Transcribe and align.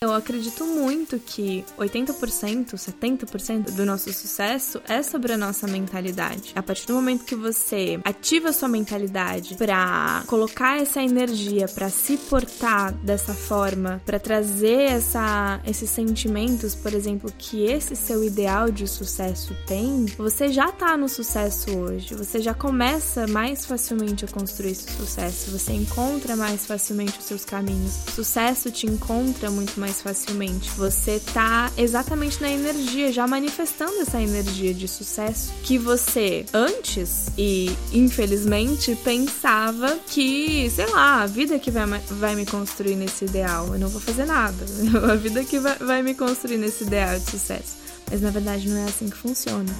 Eu 0.00 0.12
acredito 0.12 0.64
muito 0.64 1.18
que 1.18 1.64
80%, 1.76 2.74
70% 2.74 3.72
do 3.72 3.84
nosso 3.84 4.12
sucesso 4.12 4.80
é 4.86 5.02
sobre 5.02 5.32
a 5.32 5.36
nossa 5.36 5.66
mentalidade. 5.66 6.52
A 6.54 6.62
partir 6.62 6.86
do 6.86 6.94
momento 6.94 7.24
que 7.24 7.34
você 7.34 7.98
ativa 8.04 8.50
a 8.50 8.52
sua 8.52 8.68
mentalidade 8.68 9.56
para 9.56 10.22
colocar 10.28 10.80
essa 10.80 11.02
energia, 11.02 11.66
para 11.66 11.90
se 11.90 12.16
portar 12.16 12.92
dessa 12.92 13.34
forma, 13.34 14.00
para 14.06 14.20
trazer 14.20 14.82
essa, 14.82 15.60
esses 15.66 15.90
sentimentos, 15.90 16.76
por 16.76 16.94
exemplo, 16.94 17.32
que 17.36 17.64
esse 17.64 17.96
seu 17.96 18.22
ideal 18.22 18.70
de 18.70 18.86
sucesso 18.86 19.52
tem, 19.66 20.06
você 20.16 20.52
já 20.52 20.70
tá 20.70 20.96
no 20.96 21.08
sucesso 21.08 21.76
hoje. 21.76 22.14
Você 22.14 22.40
já 22.40 22.54
começa 22.54 23.26
mais 23.26 23.66
facilmente 23.66 24.24
a 24.24 24.28
construir 24.28 24.70
esse 24.70 24.92
sucesso. 24.92 25.50
Você 25.50 25.72
encontra 25.72 26.36
mais 26.36 26.66
facilmente 26.66 27.18
os 27.18 27.24
seus 27.24 27.44
caminhos. 27.44 27.96
O 28.06 28.12
sucesso 28.12 28.70
te 28.70 28.86
encontra 28.86 29.50
muito 29.50 29.80
mais 29.80 29.87
mais 29.88 30.02
facilmente. 30.02 30.70
Você 30.70 31.20
tá 31.32 31.72
exatamente 31.76 32.40
na 32.42 32.50
energia, 32.50 33.10
já 33.10 33.26
manifestando 33.26 33.98
essa 34.00 34.20
energia 34.20 34.74
de 34.74 34.86
sucesso 34.86 35.50
que 35.62 35.78
você 35.78 36.44
antes 36.52 37.28
e 37.38 37.74
infelizmente 37.92 38.94
pensava 38.96 39.98
que, 40.06 40.70
sei 40.70 40.86
lá, 40.90 41.22
a 41.22 41.26
vida 41.26 41.58
que 41.58 41.70
vai, 41.70 41.86
vai 42.10 42.34
me 42.34 42.44
construir 42.44 42.96
nesse 42.96 43.24
ideal. 43.24 43.68
Eu 43.72 43.78
não 43.78 43.88
vou 43.88 44.00
fazer 44.00 44.26
nada. 44.26 44.58
A 45.10 45.14
vida 45.14 45.42
que 45.44 45.58
vai, 45.58 45.76
vai 45.76 46.02
me 46.02 46.14
construir 46.14 46.58
nesse 46.58 46.84
ideal 46.84 47.18
de 47.18 47.30
sucesso. 47.30 47.76
Mas 48.10 48.20
na 48.20 48.30
verdade 48.30 48.68
não 48.68 48.76
é 48.76 48.84
assim 48.84 49.08
que 49.08 49.16
funciona. 49.16 49.72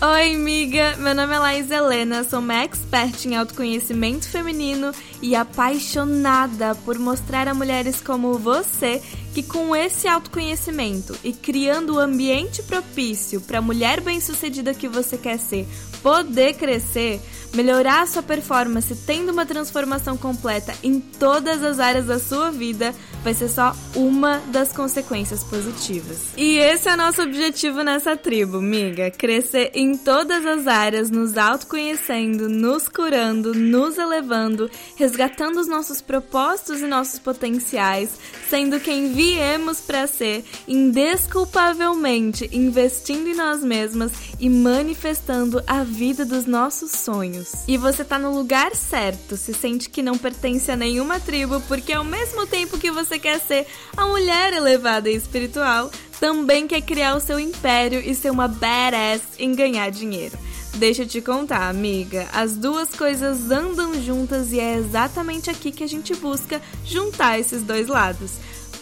Oi, 0.00 0.34
amiga! 0.34 0.96
Meu 0.98 1.14
nome 1.14 1.34
é 1.34 1.38
Laís 1.38 1.70
Helena, 1.70 2.24
sou 2.24 2.40
uma 2.40 2.64
expert 2.64 3.24
em 3.24 3.36
autoconhecimento 3.36 4.28
feminino 4.28 4.92
e 5.22 5.36
apaixonada 5.36 6.74
por 6.84 6.98
mostrar 6.98 7.46
a 7.46 7.54
mulheres 7.54 8.00
como 8.00 8.36
você 8.36 9.00
que, 9.32 9.42
com 9.42 9.74
esse 9.74 10.08
autoconhecimento 10.08 11.16
e 11.22 11.32
criando 11.32 11.94
o 11.94 11.98
ambiente 11.98 12.62
propício 12.64 13.40
para 13.40 13.58
a 13.58 13.62
mulher 13.62 14.00
bem-sucedida 14.00 14.74
que 14.74 14.88
você 14.88 15.16
quer 15.16 15.38
ser 15.38 15.66
poder 16.02 16.52
crescer, 16.54 17.18
melhorar 17.54 18.02
a 18.02 18.06
sua 18.06 18.22
performance 18.22 18.94
tendo 19.06 19.32
uma 19.32 19.46
transformação 19.46 20.18
completa 20.18 20.74
em 20.82 21.00
todas 21.00 21.62
as 21.62 21.80
áreas 21.80 22.06
da 22.06 22.18
sua 22.18 22.50
vida, 22.50 22.94
vai 23.24 23.32
ser 23.34 23.48
só 23.48 23.74
uma 23.96 24.38
das 24.48 24.72
consequências 24.72 25.42
positivas. 25.42 26.18
E 26.36 26.58
esse 26.58 26.88
é 26.88 26.94
nosso 26.94 27.22
objetivo 27.22 27.82
nessa 27.82 28.16
tribo, 28.16 28.60
miga: 28.60 29.10
crescer 29.10 29.70
em 29.74 29.96
todas 29.96 30.44
as 30.44 30.66
áreas, 30.66 31.10
nos 31.10 31.38
autoconhecendo, 31.38 32.48
nos 32.48 32.86
curando, 32.86 33.54
nos 33.54 33.96
elevando, 33.96 34.70
resgatando 34.94 35.58
os 35.58 35.66
nossos 35.66 36.00
propósitos 36.00 36.80
e 36.80 36.86
nossos 36.86 37.18
potenciais, 37.18 38.10
sendo 38.50 38.78
quem 38.78 39.12
viemos 39.12 39.80
para 39.80 40.06
ser, 40.06 40.44
indesculpavelmente 40.68 42.48
investindo 42.52 43.28
em 43.28 43.34
nós 43.34 43.62
mesmas 43.62 44.12
e 44.38 44.50
manifestando 44.50 45.62
a 45.66 45.82
vida 45.82 46.24
dos 46.24 46.44
nossos 46.44 46.90
sonhos. 46.90 47.52
E 47.66 47.78
você 47.78 48.04
tá 48.04 48.18
no 48.18 48.34
lugar 48.34 48.74
certo, 48.76 49.36
se 49.36 49.54
sente 49.54 49.88
que 49.88 50.02
não 50.02 50.18
pertence 50.18 50.70
a 50.70 50.76
nenhuma 50.76 51.18
tribo, 51.18 51.60
porque 51.62 51.92
ao 51.92 52.04
mesmo 52.04 52.46
tempo 52.46 52.78
que 52.78 52.90
você 52.90 53.13
quer 53.18 53.40
ser 53.40 53.66
a 53.96 54.06
mulher 54.06 54.52
elevada 54.52 55.10
e 55.10 55.14
espiritual, 55.14 55.90
também 56.20 56.66
quer 56.66 56.80
criar 56.80 57.16
o 57.16 57.20
seu 57.20 57.38
império 57.38 58.00
e 58.00 58.14
ser 58.14 58.30
uma 58.30 58.48
badass 58.48 59.22
em 59.38 59.54
ganhar 59.54 59.90
dinheiro. 59.90 60.38
Deixa 60.74 61.02
eu 61.02 61.06
te 61.06 61.20
contar, 61.20 61.68
amiga, 61.68 62.26
as 62.32 62.56
duas 62.56 62.90
coisas 62.90 63.50
andam 63.50 63.94
juntas 64.02 64.50
e 64.50 64.58
é 64.58 64.74
exatamente 64.74 65.48
aqui 65.48 65.70
que 65.70 65.84
a 65.84 65.86
gente 65.86 66.14
busca 66.16 66.60
juntar 66.84 67.38
esses 67.38 67.62
dois 67.62 67.86
lados. 67.86 68.32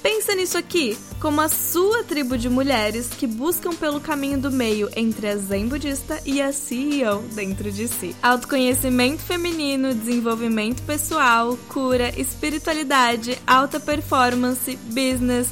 Pensa 0.03 0.35
nisso 0.35 0.59
aqui 0.59 0.99
como 1.21 1.41
a 1.41 1.49
sua 1.49 2.03
tribo 2.03 2.37
de 2.37 2.49
mulheres 2.49 3.09
que 3.09 3.25
buscam 3.25 3.73
pelo 3.73 4.01
caminho 4.01 4.37
do 4.37 4.51
meio 4.51 4.91
entre 4.97 5.29
a 5.29 5.37
Zen 5.37 5.69
budista 5.69 6.21
e 6.27 6.43
a 6.43 6.53
CEO 6.53 7.23
dentro 7.35 7.71
de 7.71 7.87
si. 7.87 8.17
Autoconhecimento 8.21 9.23
feminino, 9.23 9.95
desenvolvimento 9.95 10.83
pessoal, 10.83 11.57
cura, 11.69 12.13
espiritualidade, 12.19 13.39
alta 13.47 13.79
performance, 13.79 14.77
business 14.87 15.49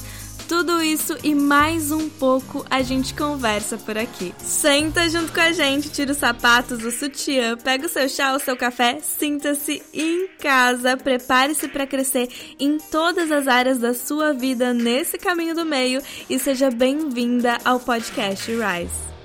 tudo 0.51 0.83
isso 0.83 1.17
e 1.23 1.33
mais 1.33 1.93
um 1.93 2.09
pouco 2.09 2.67
a 2.69 2.83
gente 2.83 3.15
conversa 3.15 3.79
por 3.79 3.97
aqui. 3.97 4.35
Senta 4.39 5.09
junto 5.09 5.33
com 5.33 5.39
a 5.39 5.53
gente, 5.53 5.89
tira 5.91 6.11
os 6.11 6.19
sapatos, 6.19 6.85
o 6.85 6.91
sutiã, 6.91 7.57
pega 7.57 7.87
o 7.87 7.89
seu 7.89 8.09
chá, 8.09 8.35
o 8.35 8.41
seu 8.41 8.57
café, 8.57 8.99
sinta-se 8.99 9.81
em 9.95 10.27
casa, 10.41 10.97
prepare-se 10.97 11.69
para 11.69 11.87
crescer 11.87 12.29
em 12.59 12.79
todas 12.79 13.31
as 13.31 13.47
áreas 13.47 13.79
da 13.79 13.95
sua 13.95 14.33
vida 14.33 14.75
nesse 14.75 15.17
caminho 15.19 15.55
do 15.55 15.65
meio 15.65 16.03
e 16.29 16.37
seja 16.37 16.69
bem-vinda 16.69 17.57
ao 17.65 17.79
podcast 17.79 18.51
Rise. 18.51 19.20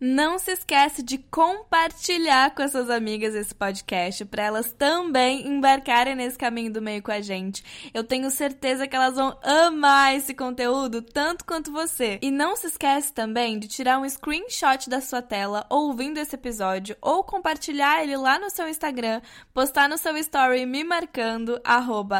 Não 0.00 0.38
se 0.38 0.52
esquece 0.52 1.02
de 1.02 1.18
compartilhar 1.18 2.54
com 2.54 2.62
as 2.62 2.70
suas 2.70 2.88
amigas 2.88 3.34
esse 3.34 3.52
podcast 3.52 4.24
para 4.26 4.44
elas 4.44 4.72
também 4.72 5.44
embarcarem 5.48 6.14
nesse 6.14 6.38
caminho 6.38 6.72
do 6.72 6.80
meio 6.80 7.02
com 7.02 7.10
a 7.10 7.20
gente. 7.20 7.64
Eu 7.92 8.04
tenho 8.04 8.30
certeza 8.30 8.86
que 8.86 8.94
elas 8.94 9.16
vão 9.16 9.36
amar 9.42 10.14
esse 10.14 10.32
conteúdo 10.34 11.02
tanto 11.02 11.44
quanto 11.44 11.72
você. 11.72 12.16
E 12.22 12.30
não 12.30 12.54
se 12.54 12.68
esquece 12.68 13.12
também 13.12 13.58
de 13.58 13.66
tirar 13.66 13.98
um 13.98 14.08
screenshot 14.08 14.88
da 14.88 15.00
sua 15.00 15.20
tela 15.20 15.66
ouvindo 15.68 16.18
esse 16.18 16.36
episódio 16.36 16.96
ou 17.02 17.24
compartilhar 17.24 18.00
ele 18.00 18.16
lá 18.16 18.38
no 18.38 18.50
seu 18.50 18.68
Instagram, 18.68 19.20
postar 19.52 19.88
no 19.88 19.98
seu 19.98 20.16
story 20.18 20.64
me 20.64 20.84
marcando 20.84 21.60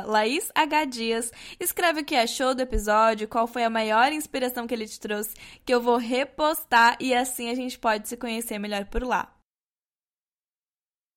@laishdias. 0.05 1.31
Escreve 1.61 2.01
o 2.01 2.05
que 2.05 2.17
achou 2.17 2.57
do 2.57 2.63
episódio, 2.63 3.29
qual 3.29 3.47
foi 3.47 3.63
a 3.63 3.71
maior 3.71 4.13
inspiração 4.13 4.67
que 4.67 4.75
ele 4.75 4.89
te 4.89 4.99
trouxe, 4.99 5.37
que 5.65 5.73
eu 5.73 5.81
vou 5.81 5.97
repostar 5.97 6.97
e 6.99 7.15
assim 7.15 7.49
a 7.49 7.55
gente 7.55 7.68
gente 7.69 7.79
pode 7.79 8.09
se 8.09 8.17
conhecer 8.17 8.59
melhor 8.59 8.85
por 8.87 9.03
lá. 9.03 9.39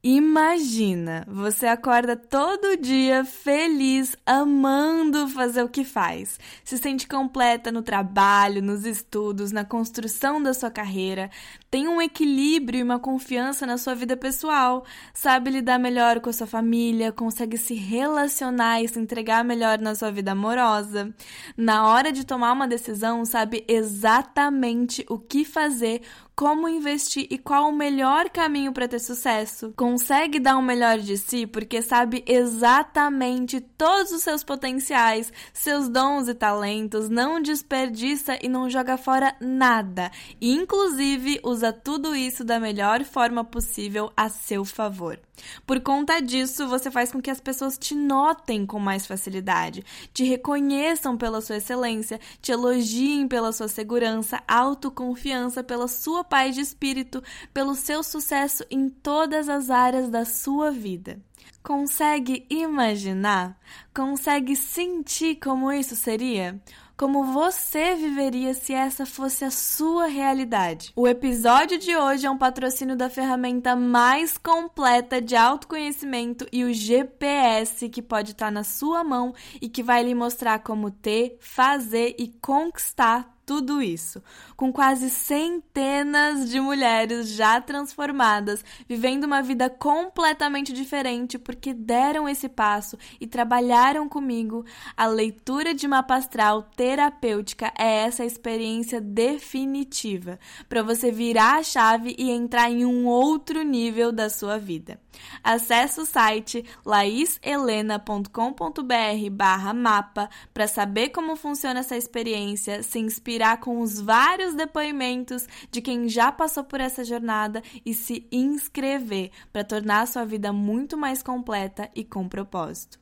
Imagina, 0.03 1.23
você 1.27 1.67
acorda 1.67 2.15
todo 2.15 2.75
dia 2.75 3.23
feliz, 3.23 4.17
amando 4.25 5.27
fazer 5.27 5.61
o 5.61 5.69
que 5.69 5.83
faz. 5.83 6.39
Se 6.63 6.75
sente 6.79 7.07
completa 7.07 7.71
no 7.71 7.83
trabalho, 7.83 8.63
nos 8.63 8.83
estudos, 8.83 9.51
na 9.51 9.63
construção 9.63 10.41
da 10.41 10.55
sua 10.55 10.71
carreira, 10.71 11.29
tem 11.69 11.87
um 11.87 12.01
equilíbrio 12.01 12.79
e 12.79 12.83
uma 12.83 12.97
confiança 12.97 13.67
na 13.67 13.77
sua 13.77 13.93
vida 13.93 14.17
pessoal, 14.17 14.83
sabe 15.13 15.51
lidar 15.51 15.77
melhor 15.77 16.19
com 16.19 16.31
a 16.31 16.33
sua 16.33 16.47
família, 16.47 17.11
consegue 17.11 17.55
se 17.55 17.75
relacionar 17.75 18.81
e 18.81 18.87
se 18.87 18.97
entregar 18.97 19.43
melhor 19.43 19.77
na 19.77 19.93
sua 19.93 20.09
vida 20.09 20.31
amorosa. 20.31 21.13
Na 21.55 21.87
hora 21.87 22.11
de 22.11 22.25
tomar 22.25 22.53
uma 22.53 22.67
decisão, 22.67 23.23
sabe 23.23 23.63
exatamente 23.67 25.05
o 25.07 25.19
que 25.19 25.45
fazer, 25.45 26.01
como 26.35 26.67
investir 26.67 27.27
e 27.29 27.37
qual 27.37 27.69
o 27.69 27.75
melhor 27.75 28.29
caminho 28.29 28.71
para 28.71 28.87
ter 28.87 28.99
sucesso. 28.99 29.73
Consegue 29.75 30.39
dar 30.39 30.57
o 30.57 30.61
melhor 30.61 30.99
de 30.99 31.17
si 31.17 31.45
porque 31.45 31.81
sabe 31.81 32.23
exatamente 32.27 33.59
todos 33.61 34.11
os 34.11 34.23
seus 34.23 34.43
potenciais, 34.43 35.31
seus 35.53 35.87
dons 35.87 36.27
e 36.27 36.33
talentos, 36.33 37.09
não 37.09 37.41
desperdiça 37.41 38.37
e 38.41 38.49
não 38.49 38.69
joga 38.69 38.97
fora 38.97 39.35
nada. 39.39 40.11
E, 40.39 40.51
inclusive, 40.53 41.39
usa 41.43 41.71
tudo 41.71 42.15
isso 42.15 42.43
da 42.43 42.59
melhor 42.59 43.03
forma 43.03 43.43
possível 43.43 44.11
a 44.15 44.29
seu 44.29 44.65
favor. 44.65 45.19
Por 45.65 45.79
conta 45.81 46.21
disso, 46.21 46.67
você 46.67 46.91
faz 46.91 47.11
com 47.11 47.21
que 47.21 47.31
as 47.31 47.39
pessoas 47.39 47.77
te 47.77 47.95
notem 47.95 48.65
com 48.65 48.79
mais 48.79 49.05
facilidade, 49.05 49.83
te 50.13 50.23
reconheçam 50.23 51.17
pela 51.17 51.41
sua 51.41 51.57
excelência, 51.57 52.19
te 52.41 52.51
elogiem 52.51 53.27
pela 53.27 53.51
sua 53.51 53.67
segurança, 53.67 54.41
autoconfiança, 54.47 55.63
pela 55.63 55.87
sua 55.87 56.23
paz 56.23 56.55
de 56.55 56.61
espírito, 56.61 57.23
pelo 57.53 57.75
seu 57.75 58.03
sucesso 58.03 58.63
em 58.69 58.89
todas 58.89 59.49
as 59.49 59.69
áreas 59.69 60.09
da 60.09 60.25
sua 60.25 60.71
vida. 60.71 61.19
Consegue 61.63 62.45
imaginar? 62.49 63.57
Consegue 63.93 64.55
sentir 64.55 65.35
como 65.35 65.71
isso 65.71 65.95
seria? 65.95 66.59
Como 67.01 67.23
você 67.23 67.95
viveria 67.95 68.53
se 68.53 68.75
essa 68.75 69.07
fosse 69.07 69.43
a 69.43 69.49
sua 69.49 70.05
realidade. 70.05 70.93
O 70.95 71.07
episódio 71.07 71.79
de 71.79 71.97
hoje 71.97 72.27
é 72.27 72.29
um 72.29 72.37
patrocínio 72.37 72.95
da 72.95 73.09
ferramenta 73.09 73.75
mais 73.75 74.37
completa 74.37 75.19
de 75.19 75.35
autoconhecimento 75.35 76.45
e 76.53 76.63
o 76.63 76.71
GPS 76.71 77.89
que 77.89 78.03
pode 78.03 78.33
estar 78.33 78.51
na 78.51 78.63
sua 78.63 79.03
mão 79.03 79.33
e 79.59 79.67
que 79.67 79.81
vai 79.81 80.03
lhe 80.03 80.13
mostrar 80.13 80.59
como 80.59 80.91
ter, 80.91 81.39
fazer 81.39 82.13
e 82.19 82.27
conquistar 82.39 83.35
tudo 83.47 83.81
isso, 83.81 84.21
com 84.61 84.71
quase 84.71 85.09
centenas 85.09 86.47
de 86.47 86.59
mulheres 86.59 87.29
já 87.29 87.59
transformadas, 87.59 88.63
vivendo 88.87 89.23
uma 89.23 89.41
vida 89.41 89.71
completamente 89.71 90.71
diferente 90.71 91.39
porque 91.39 91.73
deram 91.73 92.29
esse 92.29 92.47
passo 92.47 92.95
e 93.19 93.25
trabalharam 93.25 94.07
comigo, 94.07 94.63
a 94.95 95.07
leitura 95.07 95.73
de 95.73 95.87
mapa 95.87 96.13
astral 96.13 96.61
terapêutica 96.75 97.73
é 97.75 98.03
essa 98.03 98.23
experiência 98.23 99.01
definitiva 99.01 100.37
para 100.69 100.83
você 100.83 101.11
virar 101.11 101.55
a 101.55 101.63
chave 101.63 102.15
e 102.15 102.29
entrar 102.29 102.69
em 102.69 102.85
um 102.85 103.07
outro 103.07 103.63
nível 103.63 104.11
da 104.11 104.29
sua 104.29 104.59
vida. 104.59 104.99
Acesse 105.43 105.99
o 105.99 106.05
site 106.05 106.63
laishelena.com.br 106.85 109.29
barra 109.31 109.73
mapa 109.73 110.29
para 110.53 110.67
saber 110.67 111.09
como 111.09 111.35
funciona 111.35 111.79
essa 111.79 111.97
experiência, 111.97 112.83
se 112.83 112.99
inspirar 112.99 113.59
com 113.59 113.81
os 113.81 113.99
vários 113.99 114.50
depoimentos 114.55 115.47
de 115.71 115.81
quem 115.81 116.07
já 116.07 116.31
passou 116.31 116.63
por 116.63 116.79
essa 116.79 117.03
jornada 117.03 117.61
e 117.85 117.93
se 117.93 118.27
inscrever 118.31 119.31
para 119.51 119.63
tornar 119.63 120.01
a 120.01 120.05
sua 120.05 120.25
vida 120.25 120.51
muito 120.51 120.97
mais 120.97 121.21
completa 121.21 121.89
e 121.95 122.03
com 122.03 122.27
propósito. 122.27 123.01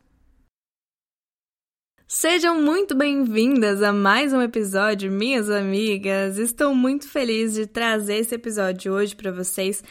Sejam 2.11 2.59
muito 2.59 2.95
bem-vindas 2.95 3.83
a 3.83 3.93
mais 3.93 4.33
um 4.33 4.41
episódio, 4.41 5.11
minhas 5.11 5.47
amigas. 5.47 6.39
Estou 6.39 6.73
muito 6.73 7.07
feliz 7.07 7.53
de 7.53 7.67
trazer 7.67 8.15
esse 8.15 8.33
episódio 8.33 8.91
hoje 8.91 9.15
para 9.15 9.31
vocês, 9.31 9.83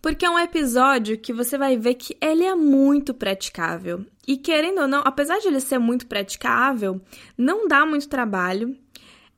porque 0.00 0.24
é 0.24 0.30
um 0.30 0.38
episódio 0.38 1.18
que 1.18 1.32
você 1.32 1.58
vai 1.58 1.76
ver 1.76 1.94
que 1.94 2.16
ele 2.20 2.44
é 2.44 2.54
muito 2.54 3.12
praticável. 3.12 4.06
E 4.28 4.36
querendo 4.36 4.82
ou 4.82 4.86
não, 4.86 5.02
apesar 5.04 5.40
de 5.40 5.48
ele 5.48 5.58
ser 5.58 5.80
muito 5.80 6.06
praticável, 6.06 7.00
não 7.36 7.66
dá 7.66 7.84
muito 7.84 8.08
trabalho, 8.08 8.76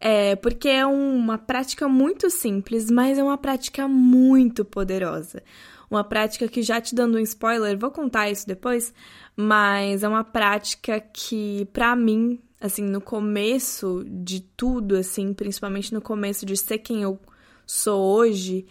é, 0.00 0.36
porque 0.36 0.68
é 0.68 0.86
uma 0.86 1.36
prática 1.36 1.88
muito 1.88 2.30
simples, 2.30 2.90
mas 2.90 3.18
é 3.18 3.22
uma 3.22 3.38
prática 3.38 3.88
muito 3.88 4.64
poderosa. 4.64 5.42
Uma 5.90 6.04
prática 6.04 6.46
que, 6.46 6.62
já 6.62 6.80
te 6.80 6.94
dando 6.94 7.16
um 7.16 7.20
spoiler, 7.20 7.78
vou 7.78 7.90
contar 7.90 8.30
isso 8.30 8.46
depois, 8.46 8.92
mas 9.34 10.02
é 10.02 10.08
uma 10.08 10.22
prática 10.22 11.00
que, 11.00 11.66
para 11.72 11.96
mim, 11.96 12.38
assim, 12.60 12.82
no 12.82 13.00
começo 13.00 14.04
de 14.06 14.40
tudo, 14.40 14.96
assim, 14.96 15.32
principalmente 15.32 15.92
no 15.92 16.00
começo 16.00 16.44
de 16.44 16.56
ser 16.56 16.78
quem 16.78 17.02
eu 17.02 17.18
sou 17.66 18.00
hoje, 18.00 18.66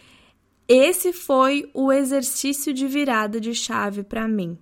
esse 0.67 1.11
foi 1.11 1.69
o 1.73 1.91
exercício 1.91 2.73
de 2.73 2.87
virada 2.87 3.39
de 3.39 3.53
chave 3.53 4.03
para 4.03 4.27
mim. 4.27 4.57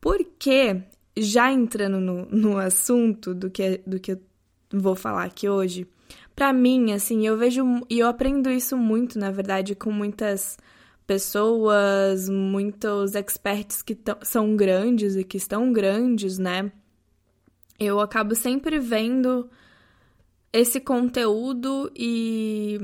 Porque, 0.00 0.82
já 1.16 1.50
entrando 1.52 1.98
no, 1.98 2.26
no 2.26 2.58
assunto 2.58 3.34
do 3.34 3.50
que, 3.50 3.80
do 3.86 3.98
que 3.98 4.12
eu 4.12 4.20
vou 4.80 4.94
falar 4.94 5.24
aqui 5.24 5.48
hoje, 5.48 5.86
para 6.34 6.52
mim, 6.52 6.92
assim, 6.92 7.26
eu 7.26 7.36
vejo 7.36 7.64
e 7.88 8.00
eu 8.00 8.08
aprendo 8.08 8.50
isso 8.50 8.76
muito, 8.76 9.18
na 9.18 9.30
verdade, 9.30 9.74
com 9.74 9.92
muitas 9.92 10.58
pessoas, 11.06 12.28
muitos 12.28 13.14
experts 13.14 13.82
que 13.82 13.96
são 14.22 14.56
grandes 14.56 15.16
e 15.16 15.24
que 15.24 15.36
estão 15.36 15.72
grandes, 15.72 16.38
né? 16.38 16.72
Eu 17.78 18.00
acabo 18.00 18.34
sempre 18.34 18.78
vendo 18.78 19.48
esse 20.52 20.80
conteúdo 20.80 21.90
e 21.94 22.78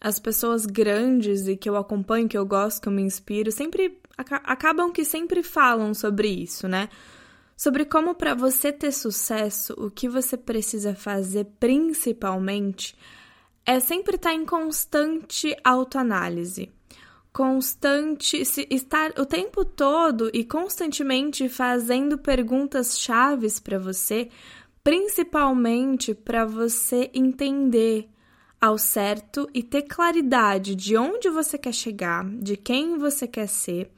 as 0.00 0.18
pessoas 0.18 0.66
grandes 0.66 1.48
e 1.48 1.56
que 1.56 1.68
eu 1.68 1.76
acompanho, 1.76 2.28
que 2.28 2.36
eu 2.36 2.46
gosto, 2.46 2.82
que 2.82 2.88
eu 2.88 2.92
me 2.92 3.02
inspiro, 3.02 3.50
sempre 3.50 3.98
acabam 4.16 4.92
que 4.92 5.04
sempre 5.04 5.42
falam 5.42 5.94
sobre 5.94 6.28
isso, 6.28 6.68
né? 6.68 6.88
Sobre 7.56 7.84
como 7.84 8.14
para 8.14 8.34
você 8.34 8.72
ter 8.72 8.92
sucesso, 8.92 9.74
o 9.78 9.90
que 9.90 10.08
você 10.08 10.36
precisa 10.36 10.94
fazer 10.94 11.46
principalmente 11.60 12.96
é 13.64 13.80
sempre 13.80 14.16
estar 14.16 14.30
tá 14.30 14.34
em 14.34 14.44
constante 14.44 15.56
autoanálise. 15.62 16.70
Constante, 17.32 18.42
estar 18.70 19.12
o 19.18 19.26
tempo 19.26 19.64
todo 19.64 20.30
e 20.32 20.44
constantemente 20.44 21.48
fazendo 21.48 22.18
perguntas 22.18 22.98
chaves 22.98 23.58
para 23.58 23.78
você, 23.78 24.28
principalmente 24.84 26.14
para 26.14 26.44
você 26.44 27.10
entender 27.14 28.08
ao 28.60 28.78
certo 28.78 29.48
e 29.52 29.62
ter 29.62 29.82
claridade 29.82 30.74
de 30.74 30.96
onde 30.96 31.28
você 31.28 31.58
quer 31.58 31.74
chegar, 31.74 32.24
de 32.24 32.56
quem 32.56 32.98
você 32.98 33.26
quer 33.26 33.48
ser, 33.48 33.90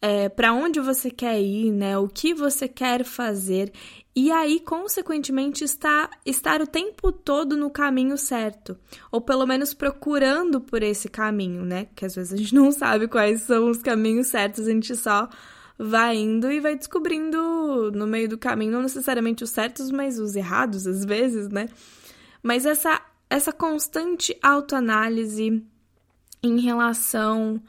é, 0.00 0.28
para 0.28 0.52
onde 0.52 0.80
você 0.80 1.10
quer 1.10 1.40
ir, 1.40 1.72
né? 1.72 1.98
O 1.98 2.08
que 2.08 2.34
você 2.34 2.68
quer 2.68 3.04
fazer 3.04 3.72
e 4.18 4.32
aí, 4.32 4.60
consequentemente, 4.60 5.62
está, 5.62 6.08
estar 6.24 6.62
o 6.62 6.66
tempo 6.66 7.12
todo 7.12 7.54
no 7.54 7.68
caminho 7.68 8.16
certo, 8.16 8.74
ou 9.12 9.20
pelo 9.20 9.46
menos 9.46 9.74
procurando 9.74 10.58
por 10.58 10.82
esse 10.82 11.06
caminho, 11.06 11.66
né? 11.66 11.88
Que 11.94 12.06
às 12.06 12.14
vezes 12.14 12.32
a 12.32 12.36
gente 12.38 12.54
não 12.54 12.72
sabe 12.72 13.08
quais 13.08 13.42
são 13.42 13.68
os 13.68 13.82
caminhos 13.82 14.28
certos, 14.28 14.66
a 14.66 14.70
gente 14.70 14.96
só 14.96 15.28
vai 15.78 16.16
indo 16.16 16.50
e 16.50 16.60
vai 16.60 16.74
descobrindo 16.74 17.92
no 17.92 18.06
meio 18.06 18.26
do 18.26 18.38
caminho, 18.38 18.72
não 18.72 18.82
necessariamente 18.82 19.44
os 19.44 19.50
certos, 19.50 19.90
mas 19.90 20.18
os 20.18 20.34
errados 20.34 20.86
às 20.86 21.04
vezes, 21.04 21.50
né? 21.50 21.68
Mas 22.42 22.64
essa, 22.64 23.02
essa 23.28 23.52
constante 23.52 24.34
autoanálise 24.42 25.62
em 26.42 26.58
relação 26.58 27.60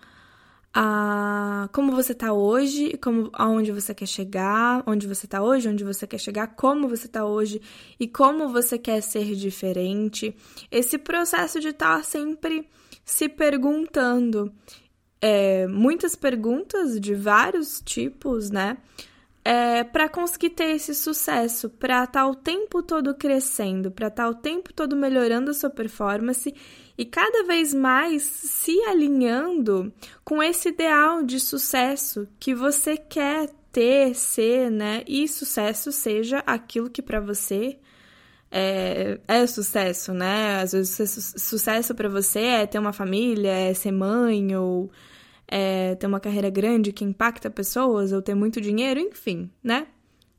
a 0.79 1.67
como 1.73 1.91
você 1.91 2.13
tá 2.13 2.31
hoje, 2.31 2.95
como 2.97 3.31
aonde 3.33 3.71
você 3.71 3.95
quer 3.95 4.05
chegar, 4.05 4.83
onde 4.85 5.07
você 5.07 5.25
tá 5.25 5.41
hoje, 5.41 5.67
onde 5.67 5.83
você 5.83 6.05
quer 6.05 6.19
chegar, 6.19 6.55
como 6.55 6.87
você 6.87 7.07
tá 7.07 7.25
hoje 7.25 7.59
e 7.99 8.07
como 8.07 8.49
você 8.49 8.77
quer 8.77 9.01
ser 9.01 9.33
diferente. 9.33 10.35
Esse 10.69 10.99
processo 10.99 11.59
de 11.59 11.69
estar 11.69 11.97
tá 11.97 12.03
sempre 12.03 12.69
se 13.03 13.27
perguntando. 13.27 14.53
É, 15.19 15.65
muitas 15.65 16.15
perguntas 16.15 16.99
de 16.99 17.15
vários 17.15 17.81
tipos, 17.83 18.51
né? 18.51 18.77
É, 19.49 19.81
para 19.85 20.09
conseguir 20.09 20.49
ter 20.49 20.75
esse 20.75 20.93
sucesso, 20.93 21.69
para 21.69 22.03
estar 22.03 22.23
tá 22.23 22.27
o 22.27 22.35
tempo 22.35 22.83
todo 22.83 23.15
crescendo, 23.15 23.89
para 23.89 24.09
estar 24.09 24.25
tá 24.25 24.29
o 24.29 24.35
tempo 24.35 24.73
todo 24.73 24.93
melhorando 24.93 25.51
a 25.51 25.53
sua 25.53 25.69
performance 25.69 26.53
e 26.97 27.05
cada 27.05 27.45
vez 27.45 27.73
mais 27.73 28.23
se 28.23 28.77
alinhando 28.81 29.93
com 30.25 30.43
esse 30.43 30.67
ideal 30.67 31.23
de 31.23 31.39
sucesso 31.39 32.27
que 32.37 32.53
você 32.53 32.97
quer 32.97 33.49
ter, 33.71 34.15
ser, 34.15 34.69
né? 34.69 35.03
E 35.07 35.25
sucesso 35.29 35.93
seja 35.93 36.43
aquilo 36.45 36.89
que 36.89 37.01
para 37.01 37.21
você 37.21 37.79
é, 38.51 39.17
é, 39.29 39.47
sucesso, 39.47 40.13
né? 40.13 40.59
Às 40.59 40.73
vezes 40.73 40.89
su 40.89 41.39
sucesso 41.39 41.95
para 41.95 42.09
você 42.09 42.39
é 42.39 42.65
ter 42.65 42.79
uma 42.79 42.91
família, 42.91 43.51
é 43.51 43.73
ser 43.73 43.93
mãe 43.93 44.53
ou 44.57 44.91
é 45.47 45.95
ter 45.95 46.07
uma 46.07 46.19
carreira 46.19 46.49
grande 46.49 46.91
que 46.91 47.03
impacta 47.03 47.49
pessoas 47.49 48.11
ou 48.11 48.21
ter 48.21 48.35
muito 48.35 48.59
dinheiro, 48.59 48.99
enfim, 48.99 49.49
né? 49.63 49.87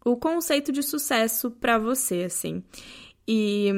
O 0.05 0.17
conceito 0.17 0.73
de 0.73 0.83
sucesso 0.83 1.51
para 1.51 1.79
você, 1.79 2.25
assim. 2.25 2.63
E 3.27 3.73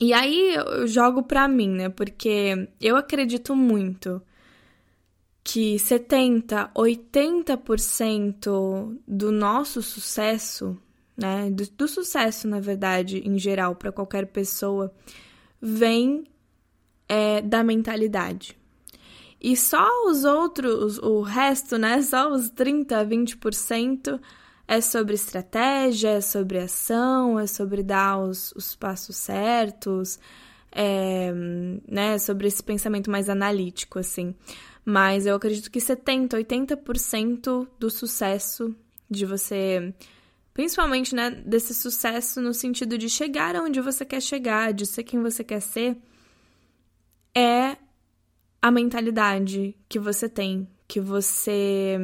e 0.00 0.14
aí 0.14 0.54
eu 0.54 0.86
jogo 0.86 1.22
pra 1.22 1.46
mim, 1.46 1.68
né? 1.68 1.90
Porque 1.90 2.68
eu 2.80 2.96
acredito 2.96 3.54
muito 3.54 4.22
que 5.44 5.78
70, 5.78 6.70
80% 6.74 8.98
do 9.06 9.32
nosso 9.32 9.82
sucesso, 9.82 10.76
né, 11.16 11.50
do, 11.50 11.66
do, 11.70 11.88
sucesso, 11.88 12.46
na 12.46 12.60
verdade, 12.60 13.26
em 13.26 13.38
geral, 13.38 13.74
para 13.74 13.90
qualquer 13.90 14.26
pessoa, 14.26 14.92
vem 15.60 16.24
é, 17.08 17.42
da 17.42 17.64
mentalidade. 17.64 18.56
E 19.40 19.56
só 19.56 19.88
os 20.06 20.24
outros, 20.24 20.98
o 20.98 21.22
resto, 21.22 21.78
né, 21.78 22.02
só 22.02 22.30
os 22.30 22.50
30, 22.50 23.04
20% 23.06 24.20
é 24.68 24.80
sobre 24.80 25.14
estratégia, 25.14 26.10
é 26.10 26.20
sobre 26.20 26.58
ação, 26.58 27.38
é 27.40 27.46
sobre 27.46 27.82
dar 27.82 28.18
os, 28.18 28.52
os 28.52 28.76
passos 28.76 29.16
certos, 29.16 30.18
é, 30.70 31.32
né, 31.88 32.18
sobre 32.18 32.48
esse 32.48 32.62
pensamento 32.62 33.10
mais 33.10 33.30
analítico, 33.30 33.98
assim. 33.98 34.34
Mas 34.84 35.24
eu 35.24 35.34
acredito 35.34 35.70
que 35.70 35.80
70, 35.80 36.36
80% 36.36 37.66
do 37.78 37.90
sucesso 37.90 38.74
de 39.10 39.24
você, 39.24 39.92
principalmente, 40.52 41.14
né, 41.14 41.30
desse 41.30 41.74
sucesso 41.74 42.42
no 42.42 42.52
sentido 42.52 42.98
de 42.98 43.08
chegar 43.08 43.56
aonde 43.56 43.80
você 43.80 44.04
quer 44.04 44.20
chegar, 44.20 44.72
de 44.72 44.84
ser 44.84 45.02
quem 45.02 45.20
você 45.22 45.42
quer 45.42 45.60
ser, 45.60 45.96
é 47.34 47.76
a 48.62 48.70
mentalidade 48.70 49.74
que 49.88 49.98
você 49.98 50.28
tem, 50.28 50.68
que 50.86 51.00
você 51.00 51.98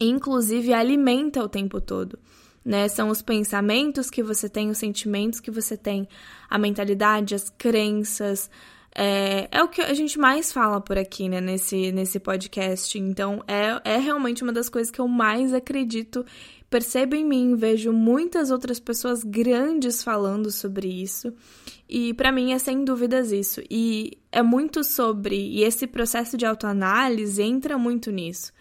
inclusive 0.00 0.72
alimenta 0.72 1.42
o 1.42 1.48
tempo 1.48 1.80
todo. 1.80 2.18
Né? 2.64 2.86
São 2.88 3.08
os 3.08 3.22
pensamentos 3.22 4.10
que 4.10 4.22
você 4.22 4.48
tem, 4.48 4.70
os 4.70 4.78
sentimentos 4.78 5.40
que 5.40 5.50
você 5.50 5.76
tem, 5.76 6.06
a 6.48 6.58
mentalidade, 6.58 7.34
as 7.34 7.48
crenças. 7.50 8.50
É, 8.94 9.48
é 9.50 9.62
o 9.62 9.68
que 9.68 9.80
a 9.80 9.94
gente 9.94 10.18
mais 10.18 10.52
fala 10.52 10.80
por 10.80 10.98
aqui, 10.98 11.28
né, 11.28 11.40
nesse, 11.40 11.92
nesse 11.92 12.18
podcast. 12.18 12.98
Então, 12.98 13.42
é, 13.46 13.94
é 13.94 13.96
realmente 13.96 14.42
uma 14.42 14.52
das 14.52 14.68
coisas 14.68 14.90
que 14.90 15.00
eu 15.00 15.08
mais 15.08 15.54
acredito. 15.54 16.24
Percebo 16.68 17.14
em 17.14 17.24
mim, 17.24 17.56
vejo 17.56 17.92
muitas 17.92 18.50
outras 18.50 18.78
pessoas 18.78 19.24
grandes 19.24 20.02
falando 20.02 20.50
sobre 20.50 20.88
isso. 20.88 21.32
E 21.88 22.12
para 22.14 22.30
mim 22.30 22.52
é 22.52 22.58
sem 22.58 22.84
dúvidas 22.84 23.32
isso. 23.32 23.62
E 23.70 24.18
é 24.30 24.42
muito 24.42 24.84
sobre. 24.84 25.36
E 25.36 25.62
esse 25.62 25.86
processo 25.86 26.36
de 26.36 26.44
autoanálise 26.44 27.42
entra 27.42 27.78
muito 27.78 28.10
nisso 28.10 28.52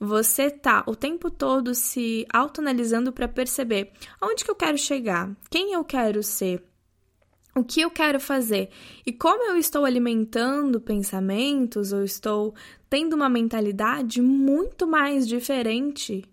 você 0.00 0.50
tá 0.50 0.82
o 0.86 0.96
tempo 0.96 1.30
todo 1.30 1.74
se 1.74 2.26
autoanalisando 2.32 3.12
para 3.12 3.28
perceber 3.28 3.92
aonde 4.18 4.42
que 4.42 4.50
eu 4.50 4.54
quero 4.54 4.78
chegar, 4.78 5.30
quem 5.50 5.74
eu 5.74 5.84
quero 5.84 6.22
ser, 6.22 6.64
o 7.54 7.62
que 7.62 7.82
eu 7.82 7.90
quero 7.90 8.18
fazer 8.18 8.70
e 9.04 9.12
como 9.12 9.44
eu 9.44 9.58
estou 9.58 9.84
alimentando 9.84 10.80
pensamentos 10.80 11.92
ou 11.92 12.02
estou 12.02 12.54
tendo 12.88 13.14
uma 13.14 13.28
mentalidade 13.28 14.22
muito 14.22 14.86
mais 14.86 15.28
diferente 15.28 16.24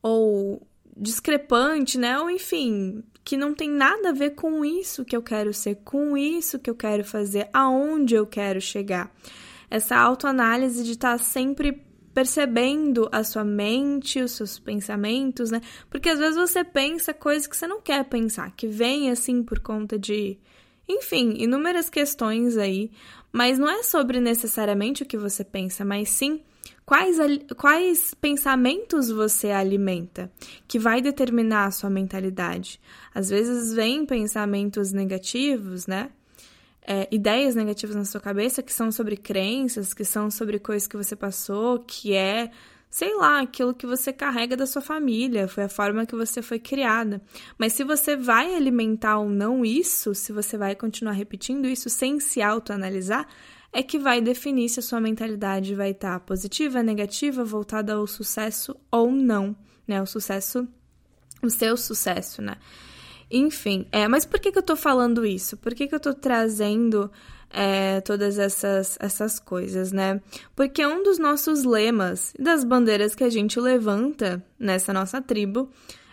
ou 0.00 0.66
discrepante, 0.96 1.98
né? 1.98 2.18
Ou 2.18 2.30
enfim, 2.30 3.04
que 3.24 3.36
não 3.36 3.54
tem 3.54 3.70
nada 3.70 4.10
a 4.10 4.12
ver 4.12 4.30
com 4.30 4.64
isso 4.64 5.04
que 5.04 5.16
eu 5.16 5.22
quero 5.22 5.52
ser, 5.52 5.76
com 5.84 6.16
isso 6.16 6.58
que 6.58 6.68
eu 6.68 6.74
quero 6.74 7.04
fazer, 7.04 7.48
aonde 7.52 8.14
eu 8.14 8.26
quero 8.26 8.60
chegar. 8.60 9.14
Essa 9.70 9.96
autoanálise 9.96 10.84
de 10.84 10.92
estar 10.92 11.18
tá 11.18 11.24
sempre 11.24 11.82
percebendo 12.12 13.08
a 13.10 13.24
sua 13.24 13.44
mente, 13.44 14.20
os 14.20 14.32
seus 14.32 14.58
pensamentos, 14.58 15.50
né? 15.50 15.60
Porque 15.88 16.10
às 16.10 16.18
vezes 16.18 16.36
você 16.36 16.62
pensa 16.62 17.14
coisas 17.14 17.46
que 17.46 17.56
você 17.56 17.66
não 17.66 17.80
quer 17.80 18.04
pensar, 18.04 18.50
que 18.54 18.66
vem 18.66 19.10
assim 19.10 19.42
por 19.42 19.60
conta 19.60 19.98
de, 19.98 20.38
enfim, 20.88 21.34
inúmeras 21.38 21.88
questões 21.88 22.58
aí, 22.58 22.90
mas 23.32 23.58
não 23.58 23.68
é 23.68 23.82
sobre 23.82 24.20
necessariamente 24.20 25.04
o 25.04 25.06
que 25.06 25.16
você 25.16 25.42
pensa, 25.42 25.84
mas 25.84 26.10
sim 26.10 26.42
quais, 26.84 27.18
quais 27.56 28.14
pensamentos 28.14 29.10
você 29.10 29.50
alimenta, 29.50 30.30
que 30.66 30.78
vai 30.78 31.00
determinar 31.00 31.66
a 31.66 31.70
sua 31.70 31.90
mentalidade. 31.90 32.80
Às 33.14 33.30
vezes 33.30 33.72
vem 33.72 34.04
pensamentos 34.04 34.92
negativos, 34.92 35.86
né? 35.86 36.10
É, 36.84 37.06
ideias 37.12 37.54
negativas 37.54 37.94
na 37.94 38.04
sua 38.04 38.20
cabeça 38.20 38.60
que 38.60 38.72
são 38.72 38.90
sobre 38.90 39.16
crenças, 39.16 39.94
que 39.94 40.04
são 40.04 40.30
sobre 40.30 40.58
coisas 40.58 40.88
que 40.88 40.96
você 40.96 41.14
passou, 41.14 41.78
que 41.78 42.12
é, 42.12 42.50
sei 42.90 43.14
lá, 43.16 43.40
aquilo 43.40 43.72
que 43.72 43.86
você 43.86 44.12
carrega 44.12 44.56
da 44.56 44.66
sua 44.66 44.82
família, 44.82 45.46
foi 45.46 45.62
a 45.62 45.68
forma 45.68 46.04
que 46.04 46.16
você 46.16 46.42
foi 46.42 46.58
criada. 46.58 47.22
Mas 47.56 47.74
se 47.74 47.84
você 47.84 48.16
vai 48.16 48.56
alimentar 48.56 49.18
ou 49.18 49.28
não 49.28 49.64
isso, 49.64 50.12
se 50.12 50.32
você 50.32 50.58
vai 50.58 50.74
continuar 50.74 51.12
repetindo 51.12 51.68
isso 51.68 51.88
sem 51.88 52.18
se 52.18 52.42
autoanalisar, 52.42 53.28
é 53.72 53.82
que 53.82 53.98
vai 53.98 54.20
definir 54.20 54.68
se 54.68 54.80
a 54.80 54.82
sua 54.82 55.00
mentalidade 55.00 55.74
vai 55.74 55.90
estar 55.92 56.18
tá 56.18 56.20
positiva, 56.20 56.82
negativa, 56.82 57.42
voltada 57.42 57.94
ao 57.94 58.06
sucesso 58.06 58.76
ou 58.90 59.10
não, 59.10 59.56
né? 59.86 60.00
O 60.02 60.06
sucesso, 60.06 60.68
o 61.42 61.48
seu 61.48 61.76
sucesso, 61.76 62.42
né? 62.42 62.56
Enfim, 63.30 63.86
é, 63.90 64.06
mas 64.06 64.26
por 64.26 64.38
que, 64.38 64.52
que 64.52 64.58
eu 64.58 64.62
tô 64.62 64.76
falando 64.76 65.24
isso? 65.24 65.56
Por 65.56 65.74
que, 65.74 65.88
que 65.88 65.94
eu 65.94 66.00
tô 66.00 66.12
trazendo 66.12 67.10
é, 67.48 68.02
todas 68.02 68.38
essas, 68.38 68.98
essas 69.00 69.38
coisas, 69.38 69.90
né? 69.90 70.20
Porque 70.54 70.84
um 70.86 71.02
dos 71.02 71.18
nossos 71.18 71.64
lemas, 71.64 72.34
das 72.38 72.62
bandeiras 72.64 73.14
que 73.14 73.24
a 73.24 73.30
gente 73.30 73.58
levanta 73.58 74.44
nessa 74.58 74.92
nossa 74.92 75.20
tribo, 75.20 75.70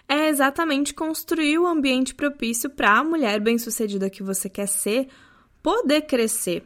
é 0.07 0.29
exatamente 0.29 0.93
construir 0.93 1.59
o 1.59 1.67
ambiente 1.67 2.15
propício 2.15 2.69
para 2.69 2.99
a 2.99 3.03
mulher 3.03 3.41
bem-sucedida 3.41 4.09
que 4.09 4.23
você 4.23 4.49
quer 4.49 4.67
ser 4.67 5.07
poder 5.61 6.01
crescer, 6.01 6.63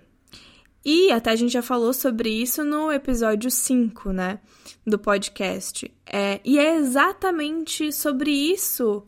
e 0.86 1.12
até 1.12 1.32
a 1.32 1.36
gente 1.36 1.54
já 1.54 1.62
falou 1.62 1.94
sobre 1.94 2.30
isso 2.30 2.64
no 2.64 2.92
episódio 2.92 3.50
5, 3.50 4.12
né? 4.12 4.40
Do 4.86 5.00
podcast. 5.00 5.90
É, 6.06 6.42
e 6.44 6.60
é 6.60 6.76
exatamente 6.76 7.92
sobre 7.92 8.32
isso 8.32 9.06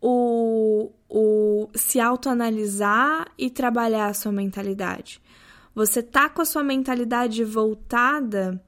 o, 0.00 0.90
o 1.08 1.68
se 1.74 2.00
autoanalisar 2.00 3.30
e 3.36 3.50
trabalhar 3.50 4.06
a 4.06 4.14
sua 4.14 4.32
mentalidade. 4.32 5.20
Você 5.74 6.02
tá 6.02 6.28
com 6.28 6.40
a 6.40 6.46
sua 6.46 6.62
mentalidade 6.62 7.44
voltada 7.44 8.62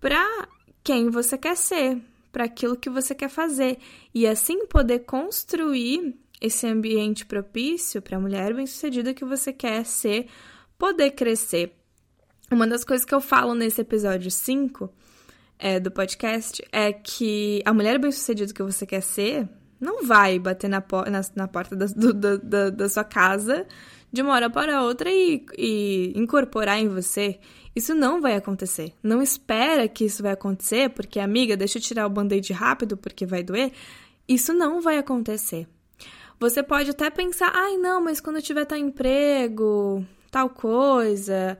para 0.00 0.48
quem 0.82 1.10
você 1.10 1.36
quer 1.36 1.56
ser, 1.56 2.00
para 2.32 2.44
aquilo 2.44 2.76
que 2.76 2.90
você 2.90 3.14
quer 3.14 3.28
fazer. 3.28 3.78
E 4.14 4.26
assim 4.26 4.66
poder 4.66 5.00
construir 5.00 6.14
esse 6.40 6.66
ambiente 6.66 7.24
propício 7.24 8.02
para 8.02 8.16
a 8.16 8.20
mulher 8.20 8.52
bem-sucedida 8.54 9.14
que 9.14 9.24
você 9.24 9.52
quer 9.52 9.84
ser 9.84 10.28
poder 10.78 11.12
crescer. 11.12 11.72
Uma 12.50 12.66
das 12.66 12.84
coisas 12.84 13.04
que 13.04 13.14
eu 13.14 13.20
falo 13.20 13.54
nesse 13.54 13.80
episódio 13.80 14.30
5 14.30 14.90
é, 15.58 15.80
do 15.80 15.90
podcast 15.90 16.62
é 16.70 16.92
que 16.92 17.62
a 17.64 17.72
mulher 17.72 17.98
bem-sucedida 17.98 18.52
que 18.52 18.62
você 18.62 18.86
quer 18.86 19.00
ser 19.00 19.48
não 19.80 20.04
vai 20.04 20.38
bater 20.38 20.68
na, 20.68 20.80
po 20.80 21.02
na, 21.02 21.20
na 21.34 21.48
porta 21.48 21.76
da, 21.76 21.86
do, 21.86 22.12
da, 22.12 22.70
da, 22.70 22.88
sua 22.88 23.04
casa 23.04 23.66
de 24.12 24.22
uma 24.22 24.32
hora 24.32 24.48
para 24.48 24.82
outra 24.82 25.10
e, 25.10 25.44
e 25.58 26.12
incorporar 26.16 26.78
em 26.78 26.88
você. 26.88 27.38
Isso 27.74 27.94
não 27.94 28.20
vai 28.20 28.36
acontecer. 28.36 28.92
Não 29.02 29.20
espera 29.20 29.88
que 29.88 30.04
isso 30.04 30.22
vai 30.22 30.32
acontecer, 30.32 30.90
porque, 30.90 31.18
amiga, 31.18 31.56
deixa 31.56 31.78
eu 31.78 31.82
tirar 31.82 32.06
o 32.06 32.10
band-aid 32.10 32.52
rápido 32.52 32.96
porque 32.96 33.26
vai 33.26 33.42
doer. 33.42 33.72
Isso 34.28 34.54
não 34.54 34.80
vai 34.80 34.98
acontecer. 34.98 35.66
Você 36.38 36.62
pode 36.62 36.90
até 36.90 37.10
pensar, 37.10 37.50
ai 37.54 37.76
não, 37.76 38.02
mas 38.02 38.20
quando 38.20 38.36
eu 38.36 38.42
tiver 38.42 38.64
tal 38.64 38.78
emprego, 38.78 40.04
tal 40.34 40.50
coisa, 40.50 41.56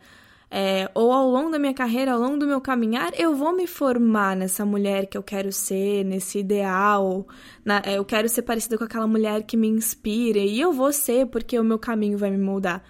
é, 0.50 0.90
ou 0.94 1.12
ao 1.12 1.30
longo 1.30 1.48
da 1.48 1.60
minha 1.60 1.72
carreira, 1.72 2.10
ao 2.10 2.18
longo 2.18 2.38
do 2.38 2.44
meu 2.44 2.60
caminhar, 2.60 3.12
eu 3.16 3.32
vou 3.32 3.54
me 3.54 3.68
formar 3.68 4.34
nessa 4.34 4.66
mulher 4.66 5.06
que 5.06 5.16
eu 5.16 5.22
quero 5.22 5.52
ser, 5.52 6.04
nesse 6.04 6.40
ideal. 6.40 7.24
Na, 7.64 7.80
é, 7.86 7.98
eu 7.98 8.04
quero 8.04 8.28
ser 8.28 8.42
parecida 8.42 8.76
com 8.76 8.82
aquela 8.82 9.06
mulher 9.06 9.44
que 9.44 9.56
me 9.56 9.68
inspira, 9.68 10.40
e 10.40 10.60
eu 10.60 10.72
vou 10.72 10.92
ser 10.92 11.26
porque 11.26 11.56
o 11.56 11.62
meu 11.62 11.78
caminho 11.78 12.18
vai 12.18 12.32
me 12.32 12.38
moldar. 12.38 12.82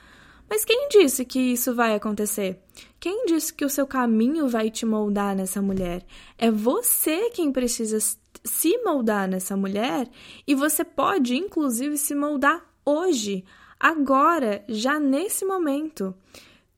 Mas 0.48 0.64
quem 0.64 0.88
disse 0.88 1.22
que 1.22 1.38
isso 1.38 1.74
vai 1.74 1.94
acontecer? 1.94 2.62
Quem 2.98 3.26
disse 3.26 3.52
que 3.52 3.64
o 3.64 3.68
seu 3.68 3.86
caminho 3.86 4.48
vai 4.48 4.70
te 4.70 4.86
moldar 4.86 5.36
nessa 5.36 5.60
mulher? 5.60 6.02
É 6.38 6.50
você 6.50 7.28
quem 7.28 7.52
precisa 7.52 7.98
se 8.42 8.78
moldar 8.82 9.28
nessa 9.28 9.54
mulher 9.54 10.08
e 10.46 10.54
você 10.54 10.82
pode, 10.82 11.36
inclusive, 11.36 11.98
se 11.98 12.14
moldar 12.14 12.64
hoje 12.86 13.44
agora, 13.78 14.64
já 14.68 14.98
nesse 14.98 15.44
momento, 15.44 16.14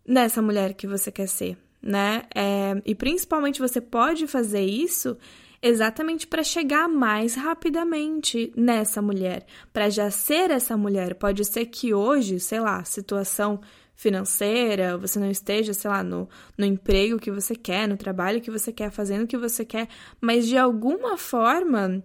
nessa 0.06 0.40
mulher 0.40 0.74
que 0.74 0.86
você 0.86 1.10
quer 1.10 1.28
ser, 1.28 1.56
né? 1.82 2.22
É, 2.34 2.80
e 2.84 2.94
principalmente 2.94 3.60
você 3.60 3.80
pode 3.80 4.26
fazer 4.26 4.64
isso 4.64 5.16
exatamente 5.62 6.26
para 6.26 6.42
chegar 6.42 6.88
mais 6.88 7.34
rapidamente 7.34 8.52
nessa 8.56 9.00
mulher, 9.02 9.44
para 9.72 9.88
já 9.88 10.10
ser 10.10 10.50
essa 10.50 10.76
mulher. 10.76 11.14
Pode 11.14 11.44
ser 11.44 11.66
que 11.66 11.92
hoje, 11.94 12.38
sei 12.38 12.60
lá, 12.60 12.84
situação 12.84 13.60
financeira, 13.94 14.98
você 14.98 15.18
não 15.18 15.30
esteja, 15.30 15.72
sei 15.72 15.90
lá, 15.90 16.04
no, 16.04 16.28
no 16.56 16.66
emprego 16.66 17.18
que 17.18 17.30
você 17.30 17.56
quer, 17.56 17.88
no 17.88 17.96
trabalho 17.96 18.42
que 18.42 18.50
você 18.50 18.70
quer, 18.72 18.90
fazendo 18.90 19.24
o 19.24 19.26
que 19.26 19.38
você 19.38 19.64
quer, 19.64 19.88
mas 20.20 20.46
de 20.46 20.56
alguma 20.56 21.16
forma 21.16 22.04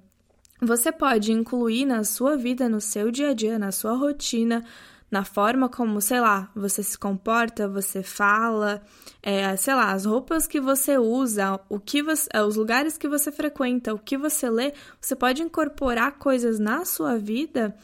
você 0.61 0.91
pode 0.91 1.31
incluir 1.31 1.85
na 1.85 2.03
sua 2.03 2.37
vida, 2.37 2.69
no 2.69 2.79
seu 2.79 3.09
dia 3.11 3.29
a 3.29 3.33
dia, 3.33 3.57
na 3.57 3.71
sua 3.71 3.93
rotina, 3.93 4.63
na 5.09 5.25
forma 5.25 5.67
como, 5.67 5.99
sei 5.99 6.21
lá, 6.21 6.49
você 6.55 6.83
se 6.83 6.97
comporta, 6.97 7.67
você 7.67 8.03
fala, 8.03 8.81
é, 9.21 9.55
sei 9.57 9.73
lá, 9.73 9.91
as 9.91 10.05
roupas 10.05 10.47
que 10.47 10.61
você 10.61 10.97
usa, 10.97 11.59
o 11.67 11.79
que 11.79 12.01
você, 12.01 12.29
é, 12.33 12.43
os 12.43 12.55
lugares 12.55 12.97
que 12.97 13.09
você 13.09 13.31
frequenta, 13.31 13.93
o 13.93 13.99
que 13.99 14.17
você 14.17 14.49
lê, 14.49 14.73
você 15.01 15.15
pode 15.15 15.41
incorporar 15.41 16.13
coisas 16.13 16.59
na 16.59 16.85
sua 16.85 17.17
vida 17.17 17.75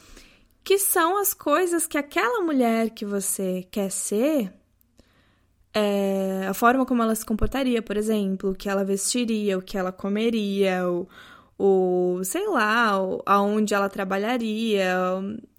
que 0.64 0.78
são 0.78 1.18
as 1.18 1.34
coisas 1.34 1.88
que 1.88 1.98
aquela 1.98 2.42
mulher 2.42 2.90
que 2.90 3.06
você 3.06 3.66
quer 3.72 3.90
ser, 3.90 4.54
é, 5.74 6.46
a 6.46 6.54
forma 6.54 6.86
como 6.86 7.02
ela 7.02 7.16
se 7.16 7.26
comportaria, 7.26 7.82
por 7.82 7.96
exemplo, 7.96 8.52
o 8.52 8.56
que 8.56 8.68
ela 8.68 8.84
vestiria, 8.84 9.58
o 9.58 9.62
que 9.62 9.78
ela 9.78 9.94
comeria, 9.94 10.90
o, 10.90 11.08
o 11.58 12.22
sei 12.24 12.48
lá, 12.48 13.02
o, 13.02 13.22
aonde 13.26 13.74
ela 13.74 13.90
trabalharia, 13.90 14.94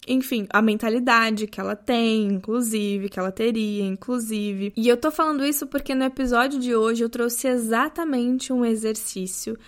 enfim, 0.06 0.46
a 0.50 0.62
mentalidade 0.62 1.46
que 1.46 1.60
ela 1.60 1.76
tem, 1.76 2.24
inclusive, 2.26 3.08
que 3.08 3.18
ela 3.18 3.32
teria, 3.32 3.84
inclusive. 3.84 4.72
E 4.76 4.88
eu 4.88 4.96
tô 4.96 5.10
falando 5.10 5.44
isso 5.44 5.66
porque 5.66 5.94
no 5.94 6.04
episódio 6.04 6.58
de 6.58 6.74
hoje 6.74 7.04
eu 7.04 7.08
trouxe 7.10 7.48
exatamente 7.48 8.52
um 8.52 8.64
exercício 8.64 9.58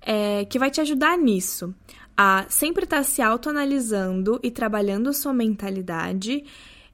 é, 0.00 0.44
que 0.44 0.58
vai 0.58 0.70
te 0.70 0.80
ajudar 0.80 1.16
nisso. 1.18 1.74
A 2.16 2.46
sempre 2.48 2.84
estar 2.84 2.98
tá 2.98 3.02
se 3.02 3.22
autoanalisando 3.22 4.38
e 4.42 4.50
trabalhando 4.50 5.12
sua 5.12 5.32
mentalidade. 5.32 6.44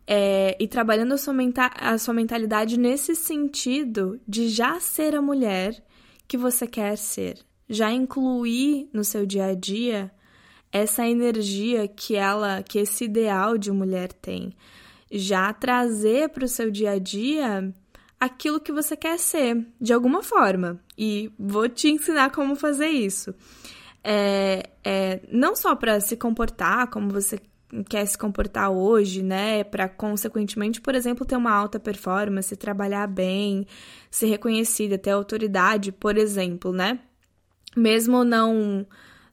É, 0.07 0.55
e 0.61 0.69
trabalhando 0.69 1.15
a 1.15 1.17
sua, 1.17 1.35
a 1.81 1.97
sua 1.97 2.13
mentalidade 2.13 2.79
nesse 2.79 3.17
sentido 3.17 4.21
de 4.29 4.51
já 4.51 4.79
ser 4.79 5.15
a 5.15 5.23
mulher 5.23 5.83
que 6.29 6.37
você 6.37 6.67
quer 6.67 6.99
ser, 6.99 7.39
já 7.69 7.91
incluir 7.93 8.89
no 8.93 9.05
seu 9.05 9.25
dia 9.25 9.47
a 9.47 9.55
dia 9.55 10.11
essa 10.71 11.07
energia 11.07 11.87
que 11.87 12.17
ela, 12.17 12.63
que 12.63 12.79
esse 12.79 13.05
ideal 13.05 13.57
de 13.57 13.71
mulher 13.71 14.13
tem, 14.13 14.53
já 15.11 15.53
trazer 15.53 16.31
para 16.31 16.45
o 16.45 16.49
seu 16.49 16.71
dia 16.71 16.93
a 16.93 16.99
dia 16.99 17.73
aquilo 18.19 18.61
que 18.61 18.73
você 18.73 18.97
quer 18.97 19.19
ser, 19.19 19.65
de 19.81 19.93
alguma 19.93 20.23
forma. 20.23 20.81
E 20.99 21.31
vou 21.39 21.69
te 21.69 21.89
ensinar 21.89 22.31
como 22.31 22.57
fazer 22.57 22.89
isso. 22.89 23.35
É, 24.03 24.71
é, 24.83 25.21
não 25.31 25.55
só 25.55 25.75
para 25.77 26.01
se 26.01 26.17
comportar 26.17 26.89
como 26.91 27.09
você 27.11 27.39
quer 27.89 28.07
se 28.07 28.17
comportar 28.17 28.71
hoje, 28.71 29.23
né? 29.23 29.65
Para 29.65 29.89
consequentemente, 29.89 30.81
por 30.81 30.95
exemplo, 30.95 31.27
ter 31.27 31.37
uma 31.37 31.53
alta 31.53 31.81
performance, 31.81 32.55
trabalhar 32.57 33.07
bem, 33.07 33.67
ser 34.11 34.27
reconhecida, 34.27 34.99
ter 34.99 35.11
autoridade, 35.11 35.91
por 35.91 36.17
exemplo, 36.17 36.73
né? 36.73 37.01
Mesmo 37.77 38.25
não 38.25 38.87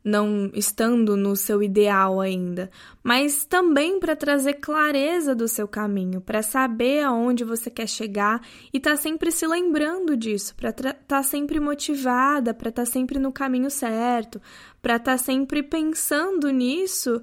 não 0.04 0.50
estando 0.56 1.16
no 1.16 1.36
seu 1.36 1.62
ideal 1.62 2.20
ainda, 2.20 2.72
mas 3.04 3.46
também 3.46 4.00
para 4.00 4.16
trazer 4.16 4.56
clareza 4.56 5.36
do 5.36 5.48
seu 5.48 5.68
caminho, 5.68 6.20
para 6.20 6.42
saber 6.42 7.04
aonde 7.04 7.44
você 7.44 7.70
quer 7.70 7.88
chegar 7.88 8.42
e 8.74 8.80
tá 8.80 8.96
sempre 8.96 9.32
se 9.32 9.46
lembrando 9.46 10.18
disso, 10.18 10.56
para 10.56 10.72
estar 10.72 10.94
tá 10.94 11.24
sempre 11.24 11.60
motivada, 11.60 12.54
para 12.54 12.70
estar 12.70 12.84
tá 12.84 12.92
sempre 12.92 13.20
no 13.20 13.32
caminho 13.32 13.70
certo, 13.70 14.42
para 14.82 14.96
estar 14.96 15.12
tá 15.12 15.18
sempre 15.18 15.62
pensando 15.62 16.50
nisso 16.50 17.22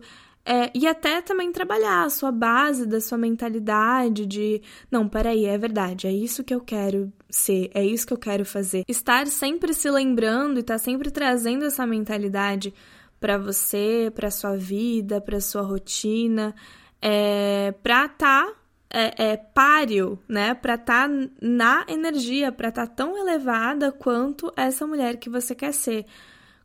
é, 0.50 0.70
e 0.74 0.86
até 0.86 1.20
também 1.20 1.52
trabalhar 1.52 2.04
a 2.04 2.08
sua 2.08 2.32
base 2.32 2.86
da 2.86 3.02
sua 3.02 3.18
mentalidade 3.18 4.24
de 4.24 4.62
não, 4.90 5.06
peraí, 5.06 5.44
é 5.44 5.58
verdade, 5.58 6.06
é 6.06 6.10
isso 6.10 6.42
que 6.42 6.54
eu 6.54 6.60
quero 6.62 7.12
ser, 7.28 7.70
é 7.74 7.84
isso 7.84 8.06
que 8.06 8.14
eu 8.14 8.18
quero 8.18 8.46
fazer. 8.46 8.82
Estar 8.88 9.26
sempre 9.26 9.74
se 9.74 9.90
lembrando 9.90 10.56
e 10.56 10.60
estar 10.60 10.74
tá 10.74 10.78
sempre 10.78 11.10
trazendo 11.10 11.66
essa 11.66 11.86
mentalidade 11.86 12.72
para 13.20 13.36
você, 13.36 14.10
para 14.14 14.30
sua 14.30 14.56
vida, 14.56 15.20
para 15.20 15.38
sua 15.38 15.60
rotina, 15.60 16.54
é, 17.02 17.74
para 17.82 18.08
tá, 18.08 18.50
é, 18.88 19.32
é, 19.32 19.36
páreo, 19.36 20.18
né? 20.26 20.54
Para 20.54 20.76
estar 20.76 21.10
tá 21.10 21.28
na 21.42 21.84
energia, 21.88 22.50
para 22.50 22.70
estar 22.70 22.86
tá 22.86 22.94
tão 22.94 23.18
elevada 23.18 23.92
quanto 23.92 24.50
essa 24.56 24.86
mulher 24.86 25.18
que 25.18 25.28
você 25.28 25.54
quer 25.54 25.74
ser. 25.74 26.06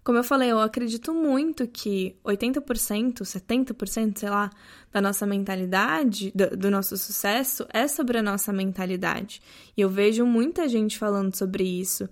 Como 0.03 0.17
eu 0.17 0.23
falei, 0.23 0.51
eu 0.51 0.59
acredito 0.59 1.13
muito 1.13 1.65
que 1.65 2.17
80%, 2.25 3.21
70%, 3.21 4.17
sei 4.19 4.29
lá, 4.29 4.49
da 4.91 4.99
nossa 4.99 5.25
mentalidade, 5.25 6.31
do, 6.35 6.57
do, 6.57 6.69
nosso 6.69 6.97
sucesso, 6.97 7.65
é 7.73 7.87
sobre 7.87 8.17
a 8.17 8.21
nossa 8.21 8.51
mentalidade. 8.51 9.41
E 9.77 9.81
eu 9.81 9.89
vejo 9.89 10.25
muita 10.25 10.67
gente 10.67 10.97
falando 10.97 11.33
sobre 11.35 11.63
isso. 11.63 12.09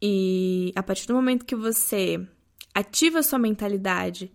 E 0.00 0.72
a 0.76 0.82
partir 0.82 1.06
do 1.06 1.14
momento 1.14 1.46
que 1.46 1.56
você 1.56 2.20
ativa 2.74 3.20
a 3.20 3.22
sua 3.22 3.38
mentalidade 3.38 4.30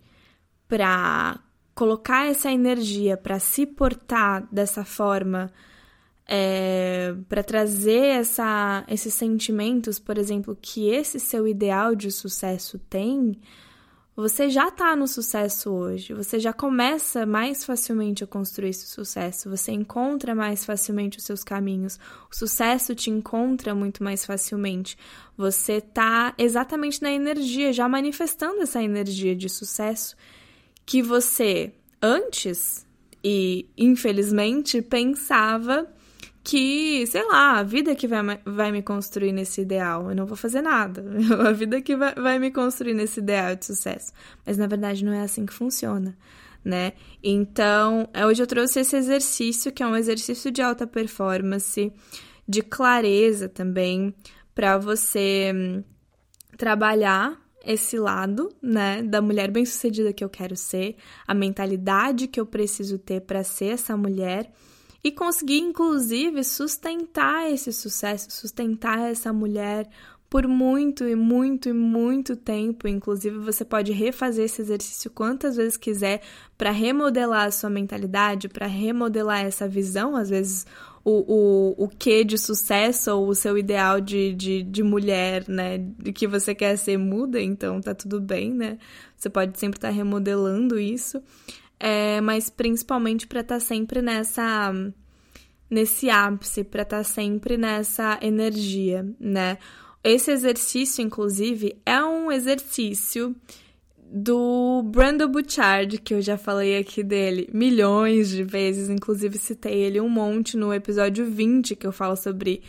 para 0.66 1.38
colocar 1.74 2.26
essa 2.26 2.50
energia, 2.50 3.16
para 3.16 3.38
se 3.38 3.64
portar 3.64 4.48
dessa 4.50 4.84
forma 4.84 5.52
é, 6.30 7.14
para 7.26 7.42
trazer 7.42 8.04
essa, 8.20 8.84
esses 8.86 9.14
sentimentos, 9.14 9.98
por 9.98 10.18
exemplo, 10.18 10.56
que 10.60 10.90
esse 10.90 11.18
seu 11.18 11.48
ideal 11.48 11.94
de 11.94 12.12
sucesso 12.12 12.78
tem, 12.90 13.40
você 14.14 14.50
já 14.50 14.68
está 14.68 14.94
no 14.94 15.08
sucesso 15.08 15.70
hoje, 15.70 16.12
você 16.12 16.38
já 16.38 16.52
começa 16.52 17.24
mais 17.24 17.64
facilmente 17.64 18.22
a 18.22 18.26
construir 18.26 18.70
esse 18.70 18.86
sucesso, 18.86 19.48
você 19.48 19.72
encontra 19.72 20.34
mais 20.34 20.66
facilmente 20.66 21.16
os 21.16 21.24
seus 21.24 21.42
caminhos, 21.42 21.98
o 22.30 22.36
sucesso 22.36 22.94
te 22.94 23.08
encontra 23.10 23.74
muito 23.74 24.02
mais 24.02 24.26
facilmente. 24.26 24.98
Você 25.36 25.74
está 25.74 26.34
exatamente 26.36 27.00
na 27.00 27.12
energia, 27.12 27.72
já 27.72 27.88
manifestando 27.88 28.60
essa 28.60 28.82
energia 28.82 29.34
de 29.34 29.48
sucesso 29.48 30.14
que 30.84 31.00
você 31.00 31.72
antes 32.02 32.84
e 33.22 33.66
infelizmente 33.78 34.82
pensava 34.82 35.86
que, 36.48 37.06
sei 37.06 37.26
lá, 37.26 37.58
a 37.58 37.62
vida 37.62 37.94
que 37.94 38.08
vai, 38.08 38.22
vai 38.42 38.72
me 38.72 38.80
construir 38.80 39.32
nesse 39.32 39.60
ideal. 39.60 40.08
Eu 40.08 40.16
não 40.16 40.24
vou 40.24 40.34
fazer 40.34 40.62
nada. 40.62 41.04
A 41.46 41.52
vida 41.52 41.78
que 41.82 41.94
vai, 41.94 42.14
vai 42.14 42.38
me 42.38 42.50
construir 42.50 42.94
nesse 42.94 43.20
ideal 43.20 43.54
de 43.54 43.66
sucesso. 43.66 44.14
Mas 44.46 44.56
na 44.56 44.66
verdade 44.66 45.04
não 45.04 45.12
é 45.12 45.20
assim 45.20 45.44
que 45.44 45.52
funciona. 45.52 46.16
Né? 46.64 46.94
Então, 47.22 48.08
é, 48.14 48.24
hoje 48.24 48.42
eu 48.42 48.46
trouxe 48.46 48.80
esse 48.80 48.96
exercício, 48.96 49.70
que 49.70 49.82
é 49.82 49.86
um 49.86 49.94
exercício 49.94 50.50
de 50.50 50.62
alta 50.62 50.86
performance, 50.86 51.92
de 52.48 52.62
clareza 52.62 53.46
também, 53.46 54.14
para 54.54 54.78
você 54.78 55.52
hum, 55.54 55.84
trabalhar 56.56 57.38
esse 57.62 57.98
lado, 57.98 58.48
né, 58.62 59.02
da 59.02 59.20
mulher 59.20 59.50
bem-sucedida 59.50 60.14
que 60.14 60.24
eu 60.24 60.30
quero 60.30 60.56
ser, 60.56 60.96
a 61.26 61.34
mentalidade 61.34 62.26
que 62.26 62.40
eu 62.40 62.46
preciso 62.46 62.98
ter 62.98 63.20
para 63.20 63.44
ser 63.44 63.74
essa 63.74 63.94
mulher 63.98 64.50
e 65.02 65.12
conseguir, 65.12 65.58
inclusive, 65.58 66.42
sustentar 66.42 67.50
esse 67.50 67.72
sucesso, 67.72 68.30
sustentar 68.30 69.10
essa 69.10 69.32
mulher 69.32 69.88
por 70.28 70.46
muito 70.46 71.08
e 71.08 71.14
muito 71.14 71.68
e 71.68 71.72
muito 71.72 72.36
tempo. 72.36 72.86
Inclusive, 72.86 73.38
você 73.38 73.64
pode 73.64 73.92
refazer 73.92 74.44
esse 74.44 74.60
exercício 74.60 75.10
quantas 75.10 75.56
vezes 75.56 75.76
quiser 75.76 76.20
para 76.56 76.70
remodelar 76.70 77.46
a 77.46 77.50
sua 77.50 77.70
mentalidade, 77.70 78.48
para 78.48 78.66
remodelar 78.66 79.44
essa 79.44 79.66
visão. 79.66 80.16
Às 80.16 80.28
vezes, 80.28 80.66
o, 81.04 81.76
o, 81.78 81.84
o 81.84 81.88
que 81.88 82.24
de 82.24 82.36
sucesso 82.36 83.10
ou 83.12 83.28
o 83.28 83.34
seu 83.34 83.56
ideal 83.56 84.00
de, 84.00 84.34
de, 84.34 84.62
de 84.62 84.82
mulher, 84.82 85.48
né, 85.48 85.78
de 85.78 86.12
que 86.12 86.26
você 86.26 86.54
quer 86.54 86.76
ser 86.76 86.98
muda, 86.98 87.40
então 87.40 87.80
tá 87.80 87.94
tudo 87.94 88.20
bem, 88.20 88.52
né? 88.52 88.78
Você 89.16 89.30
pode 89.30 89.58
sempre 89.58 89.78
estar 89.78 89.88
tá 89.88 89.94
remodelando 89.94 90.78
isso 90.78 91.22
é, 91.78 92.20
mas 92.20 92.50
principalmente 92.50 93.26
para 93.26 93.40
estar 93.40 93.56
tá 93.56 93.60
sempre 93.60 94.02
nessa 94.02 94.72
nesse 95.70 96.08
ápice, 96.08 96.64
para 96.64 96.82
estar 96.82 96.98
tá 96.98 97.04
sempre 97.04 97.56
nessa 97.56 98.18
energia, 98.22 99.06
né? 99.20 99.58
Esse 100.02 100.30
exercício, 100.30 101.02
inclusive, 101.02 101.76
é 101.84 102.02
um 102.02 102.32
exercício 102.32 103.36
do 104.10 104.82
Brandon 104.84 105.28
Bouchard, 105.28 105.98
que 105.98 106.14
eu 106.14 106.22
já 106.22 106.38
falei 106.38 106.78
aqui 106.78 107.02
dele 107.02 107.48
milhões 107.52 108.30
de 108.30 108.42
vezes, 108.42 108.88
inclusive 108.88 109.36
citei 109.36 109.74
ele 109.74 110.00
um 110.00 110.08
monte 110.08 110.56
no 110.56 110.72
episódio 110.72 111.26
20, 111.26 111.76
que 111.76 111.86
eu 111.86 111.92
falo 111.92 112.16
sobre 112.16 112.62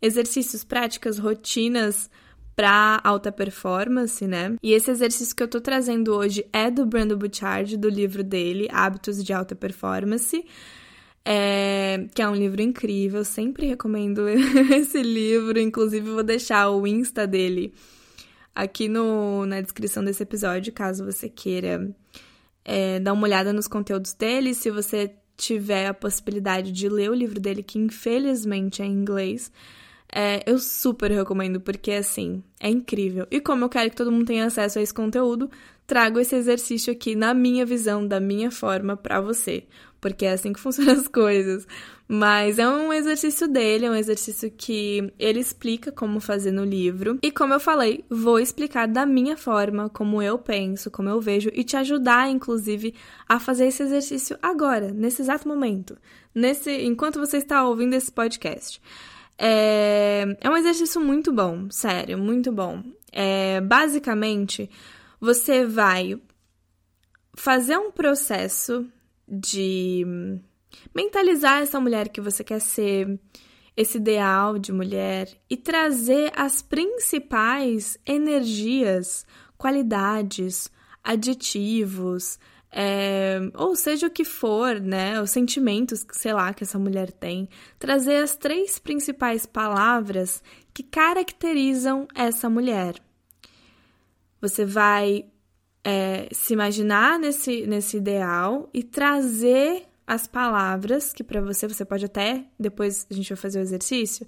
exercícios, 0.00 0.64
práticas, 0.64 1.18
rotinas 1.18 2.08
para 2.56 3.00
alta 3.04 3.30
performance, 3.30 4.26
né? 4.26 4.56
E 4.62 4.72
esse 4.72 4.90
exercício 4.90 5.36
que 5.36 5.42
eu 5.42 5.48
tô 5.48 5.60
trazendo 5.60 6.14
hoje 6.14 6.44
é 6.50 6.70
do 6.70 6.86
Brandon 6.86 7.16
Bouchard, 7.16 7.76
do 7.76 7.88
livro 7.88 8.24
dele, 8.24 8.66
Hábitos 8.72 9.22
de 9.22 9.32
Alta 9.34 9.54
Performance. 9.54 10.42
É, 11.22 12.06
que 12.14 12.22
é 12.22 12.28
um 12.28 12.34
livro 12.34 12.62
incrível, 12.62 13.24
sempre 13.24 13.66
recomendo 13.66 14.26
esse 14.72 15.02
livro. 15.02 15.58
Inclusive, 15.58 16.08
vou 16.10 16.22
deixar 16.22 16.70
o 16.70 16.86
Insta 16.86 17.26
dele 17.26 17.74
aqui 18.54 18.88
no, 18.88 19.44
na 19.44 19.60
descrição 19.60 20.02
desse 20.02 20.22
episódio, 20.22 20.72
caso 20.72 21.04
você 21.04 21.28
queira 21.28 21.94
é, 22.64 22.98
dar 23.00 23.12
uma 23.12 23.24
olhada 23.24 23.52
nos 23.52 23.68
conteúdos 23.68 24.14
dele. 24.14 24.54
Se 24.54 24.70
você 24.70 25.14
tiver 25.36 25.88
a 25.88 25.94
possibilidade 25.94 26.72
de 26.72 26.88
ler 26.88 27.10
o 27.10 27.14
livro 27.14 27.38
dele, 27.38 27.62
que 27.62 27.78
infelizmente 27.78 28.80
é 28.80 28.86
em 28.86 28.92
inglês, 28.92 29.52
é, 30.12 30.42
eu 30.46 30.58
super 30.58 31.10
recomendo, 31.10 31.60
porque 31.60 31.92
assim, 31.92 32.42
é 32.60 32.68
incrível. 32.68 33.26
E 33.30 33.40
como 33.40 33.64
eu 33.64 33.68
quero 33.68 33.90
que 33.90 33.96
todo 33.96 34.12
mundo 34.12 34.26
tenha 34.26 34.46
acesso 34.46 34.78
a 34.78 34.82
esse 34.82 34.94
conteúdo, 34.94 35.50
trago 35.86 36.18
esse 36.18 36.34
exercício 36.34 36.92
aqui 36.92 37.14
na 37.14 37.32
minha 37.32 37.64
visão, 37.64 38.06
da 38.06 38.20
minha 38.20 38.50
forma, 38.50 38.96
para 38.96 39.20
você. 39.20 39.64
Porque 40.00 40.26
é 40.26 40.32
assim 40.32 40.52
que 40.52 40.60
funcionam 40.60 40.92
as 40.92 41.08
coisas. 41.08 41.66
Mas 42.08 42.58
é 42.58 42.68
um 42.68 42.92
exercício 42.92 43.48
dele, 43.48 43.86
é 43.86 43.90
um 43.90 43.94
exercício 43.94 44.50
que 44.50 45.12
ele 45.18 45.40
explica 45.40 45.90
como 45.90 46.20
fazer 46.20 46.52
no 46.52 46.64
livro. 46.64 47.18
E 47.20 47.32
como 47.32 47.52
eu 47.52 47.58
falei, 47.58 48.04
vou 48.08 48.38
explicar 48.38 48.86
da 48.86 49.04
minha 49.04 49.36
forma, 49.36 49.88
como 49.88 50.22
eu 50.22 50.38
penso, 50.38 50.88
como 50.88 51.08
eu 51.08 51.20
vejo, 51.20 51.50
e 51.52 51.64
te 51.64 51.76
ajudar, 51.76 52.30
inclusive, 52.30 52.94
a 53.28 53.40
fazer 53.40 53.66
esse 53.66 53.82
exercício 53.82 54.38
agora, 54.40 54.92
nesse 54.92 55.22
exato 55.22 55.48
momento. 55.48 55.98
Nesse, 56.32 56.70
enquanto 56.70 57.18
você 57.18 57.38
está 57.38 57.66
ouvindo 57.66 57.94
esse 57.94 58.12
podcast. 58.12 58.80
É, 59.38 60.24
é 60.40 60.50
um 60.50 60.56
exercício 60.56 61.00
muito 61.00 61.32
bom, 61.32 61.70
sério, 61.70 62.18
muito 62.18 62.50
bom. 62.50 62.82
É, 63.12 63.60
basicamente, 63.60 64.70
você 65.20 65.64
vai 65.64 66.20
fazer 67.34 67.76
um 67.76 67.90
processo 67.90 68.86
de 69.28 70.04
mentalizar 70.94 71.62
essa 71.62 71.80
mulher 71.80 72.08
que 72.08 72.20
você 72.20 72.42
quer 72.42 72.60
ser, 72.60 73.18
esse 73.76 73.98
ideal 73.98 74.58
de 74.58 74.72
mulher 74.72 75.28
e 75.50 75.56
trazer 75.56 76.32
as 76.34 76.62
principais 76.62 77.98
energias, 78.06 79.26
qualidades, 79.58 80.70
aditivos, 81.04 82.38
é, 82.78 83.38
ou 83.54 83.74
seja 83.74 84.06
o 84.06 84.10
que 84.10 84.22
for, 84.22 84.78
né, 84.78 85.18
os 85.22 85.30
sentimentos, 85.30 86.04
sei 86.12 86.34
lá, 86.34 86.52
que 86.52 86.62
essa 86.62 86.78
mulher 86.78 87.10
tem, 87.10 87.48
trazer 87.78 88.16
as 88.16 88.36
três 88.36 88.78
principais 88.78 89.46
palavras 89.46 90.42
que 90.74 90.82
caracterizam 90.82 92.06
essa 92.14 92.50
mulher. 92.50 92.96
Você 94.42 94.66
vai 94.66 95.24
é, 95.82 96.28
se 96.30 96.52
imaginar 96.52 97.18
nesse, 97.18 97.66
nesse 97.66 97.96
ideal 97.96 98.68
e 98.74 98.82
trazer 98.82 99.84
as 100.06 100.26
palavras 100.26 101.14
que 101.14 101.24
para 101.24 101.40
você, 101.40 101.66
você 101.66 101.82
pode 101.82 102.04
até, 102.04 102.44
depois 102.60 103.06
a 103.10 103.14
gente 103.14 103.30
vai 103.30 103.38
fazer 103.38 103.58
o 103.58 103.62
exercício, 103.62 104.26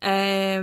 é, 0.00 0.60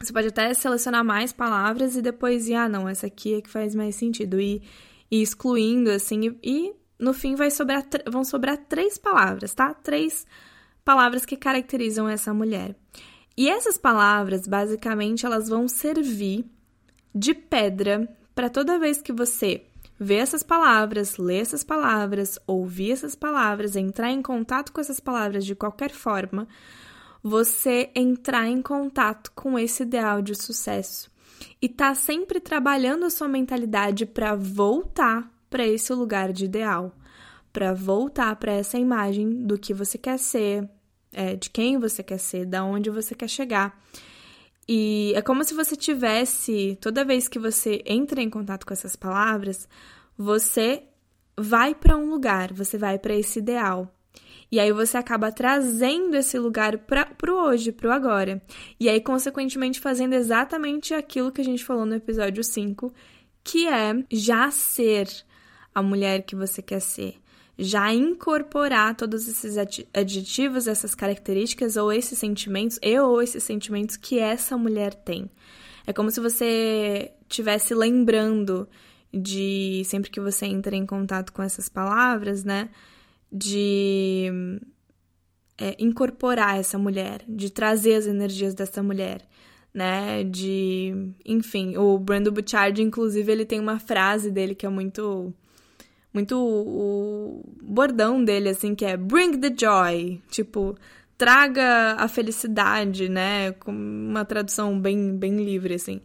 você 0.00 0.12
pode 0.12 0.26
até 0.26 0.52
selecionar 0.52 1.04
mais 1.04 1.32
palavras 1.32 1.94
e 1.94 2.02
depois 2.02 2.48
ir, 2.48 2.54
ah, 2.54 2.68
não, 2.68 2.88
essa 2.88 3.06
aqui 3.06 3.34
é 3.34 3.40
que 3.40 3.48
faz 3.48 3.72
mais 3.72 3.94
sentido. 3.94 4.40
E 4.40 4.62
e 5.10 5.22
excluindo, 5.22 5.90
assim, 5.90 6.36
e, 6.42 6.74
no 6.98 7.12
fim 7.12 7.34
vai 7.34 7.50
sobrar, 7.50 7.84
vão 8.10 8.24
sobrar 8.24 8.56
três 8.56 8.98
palavras, 8.98 9.54
tá? 9.54 9.72
Três 9.72 10.26
palavras 10.84 11.24
que 11.24 11.36
caracterizam 11.36 12.08
essa 12.08 12.32
mulher. 12.34 12.74
E 13.36 13.48
essas 13.48 13.78
palavras, 13.78 14.46
basicamente, 14.46 15.24
elas 15.24 15.48
vão 15.48 15.68
servir 15.68 16.44
de 17.14 17.32
pedra 17.34 18.08
para 18.34 18.50
toda 18.50 18.78
vez 18.78 19.00
que 19.00 19.12
você 19.12 19.64
ver 19.98 20.16
essas 20.16 20.42
palavras, 20.42 21.16
ler 21.16 21.42
essas 21.42 21.64
palavras, 21.64 22.38
ouvir 22.46 22.92
essas 22.92 23.14
palavras, 23.14 23.76
entrar 23.76 24.10
em 24.10 24.22
contato 24.22 24.72
com 24.72 24.80
essas 24.80 25.00
palavras 25.00 25.44
de 25.44 25.54
qualquer 25.54 25.90
forma, 25.90 26.46
você 27.22 27.90
entrar 27.94 28.46
em 28.46 28.62
contato 28.62 29.32
com 29.34 29.58
esse 29.58 29.82
ideal 29.82 30.22
de 30.22 30.34
sucesso 30.34 31.10
e 31.60 31.68
tá 31.68 31.94
sempre 31.94 32.40
trabalhando 32.40 33.04
a 33.04 33.10
sua 33.10 33.28
mentalidade 33.28 34.06
para 34.06 34.34
voltar 34.34 35.30
para 35.50 35.66
esse 35.66 35.92
lugar 35.92 36.32
de 36.32 36.44
ideal, 36.44 36.94
para 37.52 37.72
voltar 37.72 38.36
para 38.36 38.52
essa 38.52 38.78
imagem 38.78 39.46
do 39.46 39.58
que 39.58 39.72
você 39.72 39.96
quer 39.98 40.18
ser, 40.18 40.68
é, 41.12 41.36
de 41.36 41.50
quem 41.50 41.78
você 41.78 42.02
quer 42.02 42.18
ser, 42.18 42.44
da 42.46 42.64
onde 42.64 42.90
você 42.90 43.14
quer 43.14 43.28
chegar. 43.28 43.80
E 44.68 45.12
é 45.16 45.22
como 45.22 45.42
se 45.42 45.54
você 45.54 45.74
tivesse, 45.74 46.76
toda 46.80 47.04
vez 47.04 47.26
que 47.26 47.38
você 47.38 47.82
entra 47.86 48.20
em 48.20 48.28
contato 48.28 48.66
com 48.66 48.74
essas 48.74 48.94
palavras, 48.94 49.66
você 50.16 50.82
vai 51.38 51.74
para 51.74 51.96
um 51.96 52.10
lugar, 52.10 52.52
você 52.52 52.76
vai 52.76 52.98
para 52.98 53.14
esse 53.14 53.38
ideal. 53.38 53.94
E 54.50 54.58
aí 54.58 54.72
você 54.72 54.96
acaba 54.96 55.30
trazendo 55.30 56.16
esse 56.16 56.38
lugar 56.38 56.78
para 56.78 57.06
o 57.28 57.48
hoje, 57.48 57.70
para 57.70 57.88
o 57.88 57.92
agora. 57.92 58.42
E 58.80 58.88
aí, 58.88 59.00
consequentemente, 59.00 59.78
fazendo 59.78 60.14
exatamente 60.14 60.94
aquilo 60.94 61.30
que 61.30 61.40
a 61.40 61.44
gente 61.44 61.64
falou 61.64 61.84
no 61.84 61.94
episódio 61.94 62.42
5, 62.42 62.92
que 63.44 63.68
é 63.68 64.02
já 64.10 64.50
ser 64.50 65.08
a 65.74 65.82
mulher 65.82 66.22
que 66.22 66.34
você 66.34 66.62
quer 66.62 66.80
ser 66.80 67.20
já 67.58 67.92
incorporar 67.92 68.94
todos 68.94 69.26
esses 69.26 69.56
adjetivos, 69.92 70.68
essas 70.68 70.94
características 70.94 71.76
ou 71.76 71.92
esses 71.92 72.16
sentimentos, 72.16 72.78
e 72.80 72.98
ou 73.00 73.20
esses 73.20 73.42
sentimentos 73.42 73.96
que 73.96 74.20
essa 74.20 74.56
mulher 74.56 74.94
tem. 74.94 75.28
É 75.84 75.92
como 75.92 76.08
se 76.10 76.20
você 76.20 77.10
estivesse 77.28 77.74
lembrando 77.74 78.68
de 79.12 79.82
sempre 79.86 80.08
que 80.08 80.20
você 80.20 80.46
entra 80.46 80.76
em 80.76 80.86
contato 80.86 81.32
com 81.32 81.42
essas 81.42 81.68
palavras, 81.68 82.44
né? 82.44 82.68
De 83.30 84.30
é, 85.58 85.76
incorporar 85.78 86.58
essa 86.58 86.78
mulher, 86.78 87.22
de 87.28 87.50
trazer 87.50 87.94
as 87.94 88.06
energias 88.06 88.54
dessa 88.54 88.82
mulher, 88.82 89.22
né? 89.72 90.24
De, 90.24 91.12
enfim, 91.24 91.76
o 91.76 91.98
Brando 91.98 92.32
Bouchard, 92.32 92.82
inclusive, 92.82 93.30
ele 93.30 93.44
tem 93.44 93.60
uma 93.60 93.78
frase 93.78 94.30
dele 94.30 94.54
que 94.54 94.66
é 94.66 94.68
muito 94.68 95.34
muito 96.12 96.36
o 96.36 97.44
bordão 97.62 98.24
dele, 98.24 98.48
assim, 98.48 98.74
que 98.74 98.84
é 98.84 98.96
Bring 98.96 99.38
the 99.38 99.54
Joy. 99.56 100.20
Tipo, 100.30 100.76
traga 101.16 101.94
a 101.98 102.08
felicidade, 102.08 103.08
né? 103.08 103.52
Com 103.52 103.72
uma 103.72 104.24
tradução 104.24 104.78
bem, 104.80 105.16
bem 105.16 105.36
livre, 105.44 105.74
assim. 105.74 106.00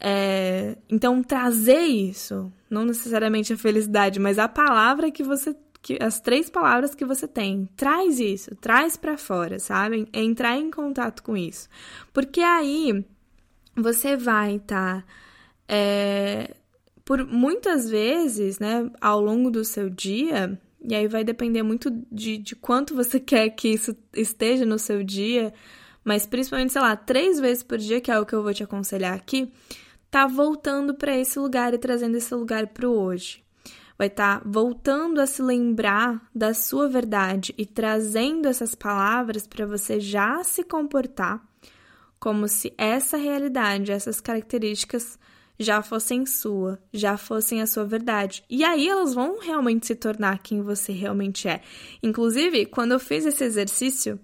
É, 0.00 0.76
então, 0.90 1.22
trazer 1.22 1.80
isso, 1.80 2.52
não 2.68 2.84
necessariamente 2.84 3.52
a 3.52 3.56
felicidade, 3.56 4.20
mas 4.20 4.38
a 4.38 4.48
palavra 4.48 5.10
que 5.10 5.22
você. 5.22 5.54
Que, 5.86 5.96
as 6.02 6.18
três 6.18 6.50
palavras 6.50 6.96
que 6.96 7.04
você 7.04 7.28
tem, 7.28 7.68
traz 7.76 8.18
isso, 8.18 8.56
traz 8.56 8.96
para 8.96 9.16
fora, 9.16 9.60
sabe? 9.60 10.08
É 10.12 10.20
entrar 10.20 10.58
em 10.58 10.68
contato 10.68 11.22
com 11.22 11.36
isso. 11.36 11.68
Porque 12.12 12.40
aí 12.40 13.04
você 13.76 14.16
vai 14.16 14.56
estar. 14.56 15.02
Tá, 15.02 15.04
é, 15.68 16.56
por 17.04 17.24
muitas 17.24 17.88
vezes, 17.88 18.58
né, 18.58 18.90
ao 19.00 19.20
longo 19.20 19.48
do 19.48 19.64
seu 19.64 19.88
dia, 19.88 20.60
e 20.82 20.92
aí 20.92 21.06
vai 21.06 21.22
depender 21.22 21.62
muito 21.62 21.88
de, 22.10 22.36
de 22.36 22.56
quanto 22.56 22.92
você 22.92 23.20
quer 23.22 23.48
que 23.50 23.68
isso 23.68 23.96
esteja 24.12 24.66
no 24.66 24.80
seu 24.80 25.04
dia, 25.04 25.54
mas 26.02 26.26
principalmente, 26.26 26.72
sei 26.72 26.82
lá, 26.82 26.96
três 26.96 27.38
vezes 27.38 27.62
por 27.62 27.78
dia, 27.78 28.00
que 28.00 28.10
é 28.10 28.18
o 28.18 28.26
que 28.26 28.34
eu 28.34 28.42
vou 28.42 28.52
te 28.52 28.64
aconselhar 28.64 29.14
aqui, 29.14 29.52
tá 30.10 30.26
voltando 30.26 30.94
para 30.94 31.16
esse 31.16 31.38
lugar 31.38 31.72
e 31.74 31.78
trazendo 31.78 32.16
esse 32.16 32.34
lugar 32.34 32.66
para 32.66 32.88
o 32.88 32.98
hoje. 32.98 33.45
Vai 33.98 34.08
estar 34.08 34.40
tá 34.40 34.46
voltando 34.46 35.20
a 35.20 35.26
se 35.26 35.42
lembrar 35.42 36.28
da 36.34 36.52
sua 36.52 36.88
verdade 36.88 37.54
e 37.56 37.64
trazendo 37.64 38.46
essas 38.46 38.74
palavras 38.74 39.46
para 39.46 39.66
você 39.66 39.98
já 39.98 40.42
se 40.44 40.62
comportar 40.62 41.42
como 42.18 42.48
se 42.48 42.72
essa 42.76 43.16
realidade, 43.16 43.92
essas 43.92 44.20
características 44.20 45.18
já 45.58 45.80
fossem 45.82 46.26
sua, 46.26 46.78
já 46.92 47.16
fossem 47.16 47.62
a 47.62 47.66
sua 47.66 47.84
verdade. 47.84 48.44
E 48.48 48.62
aí 48.64 48.88
elas 48.88 49.14
vão 49.14 49.38
realmente 49.38 49.86
se 49.86 49.94
tornar 49.94 50.38
quem 50.42 50.60
você 50.60 50.92
realmente 50.92 51.48
é. 51.48 51.62
Inclusive, 52.02 52.66
quando 52.66 52.92
eu 52.92 53.00
fiz 53.00 53.24
esse 53.24 53.44
exercício 53.44 54.20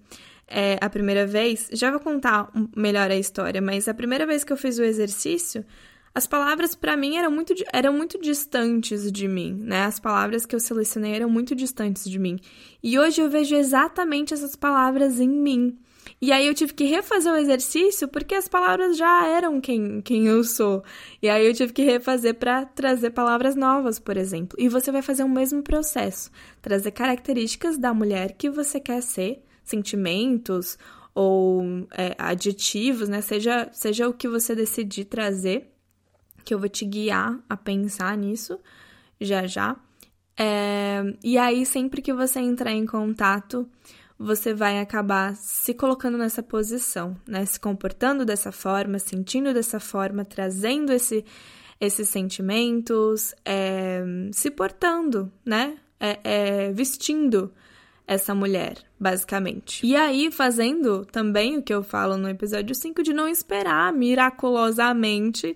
é, 0.47 0.77
a 0.79 0.89
primeira 0.89 1.25
vez, 1.25 1.69
já 1.71 1.89
vou 1.89 1.99
contar 1.99 2.51
melhor 2.75 3.09
a 3.09 3.15
história, 3.15 3.61
mas 3.61 3.87
a 3.87 3.93
primeira 3.93 4.25
vez 4.25 4.43
que 4.43 4.53
eu 4.53 4.57
fiz 4.57 4.77
o 4.77 4.83
exercício, 4.83 5.65
as 6.15 6.27
palavras 6.27 6.75
para 6.75 6.95
mim 6.95 7.17
eram 7.17 7.31
muito, 7.31 7.53
eram 7.73 7.93
muito 7.93 8.19
distantes 8.19 9.11
de 9.11 9.27
mim, 9.27 9.53
né? 9.59 9.83
As 9.83 9.99
palavras 9.99 10.45
que 10.45 10.55
eu 10.55 10.59
selecionei 10.59 11.13
eram 11.13 11.29
muito 11.29 11.55
distantes 11.55 12.07
de 12.09 12.19
mim. 12.19 12.39
E 12.83 12.99
hoje 12.99 13.21
eu 13.21 13.29
vejo 13.29 13.55
exatamente 13.55 14.33
essas 14.33 14.55
palavras 14.55 15.19
em 15.19 15.29
mim. 15.29 15.77
E 16.21 16.31
aí 16.31 16.45
eu 16.45 16.53
tive 16.53 16.73
que 16.73 16.83
refazer 16.85 17.33
o 17.33 17.37
exercício 17.37 18.07
porque 18.07 18.35
as 18.35 18.47
palavras 18.47 18.95
já 18.95 19.25
eram 19.27 19.59
quem, 19.59 20.01
quem 20.01 20.27
eu 20.27 20.43
sou. 20.43 20.83
E 21.21 21.27
aí 21.27 21.45
eu 21.47 21.53
tive 21.53 21.73
que 21.73 21.81
refazer 21.81 22.35
para 22.35 22.65
trazer 22.65 23.09
palavras 23.09 23.55
novas, 23.55 23.97
por 23.97 24.15
exemplo. 24.15 24.55
E 24.59 24.69
você 24.69 24.91
vai 24.91 25.01
fazer 25.01 25.23
o 25.23 25.29
mesmo 25.29 25.63
processo, 25.63 26.29
trazer 26.61 26.91
características 26.91 27.77
da 27.77 27.93
mulher 27.93 28.35
que 28.37 28.49
você 28.49 28.79
quer 28.79 29.01
ser, 29.01 29.43
sentimentos 29.63 30.77
ou 31.15 31.87
é, 31.91 32.15
adjetivos, 32.17 33.09
né? 33.09 33.21
Seja, 33.21 33.69
seja 33.71 34.07
o 34.07 34.13
que 34.13 34.27
você 34.27 34.55
decidir 34.55 35.05
trazer, 35.05 35.72
que 36.43 36.53
eu 36.53 36.59
vou 36.59 36.69
te 36.69 36.85
guiar 36.85 37.39
a 37.49 37.57
pensar 37.57 38.17
nisso 38.17 38.59
já 39.19 39.47
já. 39.47 39.75
É, 40.37 41.01
e 41.23 41.37
aí, 41.37 41.65
sempre 41.65 42.01
que 42.01 42.11
você 42.11 42.39
entrar 42.39 42.71
em 42.71 42.85
contato 42.85 43.69
você 44.17 44.53
vai 44.53 44.79
acabar 44.79 45.35
se 45.35 45.73
colocando 45.73 46.17
nessa 46.17 46.41
posição, 46.41 47.15
né? 47.27 47.45
Se 47.45 47.59
comportando 47.59 48.23
dessa 48.23 48.51
forma, 48.51 48.99
sentindo 48.99 49.53
dessa 49.53 49.79
forma, 49.79 50.23
trazendo 50.23 50.93
esse, 50.93 51.25
esses 51.79 52.07
sentimentos, 52.09 53.33
é, 53.43 54.01
se 54.31 54.49
portando, 54.49 55.31
né? 55.45 55.77
É, 55.99 56.19
é, 56.23 56.71
vestindo 56.71 57.51
essa 58.05 58.35
mulher, 58.35 58.77
basicamente. 58.99 59.85
E 59.85 59.95
aí, 59.95 60.29
fazendo 60.29 61.05
também 61.05 61.57
o 61.57 61.63
que 61.63 61.73
eu 61.73 61.83
falo 61.83 62.17
no 62.17 62.29
episódio 62.29 62.75
5 62.75 63.01
de 63.01 63.13
não 63.13 63.27
esperar 63.27 63.91
miraculosamente 63.93 65.55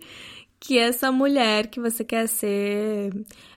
que 0.60 0.78
essa 0.78 1.12
mulher 1.12 1.67
que 1.67 1.80
você 1.80 2.04
quer 2.04 2.28
ser 2.28 3.12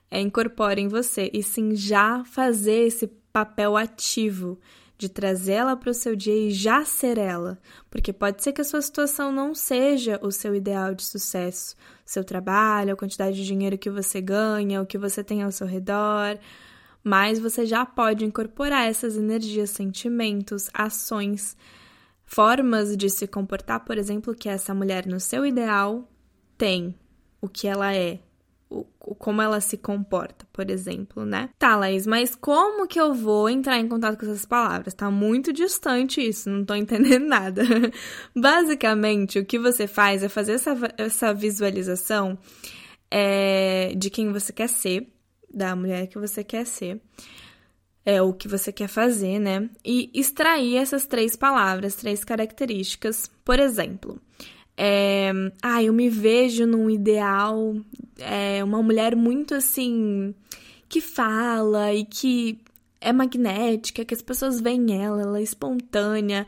é, 0.09 0.19
incorpore 0.19 0.81
em 0.81 0.87
você, 0.87 1.29
e 1.33 1.41
sim 1.41 1.75
já 1.75 2.23
fazer 2.25 2.87
esse 2.87 3.07
papel 3.31 3.77
ativo 3.77 4.59
de 4.97 5.09
trazê-la 5.09 5.75
para 5.75 5.89
o 5.89 5.95
seu 5.95 6.15
dia 6.15 6.35
e 6.35 6.51
já 6.51 6.85
ser 6.85 7.17
ela, 7.17 7.57
porque 7.89 8.13
pode 8.13 8.43
ser 8.43 8.51
que 8.51 8.61
a 8.61 8.63
sua 8.63 8.81
situação 8.83 9.31
não 9.31 9.55
seja 9.55 10.19
o 10.21 10.31
seu 10.31 10.53
ideal 10.53 10.93
de 10.93 11.03
sucesso, 11.03 11.75
seu 12.05 12.23
trabalho, 12.23 12.93
a 12.93 12.95
quantidade 12.95 13.35
de 13.35 13.43
dinheiro 13.43 13.79
que 13.79 13.89
você 13.89 14.21
ganha, 14.21 14.79
o 14.79 14.85
que 14.85 14.99
você 14.99 15.23
tem 15.23 15.41
ao 15.41 15.51
seu 15.51 15.65
redor, 15.65 16.37
mas 17.03 17.39
você 17.39 17.65
já 17.65 17.83
pode 17.83 18.23
incorporar 18.23 18.87
essas 18.87 19.17
energias, 19.17 19.71
sentimentos, 19.71 20.69
ações, 20.71 21.57
formas 22.23 22.95
de 22.95 23.09
se 23.09 23.25
comportar, 23.25 23.83
por 23.83 23.97
exemplo, 23.97 24.35
que 24.35 24.47
essa 24.47 24.71
mulher 24.71 25.07
no 25.07 25.19
seu 25.19 25.43
ideal 25.43 26.07
tem, 26.61 26.93
o 27.41 27.49
que 27.49 27.67
ela 27.67 27.91
é, 27.91 28.19
o, 28.69 28.85
como 29.15 29.41
ela 29.41 29.59
se 29.59 29.77
comporta, 29.77 30.45
por 30.53 30.69
exemplo, 30.69 31.25
né? 31.25 31.49
Tá, 31.57 31.75
Laís, 31.75 32.05
mas 32.05 32.35
como 32.35 32.87
que 32.87 33.01
eu 33.01 33.15
vou 33.15 33.49
entrar 33.49 33.79
em 33.79 33.87
contato 33.87 34.19
com 34.19 34.27
essas 34.27 34.45
palavras? 34.45 34.93
Tá 34.93 35.09
muito 35.09 35.51
distante 35.51 36.21
isso, 36.21 36.51
não 36.51 36.63
tô 36.63 36.75
entendendo 36.77 37.25
nada. 37.25 37.63
Basicamente, 38.35 39.39
o 39.39 39.45
que 39.45 39.57
você 39.57 39.87
faz 39.87 40.21
é 40.21 40.29
fazer 40.29 40.51
essa, 40.51 40.77
essa 40.99 41.33
visualização 41.33 42.37
é, 43.09 43.95
de 43.97 44.11
quem 44.11 44.31
você 44.31 44.53
quer 44.53 44.69
ser, 44.69 45.11
da 45.51 45.75
mulher 45.75 46.05
que 46.05 46.19
você 46.19 46.43
quer 46.43 46.67
ser 46.67 47.01
é 48.05 48.21
o 48.21 48.33
que 48.33 48.47
você 48.47 48.71
quer 48.71 48.87
fazer, 48.87 49.39
né? 49.39 49.67
E 49.83 50.11
extrair 50.13 50.77
essas 50.77 51.07
três 51.07 51.35
palavras, 51.35 51.95
três 51.95 52.23
características. 52.23 53.29
Por 53.43 53.59
exemplo, 53.59 54.19
é, 54.83 55.31
ah, 55.61 55.83
eu 55.83 55.93
me 55.93 56.09
vejo 56.09 56.65
num 56.65 56.89
ideal, 56.89 57.75
é, 58.17 58.63
uma 58.63 58.81
mulher 58.81 59.15
muito 59.15 59.53
assim, 59.53 60.33
que 60.89 60.99
fala 60.99 61.93
e 61.93 62.03
que 62.03 62.59
é 62.99 63.13
magnética, 63.13 64.03
que 64.03 64.15
as 64.15 64.23
pessoas 64.23 64.59
veem 64.59 64.99
ela, 64.99 65.21
ela 65.21 65.37
é 65.37 65.43
espontânea, 65.43 66.47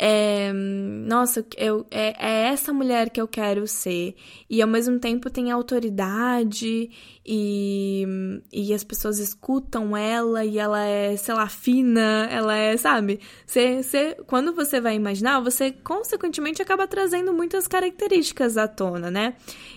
é, 0.00 0.52
nossa, 0.52 1.44
eu, 1.56 1.84
é, 1.90 2.14
é, 2.24 2.48
essa 2.50 2.72
mulher 2.72 3.10
que 3.10 3.20
eu 3.20 3.26
quero 3.26 3.66
ser. 3.66 4.14
E 4.48 4.62
ao 4.62 4.68
mesmo 4.68 5.00
tempo 5.00 5.28
tem 5.28 5.50
autoridade 5.50 6.88
e, 7.26 8.06
e 8.52 8.72
as 8.72 8.84
pessoas 8.84 9.18
escutam 9.18 9.96
ela 9.96 10.44
e 10.44 10.56
ela 10.56 10.84
é, 10.84 11.16
sei 11.16 11.34
lá, 11.34 11.48
fina, 11.48 12.28
ela 12.30 12.56
é, 12.56 12.76
sabe? 12.76 13.18
Você, 13.44 13.82
você, 13.82 14.16
quando 14.28 14.54
você 14.54 14.80
vai 14.80 14.94
imaginar, 14.94 15.40
você 15.40 15.72
consequentemente 15.72 16.62
acaba 16.62 16.86
trazendo 16.86 17.34
muitas 17.34 17.66
características 17.66 18.56
à 18.56 18.68
tona, 18.68 19.10
né? 19.10 19.34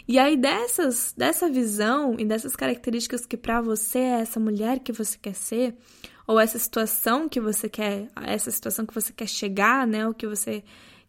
E 0.08 0.20
aí 0.20 0.38
dessas, 0.38 1.16
dessa 1.18 1.50
visão 1.50 2.16
e 2.20 2.26
dessas 2.26 2.56
características 2.56 3.26
que 3.26 3.36
para 3.36 3.60
você 3.60 3.98
é 3.98 4.22
essa 4.22 4.40
mulher 4.40 4.82
que 4.82 4.92
você 4.92 5.18
quer 5.20 5.34
ser, 5.34 5.76
ou 6.28 6.40
essa 6.40 6.60
situação 6.60 7.28
que 7.28 7.40
você 7.40 7.68
quer, 7.70 8.08
essa 8.24 8.52
situação 8.52 8.86
que 8.86 8.94
você 8.94 9.12
quer 9.14 9.28
chegar, 9.28 9.86
né, 9.88 10.08
o 10.08 10.14
que 10.14 10.28
você 10.28 10.64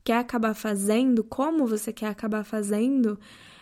quer 0.05 0.19
acabar 0.19 0.55
fazendo, 0.55 1.23
como 1.23 1.67
você 1.67 1.93
quer 1.93 2.09
acabar 2.09 2.45
fazendo 2.45 3.19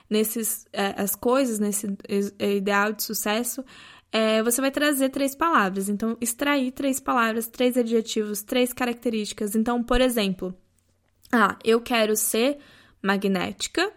nesses 0.09 0.67
é, 0.73 1.01
as 1.01 1.15
coisas, 1.15 1.59
nesse 1.59 1.97
ideal 2.39 2.93
de 2.93 3.03
sucesso, 3.03 3.65
é, 4.13 4.43
você 4.43 4.61
vai 4.61 4.71
trazer 4.71 5.09
três 5.11 5.35
palavras. 5.35 5.89
Então, 5.89 6.17
extrair 6.21 6.73
três 6.73 6.99
palavras, 6.99 7.47
três 7.47 7.77
adjetivos, 7.77 8.43
três 8.43 8.73
características. 8.73 9.55
Então, 9.55 9.83
por 9.83 10.01
exemplo, 10.01 10.55
ah, 11.31 11.57
eu 11.65 11.81
quero 11.81 12.17
ser 12.17 12.59
magnética, 13.01 13.93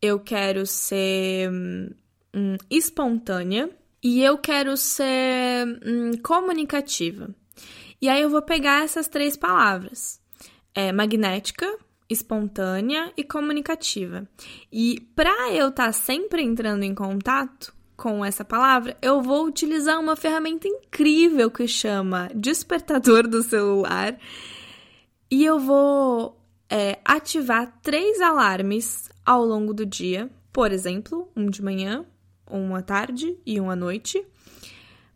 eu 0.00 0.18
quero 0.18 0.64
ser 0.64 1.50
hum, 1.52 2.56
espontânea, 2.70 3.68
e 4.08 4.22
eu 4.22 4.38
quero 4.38 4.74
ser 4.74 5.66
hum, 5.84 6.12
comunicativa. 6.22 7.28
E 8.00 8.08
aí 8.08 8.22
eu 8.22 8.30
vou 8.30 8.40
pegar 8.40 8.82
essas 8.82 9.06
três 9.06 9.36
palavras: 9.36 10.18
é, 10.74 10.90
magnética, 10.90 11.66
espontânea 12.08 13.12
e 13.18 13.22
comunicativa. 13.22 14.26
E 14.72 14.98
para 15.14 15.52
eu 15.52 15.68
estar 15.68 15.86
tá 15.86 15.92
sempre 15.92 16.42
entrando 16.42 16.84
em 16.84 16.94
contato 16.94 17.74
com 17.98 18.24
essa 18.24 18.46
palavra, 18.46 18.96
eu 19.02 19.20
vou 19.20 19.44
utilizar 19.44 20.00
uma 20.00 20.16
ferramenta 20.16 20.66
incrível 20.66 21.50
que 21.50 21.68
chama 21.68 22.30
despertador 22.34 23.28
do 23.28 23.42
celular. 23.42 24.18
E 25.30 25.44
eu 25.44 25.58
vou 25.58 26.40
é, 26.70 26.98
ativar 27.04 27.78
três 27.82 28.22
alarmes 28.22 29.10
ao 29.26 29.44
longo 29.44 29.74
do 29.74 29.84
dia. 29.84 30.30
Por 30.50 30.72
exemplo, 30.72 31.30
um 31.36 31.50
de 31.50 31.62
manhã, 31.62 32.06
uma 32.50 32.82
tarde 32.82 33.36
e 33.44 33.60
uma 33.60 33.76
noite, 33.76 34.24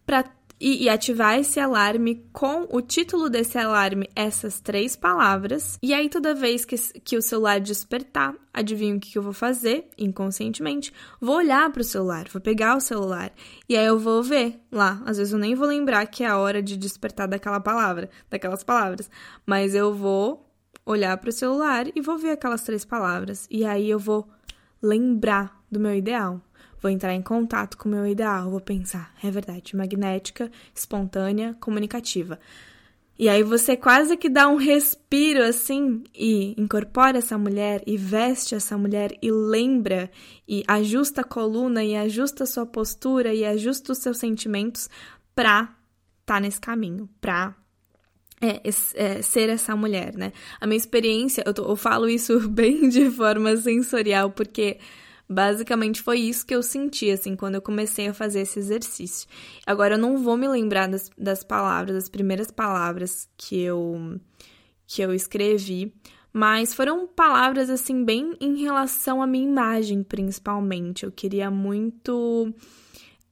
para 0.05 0.25
e, 0.63 0.85
e, 0.85 0.89
ativar 0.89 1.37
esse 1.37 1.59
alarme 1.59 2.25
com 2.33 2.69
o 2.71 2.81
título 2.81 3.29
desse 3.29 3.59
alarme, 3.59 4.09
essas 4.15 4.61
três 4.61 4.95
palavras. 4.95 5.77
E 5.83 5.93
aí, 5.93 6.09
toda 6.09 6.37
vez 6.37 6.65
que, 6.65 6.77
que 7.01 7.17
o 7.17 7.23
celular 7.23 7.59
despertar, 7.59 8.33
adivinha 8.55 8.95
o 8.95 9.01
que, 9.01 9.11
que 9.11 9.19
eu 9.19 9.23
vou 9.25 9.33
fazer 9.33 9.89
inconscientemente? 9.99 10.93
Vou 11.21 11.39
olhar 11.39 11.69
para 11.73 11.81
o 11.81 11.85
celular, 11.85 12.29
vou 12.33 12.41
pegar 12.41 12.77
o 12.77 12.81
celular 12.81 13.33
e 13.69 13.77
aí 13.77 13.85
eu 13.85 13.99
vou 13.99 14.23
ver 14.23 14.61
lá. 14.71 15.03
Às 15.05 15.17
vezes 15.17 15.33
eu 15.33 15.39
nem 15.41 15.57
vou 15.57 15.67
lembrar 15.67 16.07
que 16.07 16.23
é 16.23 16.29
a 16.29 16.39
hora 16.39 16.63
de 16.63 16.77
despertar 16.77 17.27
daquela 17.27 17.59
palavra, 17.59 18.09
daquelas 18.31 18.63
palavras, 18.63 19.11
mas 19.45 19.75
eu 19.75 19.93
vou 19.93 20.49
olhar 20.87 21.17
para 21.17 21.31
o 21.31 21.33
celular 21.33 21.87
e 21.93 22.01
vou 22.01 22.17
ver 22.17 22.31
aquelas 22.31 22.63
três 22.63 22.85
palavras. 22.85 23.49
E 23.51 23.65
aí 23.65 23.91
eu 23.91 23.99
vou 23.99 24.29
lembrar 24.81 25.61
do 25.69 25.81
meu 25.81 25.95
ideal. 25.95 26.41
Vou 26.83 26.91
entrar 26.91 27.15
em 27.15 27.23
contato 27.23 27.79
com 27.79 27.89
o 27.89 27.93
meu 27.93 28.05
ideal, 28.07 28.51
vou 28.51 28.61
pensar, 28.61 29.15
é 29.23 29.31
verdade, 29.31 29.77
magnética, 29.77 30.51
espontânea, 30.75 31.57
comunicativa. 31.61 32.41
E 33.17 33.29
aí 33.29 33.45
você 33.45 33.77
quase 33.77 34.17
que 34.17 34.29
dá 34.29 34.49
um 34.49 34.57
respiro 34.57 35.45
assim 35.45 36.03
e 36.13 36.61
incorpora 36.61 37.19
essa 37.19 37.39
mulher 37.39 37.81
e 37.87 37.97
veste 37.97 38.57
essa 38.57 38.77
mulher 38.77 39.17
e 39.23 39.31
lembra 39.31 40.11
e 40.49 40.65
ajusta 40.67 41.21
a 41.21 41.25
coluna 41.25 41.85
e 41.85 41.95
ajusta 41.95 42.43
a 42.43 42.47
sua 42.49 42.67
postura 42.67 43.33
e 43.33 43.45
ajusta 43.45 43.93
os 43.93 43.99
seus 43.99 44.19
sentimentos 44.19 44.91
pra 45.37 45.77
tá 46.27 46.41
nesse 46.41 46.61
caminho, 46.61 47.09
pra 47.21 47.55
é, 48.41 48.61
é, 48.95 49.23
ser 49.23 49.49
essa 49.51 49.77
mulher, 49.77 50.17
né? 50.17 50.33
A 50.61 50.67
minha 50.67 50.77
experiência, 50.77 51.45
eu, 51.47 51.55
tô, 51.55 51.65
eu 51.65 51.77
falo 51.77 52.09
isso 52.09 52.41
bem 52.51 52.89
de 52.89 53.09
forma 53.09 53.57
sensorial, 53.57 54.31
porque 54.31 54.79
Basicamente 55.29 56.03
foi 56.03 56.21
isso 56.21 56.45
que 56.45 56.55
eu 56.55 56.63
senti, 56.63 57.11
assim, 57.11 57.35
quando 57.35 57.55
eu 57.55 57.63
comecei 57.63 58.09
a 58.09 58.15
fazer 58.15 58.41
esse 58.41 58.59
exercício. 58.59 59.29
Agora 59.67 59.95
eu 59.95 59.99
não 59.99 60.19
vou 60.19 60.37
me 60.37 60.47
lembrar 60.47 60.89
das, 60.89 61.11
das 61.17 61.43
palavras, 61.43 61.95
das 61.95 62.09
primeiras 62.09 62.51
palavras 62.51 63.29
que 63.37 63.61
eu, 63.61 64.21
que 64.87 65.01
eu 65.01 65.15
escrevi, 65.15 65.93
mas 66.33 66.73
foram 66.73 67.07
palavras, 67.07 67.69
assim, 67.69 68.05
bem 68.05 68.35
em 68.41 68.57
relação 68.63 69.23
à 69.23 69.27
minha 69.27 69.49
imagem, 69.49 70.03
principalmente. 70.03 71.05
Eu 71.05 71.13
queria 71.13 71.51
muito 71.51 72.55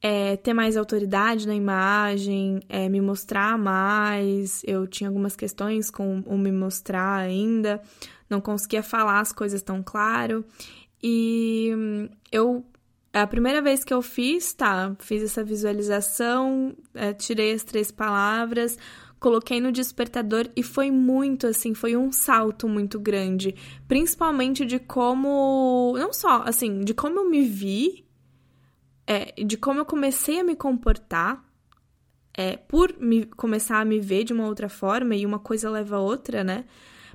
é, 0.03 0.37
ter 0.37 0.55
mais 0.55 0.76
autoridade 0.76 1.46
na 1.46 1.55
imagem, 1.55 2.61
é, 2.68 2.88
me 2.88 3.00
mostrar 3.00 3.59
mais. 3.59 4.62
Eu 4.66 4.87
tinha 4.87 5.09
algumas 5.09 5.37
questões 5.37 5.90
com 5.90 6.20
o 6.26 6.38
me 6.38 6.53
mostrar 6.53 7.16
ainda, 7.16 7.81
não 8.29 8.40
conseguia 8.40 8.83
falar 8.83 9.20
as 9.20 9.33
coisas 9.33 9.62
tão 9.62 9.83
claro. 9.83 10.44
E 11.03 11.71
eu 12.31 12.65
a 13.13 13.27
primeira 13.27 13.61
vez 13.61 13.83
que 13.83 13.93
eu 13.93 14.01
fiz, 14.03 14.53
tá, 14.53 14.95
fiz 15.01 15.23
essa 15.23 15.43
visualização, 15.43 16.77
é, 16.95 17.13
tirei 17.13 17.53
as 17.53 17.65
três 17.65 17.91
palavras, 17.91 18.79
coloquei 19.19 19.61
no 19.61 19.73
despertador 19.73 20.49
e 20.55 20.63
foi 20.63 20.91
muito 20.93 21.47
assim, 21.47 21.75
foi 21.75 21.97
um 21.97 22.13
salto 22.13 22.69
muito 22.69 23.01
grande, 23.01 23.55
principalmente 23.89 24.65
de 24.65 24.79
como, 24.79 25.95
não 25.99 26.13
só 26.13 26.43
assim, 26.45 26.81
de 26.81 26.95
como 26.95 27.19
eu 27.19 27.29
me 27.29 27.45
vi, 27.45 28.07
é, 29.07 29.33
de 29.45 29.57
como 29.57 29.81
eu 29.81 29.85
comecei 29.85 30.39
a 30.39 30.45
me 30.45 30.55
comportar, 30.55 31.45
é, 32.33 32.57
por 32.57 32.97
me, 32.97 33.27
começar 33.27 33.81
a 33.81 33.85
me 33.85 33.99
ver 33.99 34.23
de 34.23 34.33
uma 34.33 34.47
outra 34.47 34.69
forma 34.69 35.17
e 35.17 35.27
uma 35.27 35.41
coisa 35.41 35.69
leva 35.69 35.97
a 35.97 36.01
outra, 36.01 36.45
né? 36.45 36.65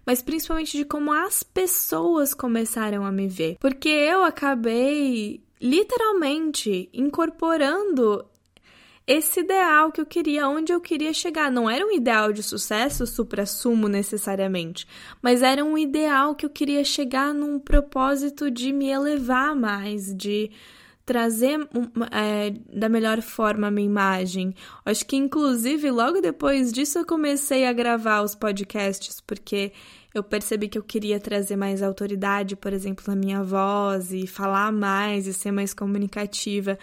Mas 0.05 0.21
principalmente 0.21 0.77
de 0.77 0.85
como 0.85 1.11
as 1.11 1.43
pessoas 1.43 2.33
começaram 2.33 3.05
a 3.05 3.11
me 3.11 3.27
ver. 3.27 3.57
Porque 3.59 3.89
eu 3.89 4.23
acabei 4.23 5.41
literalmente 5.59 6.89
incorporando 6.93 8.25
esse 9.07 9.41
ideal 9.41 9.91
que 9.91 10.01
eu 10.01 10.05
queria, 10.05 10.47
onde 10.47 10.73
eu 10.73 10.81
queria 10.81 11.13
chegar. 11.13 11.51
Não 11.51 11.69
era 11.69 11.85
um 11.85 11.91
ideal 11.91 12.33
de 12.33 12.41
sucesso 12.41 13.05
supra-sumo 13.05 13.87
necessariamente, 13.87 14.87
mas 15.21 15.41
era 15.41 15.63
um 15.63 15.77
ideal 15.77 16.33
que 16.33 16.45
eu 16.45 16.49
queria 16.49 16.83
chegar 16.83 17.33
num 17.33 17.59
propósito 17.59 18.49
de 18.49 18.73
me 18.73 18.89
elevar 18.89 19.55
mais, 19.55 20.15
de 20.15 20.51
trazer 21.05 21.59
é, 22.11 22.51
da 22.73 22.89
melhor 22.89 23.21
forma 23.21 23.67
a 23.67 23.71
minha 23.71 23.85
imagem. 23.85 24.55
Acho 24.83 25.05
que, 25.05 25.15
inclusive, 25.15 25.91
logo 25.91 26.19
depois 26.19 26.73
disso 26.73 26.99
eu 26.99 27.05
comecei 27.05 27.65
a 27.65 27.73
gravar 27.73 28.21
os 28.21 28.33
podcasts, 28.33 29.21
porque 29.21 29.71
eu 30.13 30.23
percebi 30.23 30.67
que 30.67 30.77
eu 30.77 30.83
queria 30.83 31.19
trazer 31.19 31.55
mais 31.55 31.83
autoridade, 31.83 32.55
por 32.55 32.73
exemplo, 32.73 33.03
na 33.07 33.15
minha 33.15 33.43
voz 33.43 34.11
e 34.11 34.25
falar 34.25 34.71
mais 34.71 35.27
e 35.27 35.33
ser 35.33 35.51
mais 35.51 35.73
comunicativa. 35.73 36.79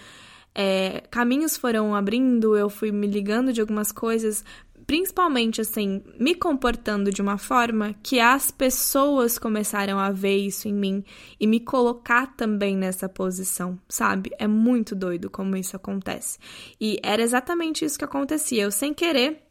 É, 0.55 1.03
caminhos 1.11 1.57
foram 1.57 1.95
abrindo, 1.95 2.57
eu 2.57 2.69
fui 2.69 2.93
me 2.93 3.07
ligando 3.07 3.53
de 3.53 3.61
algumas 3.61 3.91
coisas, 3.91 4.45
principalmente 4.87 5.61
assim, 5.61 6.03
me 6.19 6.35
comportando 6.35 7.11
de 7.11 7.23
uma 7.23 7.39
forma 7.39 7.95
que 8.03 8.21
as 8.21 8.51
pessoas 8.51 9.39
começaram 9.39 9.99
a 9.99 10.11
ver 10.11 10.37
isso 10.37 10.69
em 10.69 10.75
mim 10.75 11.05
e 11.39 11.47
me 11.47 11.61
colocar 11.61 12.35
também 12.37 12.77
nessa 12.77 13.09
posição, 13.09 13.79
sabe? 13.89 14.31
É 14.39 14.47
muito 14.47 14.95
doido 14.95 15.31
como 15.31 15.57
isso 15.57 15.77
acontece. 15.77 16.39
E 16.81 16.99
era 17.03 17.23
exatamente 17.23 17.85
isso 17.85 17.99
que 17.99 18.05
acontecia. 18.05 18.63
Eu, 18.65 18.71
sem 18.71 18.93
querer, 18.93 19.43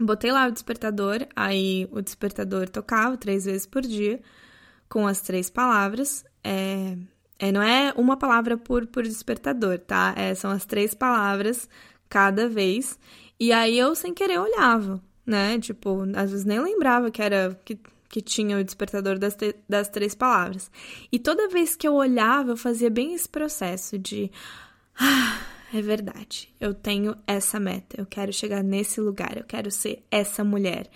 Botei 0.00 0.30
lá 0.30 0.46
o 0.46 0.52
despertador, 0.52 1.26
aí 1.34 1.88
o 1.90 2.00
despertador 2.00 2.68
tocava 2.68 3.16
três 3.16 3.46
vezes 3.46 3.66
por 3.66 3.82
dia, 3.82 4.20
com 4.88 5.08
as 5.08 5.20
três 5.20 5.50
palavras. 5.50 6.24
É, 6.44 6.96
é, 7.36 7.50
não 7.50 7.60
é 7.60 7.92
uma 7.96 8.16
palavra 8.16 8.56
por, 8.56 8.86
por 8.86 9.02
despertador, 9.02 9.80
tá? 9.80 10.14
É, 10.16 10.36
são 10.36 10.52
as 10.52 10.64
três 10.64 10.94
palavras 10.94 11.68
cada 12.08 12.48
vez. 12.48 12.96
E 13.40 13.52
aí 13.52 13.78
eu, 13.78 13.94
sem 13.94 14.12
querer, 14.12 14.38
olhava, 14.38 15.00
né? 15.24 15.58
Tipo, 15.58 16.02
às 16.16 16.30
vezes 16.30 16.44
nem 16.44 16.60
lembrava 16.60 17.10
que 17.10 17.22
era. 17.22 17.58
Que, 17.64 17.78
que 18.08 18.22
tinha 18.22 18.58
o 18.58 18.64
despertador 18.64 19.18
das, 19.18 19.36
das 19.68 19.88
três 19.88 20.14
palavras. 20.14 20.70
E 21.12 21.18
toda 21.18 21.48
vez 21.48 21.76
que 21.76 21.86
eu 21.86 21.94
olhava, 21.94 22.52
eu 22.52 22.56
fazia 22.56 22.90
bem 22.90 23.14
esse 23.14 23.28
processo 23.28 23.98
de. 23.98 24.30
Ah, 24.98 25.40
é 25.72 25.82
verdade. 25.82 26.52
Eu 26.58 26.74
tenho 26.74 27.16
essa 27.26 27.60
meta. 27.60 28.00
Eu 28.00 28.06
quero 28.06 28.32
chegar 28.32 28.62
nesse 28.62 29.00
lugar. 29.00 29.36
Eu 29.36 29.44
quero 29.44 29.70
ser 29.70 30.02
essa 30.10 30.42
mulher. 30.42 30.90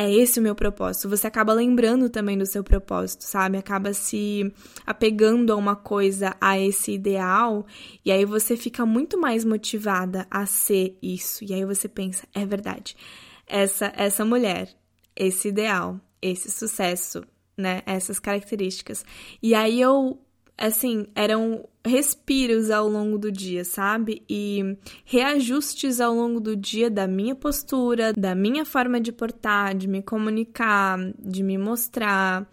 É 0.00 0.08
esse 0.08 0.38
o 0.38 0.42
meu 0.42 0.54
propósito. 0.54 1.08
Você 1.08 1.26
acaba 1.26 1.52
lembrando 1.52 2.08
também 2.08 2.38
do 2.38 2.46
seu 2.46 2.62
propósito, 2.62 3.24
sabe? 3.24 3.58
Acaba 3.58 3.92
se 3.92 4.52
apegando 4.86 5.52
a 5.52 5.56
uma 5.56 5.74
coisa, 5.74 6.36
a 6.40 6.56
esse 6.58 6.92
ideal, 6.92 7.66
e 8.04 8.12
aí 8.12 8.24
você 8.24 8.56
fica 8.56 8.86
muito 8.86 9.18
mais 9.20 9.44
motivada 9.44 10.24
a 10.30 10.46
ser 10.46 10.96
isso. 11.02 11.44
E 11.44 11.52
aí 11.52 11.64
você 11.64 11.88
pensa, 11.88 12.28
é 12.32 12.46
verdade. 12.46 12.96
Essa 13.46 13.92
essa 13.96 14.24
mulher 14.24 14.68
esse 15.18 15.48
ideal, 15.48 16.00
esse 16.22 16.48
sucesso, 16.50 17.24
né? 17.56 17.82
Essas 17.84 18.20
características. 18.20 19.04
E 19.42 19.52
aí 19.54 19.80
eu, 19.80 20.20
assim, 20.58 21.06
eram 21.14 21.64
respiros 21.86 22.70
ao 22.70 22.88
longo 22.88 23.16
do 23.16 23.30
dia, 23.30 23.64
sabe? 23.64 24.22
E 24.28 24.76
reajustes 25.04 26.00
ao 26.00 26.12
longo 26.12 26.40
do 26.40 26.56
dia 26.56 26.90
da 26.90 27.06
minha 27.06 27.34
postura, 27.34 28.12
da 28.12 28.34
minha 28.34 28.64
forma 28.64 29.00
de 29.00 29.12
portar, 29.12 29.74
de 29.74 29.86
me 29.86 30.02
comunicar, 30.02 30.98
de 31.18 31.42
me 31.42 31.56
mostrar. 31.56 32.50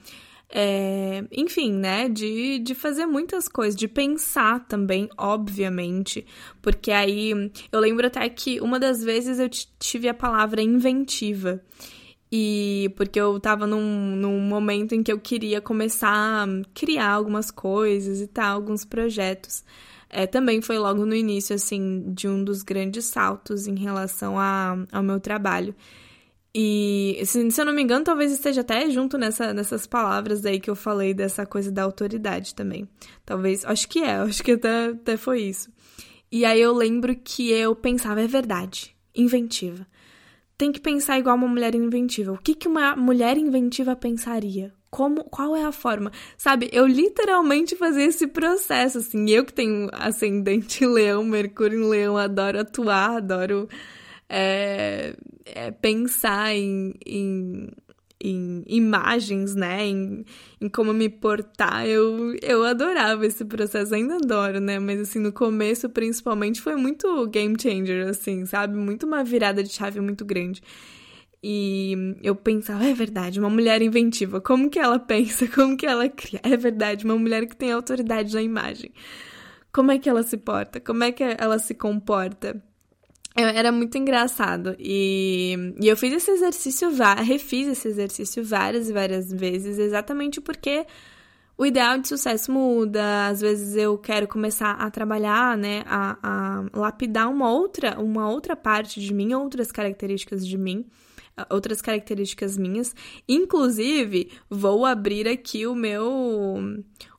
É, 0.48 1.26
enfim, 1.32 1.74
né? 1.74 2.08
De, 2.08 2.60
de 2.60 2.76
fazer 2.76 3.08
muitas 3.08 3.48
coisas, 3.48 3.76
de 3.76 3.88
pensar 3.88 4.66
também, 4.68 5.10
obviamente. 5.18 6.26
Porque 6.62 6.92
aí 6.92 7.32
eu 7.72 7.80
lembro 7.80 8.06
até 8.06 8.30
que 8.30 8.62
uma 8.62 8.80
das 8.80 9.04
vezes 9.04 9.40
eu 9.40 9.50
tive 9.50 10.08
a 10.08 10.14
palavra 10.14 10.62
inventiva. 10.62 11.62
E 12.38 12.90
porque 12.98 13.18
eu 13.18 13.40
tava 13.40 13.66
num, 13.66 14.14
num 14.14 14.42
momento 14.42 14.94
em 14.94 15.02
que 15.02 15.10
eu 15.10 15.18
queria 15.18 15.62
começar 15.62 16.44
a 16.44 16.46
criar 16.74 17.12
algumas 17.12 17.50
coisas 17.50 18.20
e 18.20 18.28
tal, 18.28 18.58
alguns 18.58 18.84
projetos. 18.84 19.64
É, 20.10 20.28
também 20.28 20.60
foi 20.62 20.78
logo 20.78 21.06
no 21.06 21.16
início, 21.16 21.56
assim, 21.56 22.12
de 22.14 22.28
um 22.28 22.44
dos 22.44 22.62
grandes 22.62 23.06
saltos 23.06 23.68
em 23.68 23.76
relação 23.76 24.38
a, 24.38 24.78
ao 24.92 25.02
meu 25.02 25.18
trabalho. 25.18 25.74
E, 26.54 27.22
se, 27.24 27.50
se 27.50 27.62
eu 27.62 27.66
não 27.66 27.72
me 27.72 27.82
engano, 27.82 28.04
talvez 28.04 28.34
esteja 28.34 28.60
até 28.60 28.90
junto 28.90 29.18
nessa, 29.18 29.54
nessas 29.54 29.88
palavras 29.88 30.46
aí 30.46 30.60
que 30.60 30.70
eu 30.70 30.76
falei 30.76 31.14
dessa 31.14 31.46
coisa 31.46 31.72
da 31.72 31.84
autoridade 31.84 32.54
também. 32.54 32.86
Talvez, 33.26 33.64
acho 33.64 33.88
que 33.88 34.00
é, 34.00 34.16
acho 34.28 34.44
que 34.44 34.52
até, 34.52 34.88
até 34.88 35.16
foi 35.16 35.44
isso. 35.44 35.70
E 36.30 36.44
aí 36.44 36.60
eu 36.60 36.74
lembro 36.74 37.16
que 37.16 37.50
eu 37.50 37.74
pensava, 37.74 38.22
é 38.22 38.28
verdade, 38.28 38.94
inventiva 39.16 39.88
tem 40.58 40.72
que 40.72 40.80
pensar 40.80 41.20
igual 41.20 41.36
uma 41.36 41.48
mulher 41.48 41.76
inventiva. 41.76 42.32
O 42.32 42.38
que, 42.38 42.56
que 42.56 42.68
uma 42.68 42.96
mulher 42.96 43.38
inventiva 43.38 43.96
pensaria? 43.96 44.74
Como, 44.90 45.26
qual 45.26 45.56
é 45.56 45.66
a 45.66 45.72
forma? 45.72 46.12
Sabe, 46.38 46.70
eu 46.72 46.88
literalmente 46.88 47.76
fazia 47.76 48.06
esse 48.06 48.28
processo, 48.28 49.00
assim. 49.00 49.30
Eu 49.30 49.44
que 49.44 49.54
tenho 49.54 49.90
ascendente 49.92 50.86
leão, 50.86 51.24
Mercúrio 51.24 51.84
em 51.84 51.90
leão, 51.90 52.18
adoro 52.18 52.62
atuar, 52.62 53.18
adoro 53.18 53.68
é, 54.30 55.16
é, 55.46 55.72
pensar 55.72 56.56
em, 56.56 56.94
em 57.06 57.70
em 58.22 58.64
imagens, 58.68 59.56
né? 59.56 59.86
Em, 59.86 60.26
em 60.62 60.70
como 60.70 60.94
me 60.94 61.10
portar. 61.10 61.86
Eu, 61.86 62.36
eu 62.42 62.64
adorava 62.64 63.26
esse 63.26 63.46
processo, 63.46 63.94
ainda 63.94 64.16
adoro, 64.16 64.60
né? 64.60 64.80
Mas 64.80 65.00
assim, 65.02 65.20
no 65.20 65.32
começo, 65.32 65.90
principalmente, 65.90 66.62
foi 66.62 66.76
muito 66.76 67.28
game 67.28 67.56
changer, 67.60 68.08
assim, 68.08 68.46
sabe? 68.46 68.76
Muito 68.78 69.06
uma 69.06 69.24
virada 69.24 69.64
de 69.64 69.70
chave 69.70 70.00
muito 70.00 70.26
grande. 70.26 70.62
E 71.44 72.16
eu 72.24 72.36
pensava, 72.36 72.86
é 72.86 72.94
verdade, 72.94 73.40
uma 73.40 73.52
mulher 73.52 73.80
inventiva, 73.82 74.42
como 74.42 74.68
que 74.70 74.80
ela 74.80 74.98
pensa, 74.98 75.48
como 75.54 75.78
que 75.78 75.86
ela 75.86 76.10
cria? 76.10 76.40
É 76.44 76.58
verdade, 76.58 77.06
uma 77.06 77.18
mulher 77.18 77.46
que 77.46 77.56
tem 77.56 77.72
autoridade 77.72 78.34
na 78.34 78.42
imagem. 78.42 78.92
Como 79.72 79.92
é 79.92 80.00
que 80.00 80.10
ela 80.10 80.24
se 80.24 80.38
porta? 80.38 80.80
Como 80.80 81.04
é 81.04 81.12
que 81.12 81.24
ela 81.24 81.60
se 81.60 81.76
comporta? 81.76 82.60
Era 83.36 83.70
muito 83.70 83.98
engraçado. 83.98 84.76
E, 84.80 85.74
e 85.82 85.88
eu 85.90 85.98
fiz 85.98 86.14
esse 86.14 86.32
exercício, 86.32 86.90
refiz 87.18 87.68
esse 87.68 87.90
exercício 87.90 88.42
várias 88.44 88.90
e 88.90 88.94
várias 88.94 89.30
vezes, 89.30 89.78
exatamente 89.78 90.40
porque 90.40 90.86
o 91.58 91.66
ideal 91.66 91.98
de 91.98 92.08
sucesso 92.08 92.50
muda. 92.50 93.28
Às 93.28 93.42
vezes 93.42 93.76
eu 93.76 93.98
quero 93.98 94.26
começar 94.26 94.72
a 94.72 94.90
trabalhar, 94.90 95.58
né, 95.58 95.84
a, 95.86 96.18
a 96.24 96.80
lapidar 96.80 97.30
uma 97.30 97.52
outra, 97.52 98.00
uma 98.00 98.30
outra 98.30 98.56
parte 98.56 99.02
de 99.02 99.14
mim, 99.14 99.34
outras 99.34 99.70
características 99.70 100.48
de 100.48 100.58
mim, 100.58 100.86
outras 101.50 101.82
características 101.82 102.58
minhas. 102.58 102.96
Inclusive, 103.28 104.32
vou 104.50 104.86
abrir 104.86 105.28
aqui 105.28 105.68
o 105.68 105.76
meu, 105.76 106.58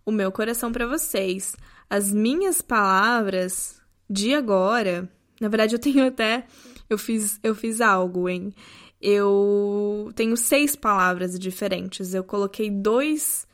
o 0.05 0.11
meu 0.11 0.33
coração 0.33 0.73
para 0.73 0.87
vocês. 0.87 1.55
As 1.91 2.11
minhas 2.11 2.63
palavras 2.63 3.83
de 4.09 4.35
agora 4.35 5.11
na 5.41 5.49
verdade, 5.49 5.75
eu 5.75 5.79
tenho 5.79 6.07
até. 6.07 6.45
Eu 6.89 6.99
fiz, 6.99 7.39
eu 7.43 7.55
fiz 7.55 7.81
algo, 7.81 8.29
hein? 8.29 8.55
Eu 9.01 10.11
tenho 10.15 10.37
seis 10.37 10.75
palavras 10.75 11.39
diferentes. 11.39 12.15
Eu 12.15 12.25
coloquei 12.25 12.71
dois. 12.71 13.47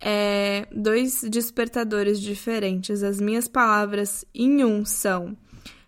É, 0.00 0.66
dois 0.70 1.22
despertadores 1.30 2.20
diferentes. 2.20 3.02
As 3.02 3.20
minhas 3.20 3.48
palavras 3.48 4.24
em 4.34 4.62
um 4.62 4.84
são 4.84 5.36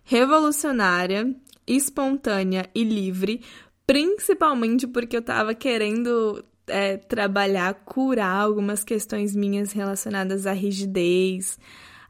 revolucionária, 0.03 1.35
espontânea 1.67 2.69
e 2.73 2.83
livre, 2.83 3.41
principalmente 3.85 4.87
porque 4.87 5.17
eu 5.17 5.21
tava 5.21 5.53
querendo 5.53 6.43
é, 6.65 6.97
trabalhar, 6.97 7.73
curar 7.85 8.41
algumas 8.41 8.83
questões 8.83 9.35
minhas 9.35 9.71
relacionadas 9.71 10.47
à 10.47 10.51
rigidez, 10.51 11.59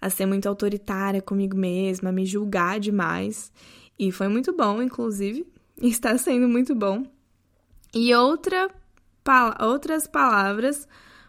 a 0.02 0.10
ser 0.10 0.26
muito 0.26 0.48
autoritária 0.48 1.22
comigo 1.22 1.56
mesma, 1.58 2.10
a 2.10 2.12
me 2.14 2.26
julgar 2.26 2.80
demais. 2.80 3.52
E 3.98 4.12
foi 4.12 4.28
muito 4.28 4.56
bom, 4.56 4.82
inclusive. 4.82 5.46
Está 5.82 6.18
sendo 6.18 6.48
muito 6.48 6.76
bom. 6.76 7.06
E 7.94 8.14
outra, 8.14 8.70
outras 9.60 10.08
palavras 10.08 10.88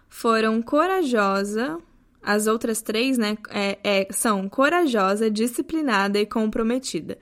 foram 0.09 0.61
corajosa. 0.63 1.79
As 2.23 2.47
outras 2.47 2.83
três, 2.83 3.17
né, 3.17 3.39
é, 3.49 3.79
é, 3.83 4.09
são 4.11 4.49
corajosa, 4.49 5.31
disciplinada 5.31 6.19
e 6.19 6.27
comprometida. 6.27 7.19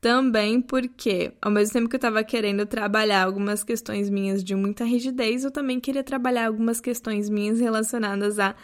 Também 0.00 0.60
porque, 0.60 1.32
ao 1.40 1.50
mesmo 1.50 1.74
tempo 1.74 1.88
que 1.88 1.94
eu 1.94 1.98
estava 1.98 2.24
querendo 2.24 2.64
trabalhar 2.66 3.22
algumas 3.22 3.62
questões 3.62 4.08
minhas 4.08 4.42
de 4.42 4.54
muita 4.54 4.82
rigidez, 4.84 5.44
eu 5.44 5.50
também 5.50 5.78
queria 5.78 6.02
trabalhar 6.02 6.46
algumas 6.46 6.80
questões 6.80 7.28
minhas 7.28 7.60
relacionadas 7.60 8.38
a 8.38 8.54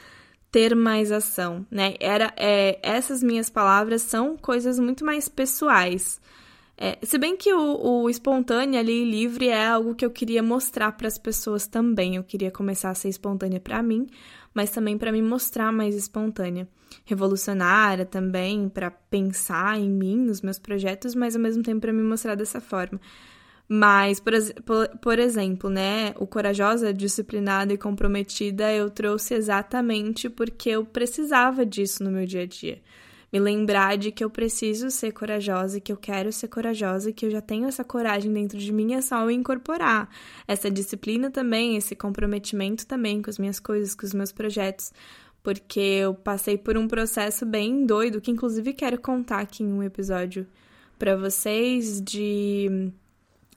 ter 0.56 0.74
mais 0.74 1.12
ação, 1.12 1.66
né? 1.70 1.96
Era, 2.00 2.32
é, 2.34 2.78
essas 2.82 3.22
minhas 3.22 3.50
palavras 3.50 4.00
são 4.00 4.38
coisas 4.38 4.78
muito 4.78 5.04
mais 5.04 5.28
pessoais. 5.28 6.18
É, 6.78 6.96
se 7.02 7.18
bem 7.18 7.36
que 7.36 7.52
o, 7.52 8.04
o 8.04 8.08
espontâneo 8.08 8.80
ali, 8.80 9.04
livre, 9.04 9.48
é 9.48 9.66
algo 9.66 9.94
que 9.94 10.02
eu 10.02 10.10
queria 10.10 10.42
mostrar 10.42 10.92
para 10.92 11.08
as 11.08 11.18
pessoas 11.18 11.66
também. 11.66 12.16
Eu 12.16 12.24
queria 12.24 12.50
começar 12.50 12.88
a 12.88 12.94
ser 12.94 13.10
espontânea 13.10 13.60
para 13.60 13.82
mim, 13.82 14.06
mas 14.54 14.70
também 14.70 14.96
para 14.96 15.12
me 15.12 15.20
mostrar 15.20 15.70
mais 15.70 15.94
espontânea. 15.94 16.66
Revolucionária 17.04 18.06
também, 18.06 18.70
para 18.70 18.90
pensar 18.90 19.78
em 19.78 19.90
mim, 19.90 20.16
nos 20.16 20.40
meus 20.40 20.58
projetos, 20.58 21.14
mas 21.14 21.36
ao 21.36 21.42
mesmo 21.42 21.62
tempo 21.62 21.82
para 21.82 21.92
me 21.92 22.02
mostrar 22.02 22.34
dessa 22.34 22.62
forma. 22.62 22.98
Mas, 23.68 24.20
por, 24.20 24.32
por, 24.64 24.88
por, 24.98 25.18
exemplo, 25.18 25.68
né, 25.68 26.14
o 26.18 26.26
corajosa, 26.26 26.94
disciplinada 26.94 27.72
e 27.72 27.78
comprometida 27.78 28.72
eu 28.72 28.88
trouxe 28.88 29.34
exatamente 29.34 30.30
porque 30.30 30.70
eu 30.70 30.84
precisava 30.84 31.66
disso 31.66 32.04
no 32.04 32.10
meu 32.10 32.26
dia 32.26 32.42
a 32.42 32.46
dia. 32.46 32.80
Me 33.32 33.40
lembrar 33.40 33.98
de 33.98 34.12
que 34.12 34.22
eu 34.22 34.30
preciso 34.30 34.88
ser 34.88 35.10
corajosa, 35.10 35.80
que 35.80 35.90
eu 35.90 35.96
quero 35.96 36.32
ser 36.32 36.46
corajosa, 36.46 37.12
que 37.12 37.26
eu 37.26 37.30
já 37.30 37.40
tenho 37.40 37.66
essa 37.66 37.82
coragem 37.82 38.32
dentro 38.32 38.56
de 38.56 38.72
mim, 38.72 38.94
é 38.94 39.02
só 39.02 39.20
eu 39.22 39.32
incorporar 39.32 40.08
essa 40.46 40.70
disciplina 40.70 41.28
também, 41.28 41.76
esse 41.76 41.96
comprometimento 41.96 42.86
também 42.86 43.20
com 43.20 43.28
as 43.28 43.38
minhas 43.38 43.58
coisas, 43.58 43.96
com 43.96 44.06
os 44.06 44.14
meus 44.14 44.30
projetos, 44.30 44.92
porque 45.42 45.80
eu 45.80 46.14
passei 46.14 46.56
por 46.56 46.76
um 46.76 46.86
processo 46.86 47.44
bem 47.44 47.84
doido, 47.84 48.20
que 48.20 48.30
inclusive 48.30 48.72
quero 48.72 49.00
contar 49.00 49.40
aqui 49.40 49.64
em 49.64 49.72
um 49.72 49.82
episódio 49.82 50.46
para 50.96 51.16
vocês 51.16 52.00
de 52.00 52.92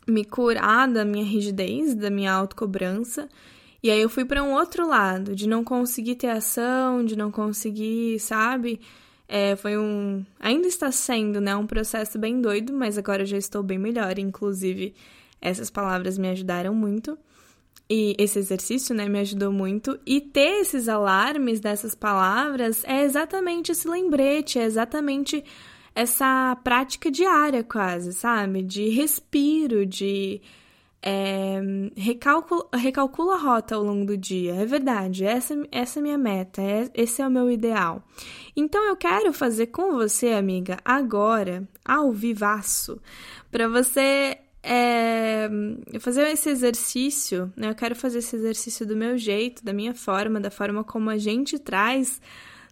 me 0.10 0.26
curar 0.26 0.88
da 0.88 1.06
minha 1.06 1.26
rigidez, 1.26 1.96
da 1.96 2.10
minha 2.10 2.34
autocobrança. 2.34 3.30
E 3.82 3.90
aí 3.90 4.02
eu 4.02 4.10
fui 4.10 4.26
para 4.26 4.44
um 4.44 4.54
outro 4.54 4.88
lado, 4.88 5.36
de 5.36 5.48
não 5.48 5.64
conseguir 5.64 6.16
ter 6.16 6.28
ação, 6.28 7.04
de 7.06 7.16
não 7.16 7.32
conseguir, 7.32 8.20
sabe? 8.20 8.82
É, 9.28 9.56
foi 9.56 9.78
um. 9.78 10.26
Ainda 10.40 10.68
está 10.68 10.92
sendo, 10.92 11.40
né? 11.40 11.56
Um 11.56 11.68
processo 11.68 12.18
bem 12.18 12.42
doido, 12.42 12.74
mas 12.74 12.98
agora 12.98 13.22
eu 13.22 13.28
já 13.28 13.38
estou 13.38 13.64
bem 13.64 13.78
melhor. 13.78 14.18
Inclusive, 14.20 14.94
essas 15.40 15.70
palavras 15.70 16.18
me 16.18 16.30
ajudaram 16.30 16.74
muito. 16.74 17.18
E 17.90 18.16
esse 18.20 18.38
exercício, 18.38 18.94
né, 18.94 19.10
me 19.10 19.20
ajudou 19.20 19.52
muito. 19.52 20.00
E 20.06 20.22
ter 20.22 20.62
esses 20.62 20.88
alarmes 20.88 21.60
dessas 21.60 21.96
palavras 21.96 22.84
é 22.86 23.04
exatamente 23.04 23.72
esse 23.72 23.88
lembrete, 23.88 24.60
é 24.60 24.64
exatamente 24.64 25.44
essa 25.94 26.58
prática 26.64 27.10
diária, 27.12 27.64
quase, 27.64 28.14
sabe? 28.14 28.62
De 28.62 28.90
respiro, 28.90 29.86
de. 29.86 30.42
É, 31.02 31.62
recalcula, 31.96 33.36
a 33.36 33.38
rota 33.38 33.76
ao 33.76 33.84
longo 33.84 34.06
do 34.06 34.18
dia. 34.18 34.56
É 34.56 34.66
verdade, 34.66 35.24
essa, 35.24 35.56
essa 35.72 36.00
é 36.00 36.02
minha 36.02 36.18
meta, 36.18 36.62
é, 36.62 36.90
esse 36.94 37.22
é 37.22 37.28
o 37.28 37.32
meu 37.32 37.50
ideal. 37.50 38.04
Então 38.56 38.84
eu 38.84 38.98
quero 38.98 39.32
fazer 39.32 39.68
com 39.68 39.94
você, 39.94 40.34
amiga, 40.34 40.78
agora, 40.84 41.68
ao 41.86 42.12
vivaço, 42.12 43.02
para 43.50 43.70
você 43.70 44.38
é, 44.62 45.50
fazer 46.00 46.28
esse 46.28 46.50
exercício, 46.50 47.52
né? 47.56 47.70
Eu 47.70 47.76
quero 47.76 47.96
fazer 47.96 48.20
esse 48.20 48.36
exercício 48.36 48.86
do 48.86 48.96
meu 48.96 49.18
jeito, 49.18 49.64
da 49.64 49.74
minha 49.74 49.94
forma, 49.96 50.40
da 50.40 50.52
forma 50.52 50.84
como 50.84 51.10
a 51.10 51.18
gente 51.18 51.58
traz 51.58 52.22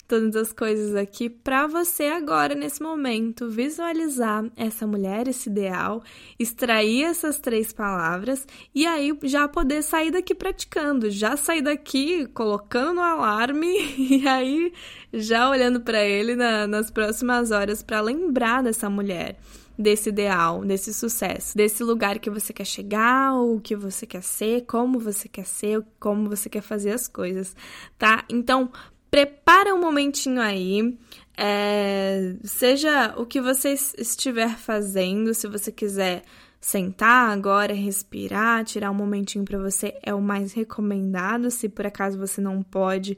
todas 0.08 0.36
as 0.36 0.54
coisas 0.54 0.96
aqui 0.96 1.30
para 1.30 1.68
você 1.68 2.06
agora, 2.06 2.56
nesse 2.56 2.82
momento, 2.82 3.50
visualizar 3.50 4.46
essa 4.56 4.88
mulher, 4.88 5.28
esse 5.28 5.50
ideal, 5.50 6.02
extrair 6.40 7.04
essas 7.04 7.40
três 7.40 7.74
palavras 7.74 8.48
e 8.74 8.86
aí 8.86 9.18
já 9.24 9.48
poder 9.48 9.84
sair 9.84 10.12
daqui 10.12 10.34
praticando, 10.34 11.10
já 11.10 11.36
sair 11.36 11.62
daqui 11.62 12.26
colocando 12.28 12.96
no 12.96 13.02
alarme 13.02 13.68
e 13.98 14.28
aí 14.28 14.72
já 15.12 15.50
olhando 15.50 15.82
para 15.82 16.04
ele 16.04 16.36
na, 16.36 16.66
nas 16.66 16.90
próximas 16.90 17.52
horas 17.52 17.84
para 17.84 18.00
lembrar 18.00 18.64
dessa 18.64 18.90
mulher 18.90 19.38
desse 19.78 20.10
ideal, 20.10 20.66
desse 20.66 20.92
sucesso, 20.92 21.56
desse 21.56 21.84
lugar 21.84 22.18
que 22.18 22.30
você 22.30 22.52
quer 22.52 22.66
chegar, 22.66 23.36
o 23.36 23.60
que 23.60 23.76
você 23.76 24.08
quer 24.08 24.24
ser, 24.24 24.66
como 24.66 25.00
você 25.00 25.30
quer 25.30 25.46
ser, 25.46 25.86
como 26.00 26.28
você 26.28 26.50
quer 26.50 26.62
fazer 26.62 26.92
as 26.92 27.08
coisas, 27.08 27.56
tá? 27.98 28.26
Então, 28.28 28.72
prepara 29.10 29.74
um 29.74 29.80
momentinho 29.80 30.42
aí. 30.42 30.98
É, 31.38 32.36
seja 32.44 33.14
o 33.18 33.26
que 33.26 33.40
você 33.40 33.74
estiver 33.98 34.58
fazendo, 34.58 35.34
se 35.34 35.48
você 35.48 35.72
quiser 35.72 36.24
sentar 36.60 37.30
agora, 37.30 37.74
respirar, 37.74 38.66
tirar 38.66 38.90
um 38.90 38.96
momentinho 38.96 39.46
para 39.46 39.60
você, 39.60 39.96
é 40.02 40.14
o 40.14 40.22
mais 40.22 40.54
recomendado. 40.54 41.52
Se 41.52 41.70
por 41.70 41.86
acaso 41.86 42.18
você 42.18 42.42
não 42.42 42.64
pode, 42.64 43.18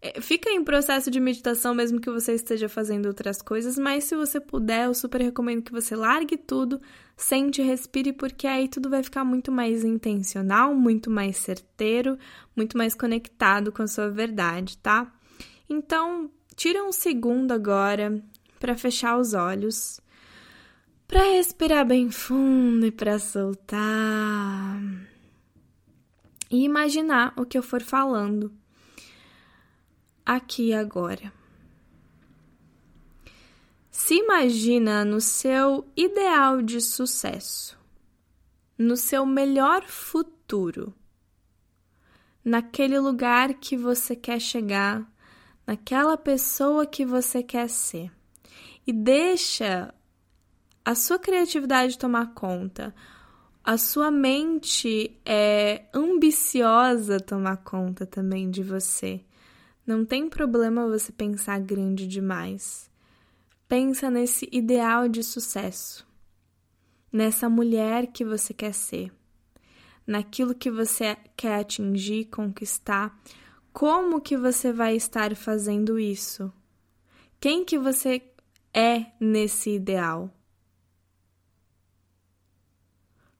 é, 0.00 0.20
fica 0.20 0.50
em 0.50 0.62
processo 0.62 1.10
de 1.10 1.18
meditação 1.18 1.74
mesmo 1.74 2.00
que 2.00 2.10
você 2.10 2.34
esteja 2.34 2.68
fazendo 2.68 3.06
outras 3.06 3.40
coisas, 3.40 3.78
mas 3.78 4.04
se 4.04 4.14
você 4.14 4.38
puder, 4.38 4.86
eu 4.86 4.94
super 4.94 5.20
recomendo 5.20 5.62
que 5.62 5.72
você 5.72 5.96
largue 5.96 6.36
tudo, 6.36 6.80
sente, 7.16 7.62
respire, 7.62 8.12
porque 8.12 8.46
aí 8.46 8.68
tudo 8.68 8.90
vai 8.90 9.02
ficar 9.02 9.24
muito 9.24 9.50
mais 9.50 9.84
intencional, 9.84 10.74
muito 10.74 11.10
mais 11.10 11.38
certeiro, 11.38 12.18
muito 12.54 12.76
mais 12.76 12.94
conectado 12.94 13.72
com 13.72 13.82
a 13.82 13.88
sua 13.88 14.10
verdade, 14.10 14.76
tá? 14.78 15.10
Então, 15.68 16.30
tira 16.54 16.84
um 16.84 16.92
segundo 16.92 17.52
agora 17.52 18.22
para 18.58 18.76
fechar 18.76 19.18
os 19.18 19.34
olhos, 19.34 20.00
para 21.06 21.22
respirar 21.22 21.86
bem 21.86 22.10
fundo 22.10 22.86
e 22.86 22.90
para 22.90 23.18
soltar. 23.18 24.80
E 26.50 26.64
imaginar 26.64 27.34
o 27.36 27.44
que 27.44 27.58
eu 27.58 27.62
for 27.62 27.82
falando 27.82 28.52
aqui 30.24 30.72
agora. 30.72 31.32
Se 33.90 34.14
imagina 34.14 35.04
no 35.04 35.20
seu 35.20 35.90
ideal 35.96 36.62
de 36.62 36.80
sucesso, 36.80 37.78
no 38.78 38.96
seu 38.96 39.24
melhor 39.24 39.84
futuro, 39.84 40.94
naquele 42.44 42.98
lugar 43.00 43.54
que 43.54 43.76
você 43.76 44.14
quer 44.14 44.40
chegar 44.40 45.10
naquela 45.66 46.16
pessoa 46.16 46.86
que 46.86 47.04
você 47.04 47.42
quer 47.42 47.68
ser. 47.68 48.10
E 48.86 48.92
deixa 48.92 49.92
a 50.84 50.94
sua 50.94 51.18
criatividade 51.18 51.98
tomar 51.98 52.32
conta. 52.34 52.94
A 53.64 53.76
sua 53.76 54.12
mente 54.12 55.18
é 55.24 55.86
ambiciosa 55.92 57.18
tomar 57.18 57.56
conta 57.56 58.06
também 58.06 58.48
de 58.48 58.62
você. 58.62 59.20
Não 59.84 60.04
tem 60.04 60.28
problema 60.28 60.86
você 60.86 61.10
pensar 61.10 61.58
grande 61.58 62.06
demais. 62.06 62.88
Pensa 63.68 64.08
nesse 64.08 64.48
ideal 64.52 65.08
de 65.08 65.24
sucesso, 65.24 66.06
nessa 67.12 67.48
mulher 67.48 68.06
que 68.06 68.24
você 68.24 68.54
quer 68.54 68.72
ser, 68.72 69.12
naquilo 70.06 70.54
que 70.54 70.70
você 70.70 71.16
quer 71.36 71.60
atingir, 71.60 72.26
conquistar, 72.26 73.18
como 73.76 74.22
que 74.22 74.38
você 74.38 74.72
vai 74.72 74.96
estar 74.96 75.36
fazendo 75.36 75.98
isso? 75.98 76.50
Quem 77.38 77.62
que 77.62 77.78
você 77.78 78.22
é 78.72 79.12
nesse 79.20 79.68
ideal? 79.68 80.34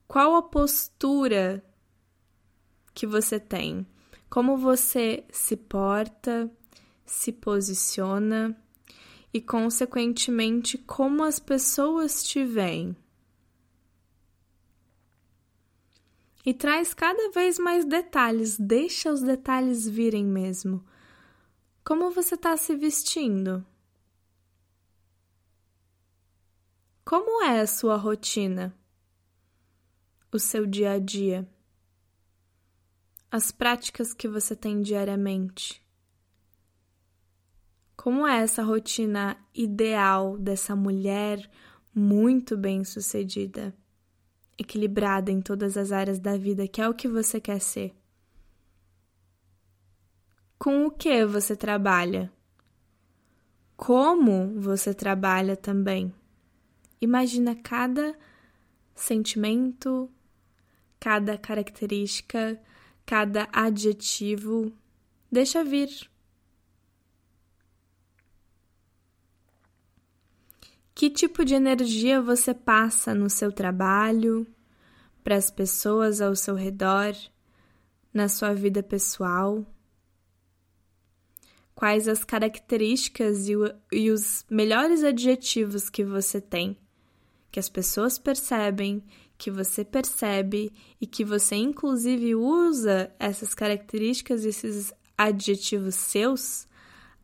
Qual 0.06 0.36
a 0.36 0.42
postura 0.42 1.64
que 2.92 3.06
você 3.06 3.40
tem? 3.40 3.86
Como 4.28 4.58
você 4.58 5.24
se 5.30 5.56
porta, 5.56 6.52
se 7.06 7.32
posiciona 7.32 8.54
e, 9.32 9.40
consequentemente, 9.40 10.76
como 10.76 11.24
as 11.24 11.38
pessoas 11.38 12.22
te 12.22 12.44
veem? 12.44 12.94
E 16.46 16.54
traz 16.54 16.94
cada 16.94 17.28
vez 17.32 17.58
mais 17.58 17.84
detalhes, 17.84 18.56
deixa 18.56 19.12
os 19.12 19.20
detalhes 19.20 19.84
virem 19.84 20.24
mesmo. 20.24 20.86
Como 21.84 22.12
você 22.12 22.36
está 22.36 22.56
se 22.56 22.76
vestindo? 22.76 23.66
Como 27.04 27.42
é 27.42 27.60
a 27.60 27.66
sua 27.66 27.96
rotina? 27.96 28.72
O 30.32 30.38
seu 30.38 30.64
dia 30.64 30.92
a 30.92 30.98
dia? 31.00 31.48
As 33.28 33.50
práticas 33.50 34.14
que 34.14 34.28
você 34.28 34.54
tem 34.54 34.80
diariamente? 34.82 35.84
Como 37.96 38.24
é 38.24 38.38
essa 38.38 38.62
rotina 38.62 39.36
ideal 39.52 40.38
dessa 40.38 40.76
mulher 40.76 41.50
muito 41.92 42.56
bem-sucedida? 42.56 43.74
Equilibrada 44.58 45.30
em 45.30 45.40
todas 45.40 45.76
as 45.76 45.92
áreas 45.92 46.18
da 46.18 46.36
vida, 46.36 46.66
que 46.66 46.80
é 46.80 46.88
o 46.88 46.94
que 46.94 47.08
você 47.08 47.40
quer 47.40 47.60
ser. 47.60 47.94
Com 50.58 50.86
o 50.86 50.90
que 50.90 51.24
você 51.26 51.54
trabalha? 51.54 52.32
Como 53.76 54.58
você 54.58 54.94
trabalha 54.94 55.56
também? 55.56 56.12
Imagina 57.00 57.54
cada 57.54 58.16
sentimento, 58.94 60.10
cada 60.98 61.36
característica, 61.36 62.58
cada 63.04 63.46
adjetivo. 63.52 64.72
Deixa 65.30 65.62
vir. 65.62 65.90
Que 70.96 71.10
tipo 71.10 71.44
de 71.44 71.54
energia 71.54 72.22
você 72.22 72.54
passa 72.54 73.14
no 73.14 73.28
seu 73.28 73.52
trabalho, 73.52 74.46
para 75.22 75.36
as 75.36 75.50
pessoas 75.50 76.22
ao 76.22 76.34
seu 76.34 76.54
redor, 76.54 77.14
na 78.14 78.30
sua 78.30 78.54
vida 78.54 78.82
pessoal? 78.82 79.62
Quais 81.74 82.08
as 82.08 82.24
características 82.24 83.46
e, 83.46 83.54
o, 83.54 83.70
e 83.92 84.10
os 84.10 84.46
melhores 84.50 85.04
adjetivos 85.04 85.90
que 85.90 86.02
você 86.02 86.40
tem, 86.40 86.78
que 87.52 87.60
as 87.60 87.68
pessoas 87.68 88.18
percebem, 88.18 89.04
que 89.36 89.50
você 89.50 89.84
percebe 89.84 90.72
e 90.98 91.06
que 91.06 91.26
você 91.26 91.56
inclusive 91.56 92.34
usa 92.34 93.14
essas 93.18 93.52
características, 93.52 94.46
esses 94.46 94.94
adjetivos 95.18 95.94
seus 95.94 96.66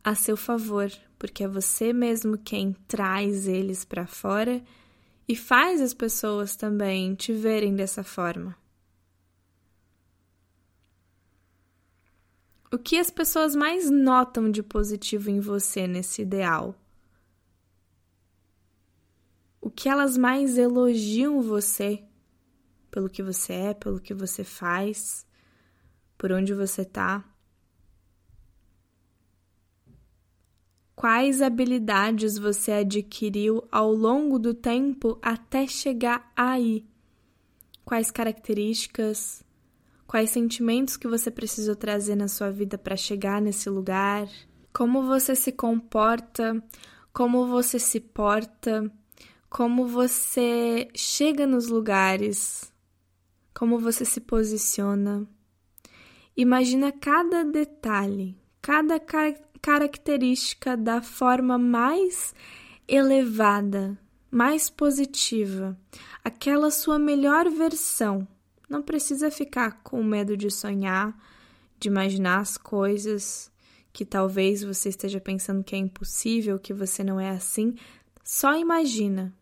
a 0.03 0.13
seu 0.13 0.37
favor, 0.37 0.91
porque 1.23 1.45
é 1.45 1.47
você 1.47 1.93
mesmo 1.93 2.37
quem 2.37 2.73
traz 2.85 3.47
eles 3.47 3.85
para 3.85 4.05
fora 4.05 4.61
e 5.25 5.37
faz 5.37 5.79
as 5.79 5.93
pessoas 5.93 6.57
também 6.57 7.15
te 7.15 7.31
verem 7.31 7.73
dessa 7.73 8.03
forma. 8.03 8.57
O 12.69 12.77
que 12.77 12.99
as 12.99 13.09
pessoas 13.09 13.55
mais 13.55 13.89
notam 13.89 14.51
de 14.51 14.61
positivo 14.61 15.29
em 15.29 15.39
você 15.39 15.87
nesse 15.87 16.23
ideal? 16.23 16.75
O 19.61 19.69
que 19.69 19.87
elas 19.87 20.17
mais 20.17 20.57
elogiam 20.57 21.41
você 21.41 22.03
pelo 22.91 23.09
que 23.09 23.23
você 23.23 23.53
é, 23.53 23.73
pelo 23.73 24.01
que 24.01 24.13
você 24.13 24.43
faz, 24.43 25.25
por 26.17 26.33
onde 26.33 26.53
você 26.53 26.83
tá? 26.83 27.23
Quais 30.95 31.41
habilidades 31.41 32.37
você 32.37 32.71
adquiriu 32.71 33.67
ao 33.71 33.91
longo 33.91 34.37
do 34.37 34.53
tempo 34.53 35.17
até 35.21 35.67
chegar 35.67 36.31
aí? 36.35 36.85
Quais 37.83 38.11
características? 38.11 39.43
Quais 40.05 40.29
sentimentos 40.29 40.95
que 40.95 41.07
você 41.07 41.31
precisou 41.31 41.75
trazer 41.75 42.15
na 42.15 42.27
sua 42.27 42.51
vida 42.51 42.77
para 42.77 42.95
chegar 42.95 43.41
nesse 43.41 43.69
lugar? 43.69 44.27
Como 44.71 45.03
você 45.03 45.35
se 45.35 45.51
comporta? 45.51 46.63
Como 47.11 47.47
você 47.47 47.79
se 47.79 47.99
porta? 47.99 48.89
Como 49.49 49.87
você 49.87 50.87
chega 50.95 51.47
nos 51.47 51.67
lugares? 51.67 52.71
Como 53.53 53.79
você 53.79 54.05
se 54.05 54.21
posiciona? 54.21 55.27
Imagina 56.37 56.91
cada 56.91 57.43
detalhe, 57.43 58.37
cada 58.61 58.99
característica 58.99 59.52
característica 59.63 60.75
da 60.75 61.01
forma 61.01 61.57
mais 61.57 62.35
elevada, 62.85 63.97
mais 64.29 64.69
positiva, 64.69 65.79
aquela 66.21 66.69
sua 66.69 66.99
melhor 66.99 67.49
versão. 67.49 68.27
Não 68.69 68.81
precisa 68.81 69.31
ficar 69.31 69.81
com 69.81 70.03
medo 70.03 70.35
de 70.35 70.51
sonhar, 70.51 71.17
de 71.79 71.87
imaginar 71.87 72.41
as 72.41 72.57
coisas 72.57 73.49
que 73.93 74.03
talvez 74.03 74.63
você 74.63 74.89
esteja 74.89 75.21
pensando 75.21 75.63
que 75.63 75.75
é 75.75 75.79
impossível, 75.79 76.59
que 76.59 76.73
você 76.73 77.01
não 77.01 77.17
é 77.17 77.29
assim, 77.29 77.73
só 78.21 78.57
imagina. 78.57 79.33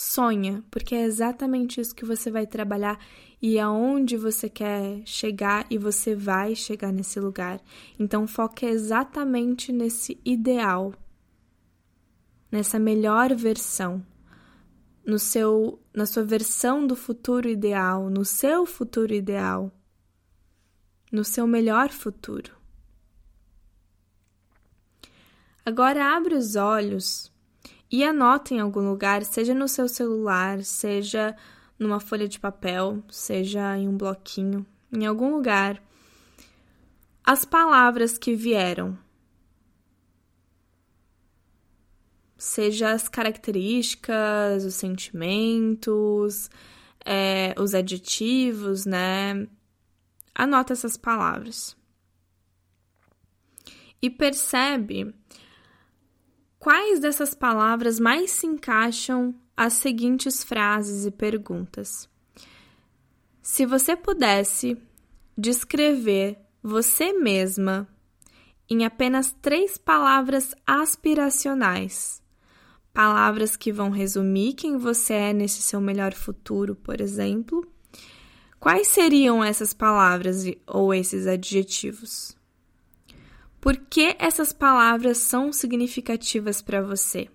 Sonha, 0.00 0.64
porque 0.70 0.94
é 0.94 1.02
exatamente 1.02 1.78
isso 1.78 1.94
que 1.94 2.06
você 2.06 2.30
vai 2.30 2.46
trabalhar 2.46 2.98
e 3.40 3.58
aonde 3.58 4.16
você 4.16 4.48
quer 4.48 5.02
chegar 5.04 5.66
e 5.68 5.76
você 5.76 6.14
vai 6.14 6.54
chegar 6.54 6.90
nesse 6.90 7.20
lugar. 7.20 7.60
Então 7.98 8.26
foque 8.26 8.64
exatamente 8.64 9.70
nesse 9.70 10.18
ideal, 10.24 10.94
nessa 12.50 12.78
melhor 12.78 13.34
versão, 13.34 14.02
no 15.04 15.18
seu 15.18 15.78
na 15.92 16.06
sua 16.06 16.24
versão 16.24 16.86
do 16.86 16.96
futuro 16.96 17.46
ideal, 17.46 18.08
no 18.08 18.24
seu 18.24 18.64
futuro 18.64 19.12
ideal, 19.12 19.70
no 21.12 21.24
seu 21.24 21.46
melhor 21.46 21.90
futuro. 21.90 22.52
Agora 25.62 26.16
abre 26.16 26.34
os 26.34 26.56
olhos 26.56 27.30
e 27.90 28.04
anota 28.04 28.54
em 28.54 28.60
algum 28.60 28.88
lugar, 28.88 29.24
seja 29.24 29.52
no 29.52 29.66
seu 29.66 29.88
celular, 29.88 30.62
seja 30.62 31.36
numa 31.78 31.98
folha 31.98 32.28
de 32.28 32.38
papel, 32.38 33.02
seja 33.10 33.76
em 33.76 33.88
um 33.88 33.96
bloquinho, 33.96 34.64
em 34.92 35.06
algum 35.06 35.34
lugar, 35.34 35.82
as 37.24 37.44
palavras 37.44 38.16
que 38.16 38.34
vieram. 38.34 38.98
Seja 42.36 42.92
as 42.92 43.08
características, 43.08 44.64
os 44.64 44.74
sentimentos, 44.74 46.48
é, 47.04 47.54
os 47.58 47.74
adjetivos, 47.74 48.86
né? 48.86 49.46
Anota 50.34 50.72
essas 50.72 50.96
palavras. 50.96 51.76
E 54.00 54.08
percebe 54.08 55.14
Quais 56.60 57.00
dessas 57.00 57.32
palavras 57.32 57.98
mais 57.98 58.32
se 58.32 58.46
encaixam 58.46 59.34
às 59.56 59.72
seguintes 59.72 60.44
frases 60.44 61.06
e 61.06 61.10
perguntas? 61.10 62.06
Se 63.40 63.64
você 63.64 63.96
pudesse 63.96 64.76
descrever 65.36 66.38
você 66.62 67.14
mesma 67.14 67.88
em 68.68 68.84
apenas 68.84 69.34
três 69.40 69.78
palavras 69.78 70.54
aspiracionais, 70.66 72.22
palavras 72.92 73.56
que 73.56 73.72
vão 73.72 73.88
resumir 73.88 74.52
quem 74.52 74.76
você 74.76 75.14
é 75.14 75.32
nesse 75.32 75.62
seu 75.62 75.80
melhor 75.80 76.12
futuro, 76.12 76.76
por 76.76 77.00
exemplo, 77.00 77.66
quais 78.60 78.86
seriam 78.86 79.42
essas 79.42 79.72
palavras 79.72 80.44
ou 80.66 80.92
esses 80.92 81.26
adjetivos? 81.26 82.38
Por 83.60 83.76
que 83.76 84.16
essas 84.18 84.52
palavras 84.54 85.18
são 85.18 85.52
significativas 85.52 86.62
para 86.62 86.80
você? 86.80 87.28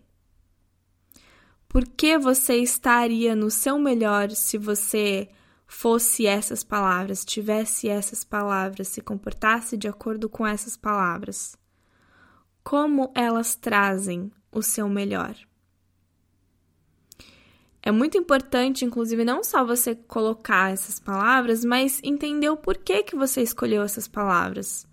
Por 1.70 1.86
que 1.86 2.18
você 2.18 2.56
estaria 2.56 3.36
no 3.36 3.52
seu 3.52 3.78
melhor 3.78 4.32
se 4.32 4.58
você 4.58 5.30
fosse 5.68 6.26
essas 6.26 6.64
palavras, 6.64 7.24
tivesse 7.24 7.88
essas 7.90 8.24
palavras, 8.24 8.88
se 8.88 9.02
comportasse 9.02 9.78
de 9.78 9.88
acordo 9.88 10.28
com 10.28 10.48
essas 10.48 10.76
palavras? 10.76 11.56
Como 12.64 13.12
elas 13.14 13.56
trazem 13.56 14.32
o 14.52 14.64
seu 14.64 14.90
melhor? 14.90 15.36
É 17.84 17.92
muito 17.92 18.18
importante, 18.18 18.84
inclusive, 18.84 19.24
não 19.24 19.44
só 19.44 19.64
você 19.64 19.94
colocar 19.94 20.72
essas 20.72 21.00
palavras, 21.00 21.64
mas 21.64 22.02
entender 22.04 22.50
o 22.50 22.58
porquê 22.58 23.04
que 23.04 23.16
você 23.16 23.44
escolheu 23.44 23.84
essas 23.84 24.08
palavras. 24.08 24.88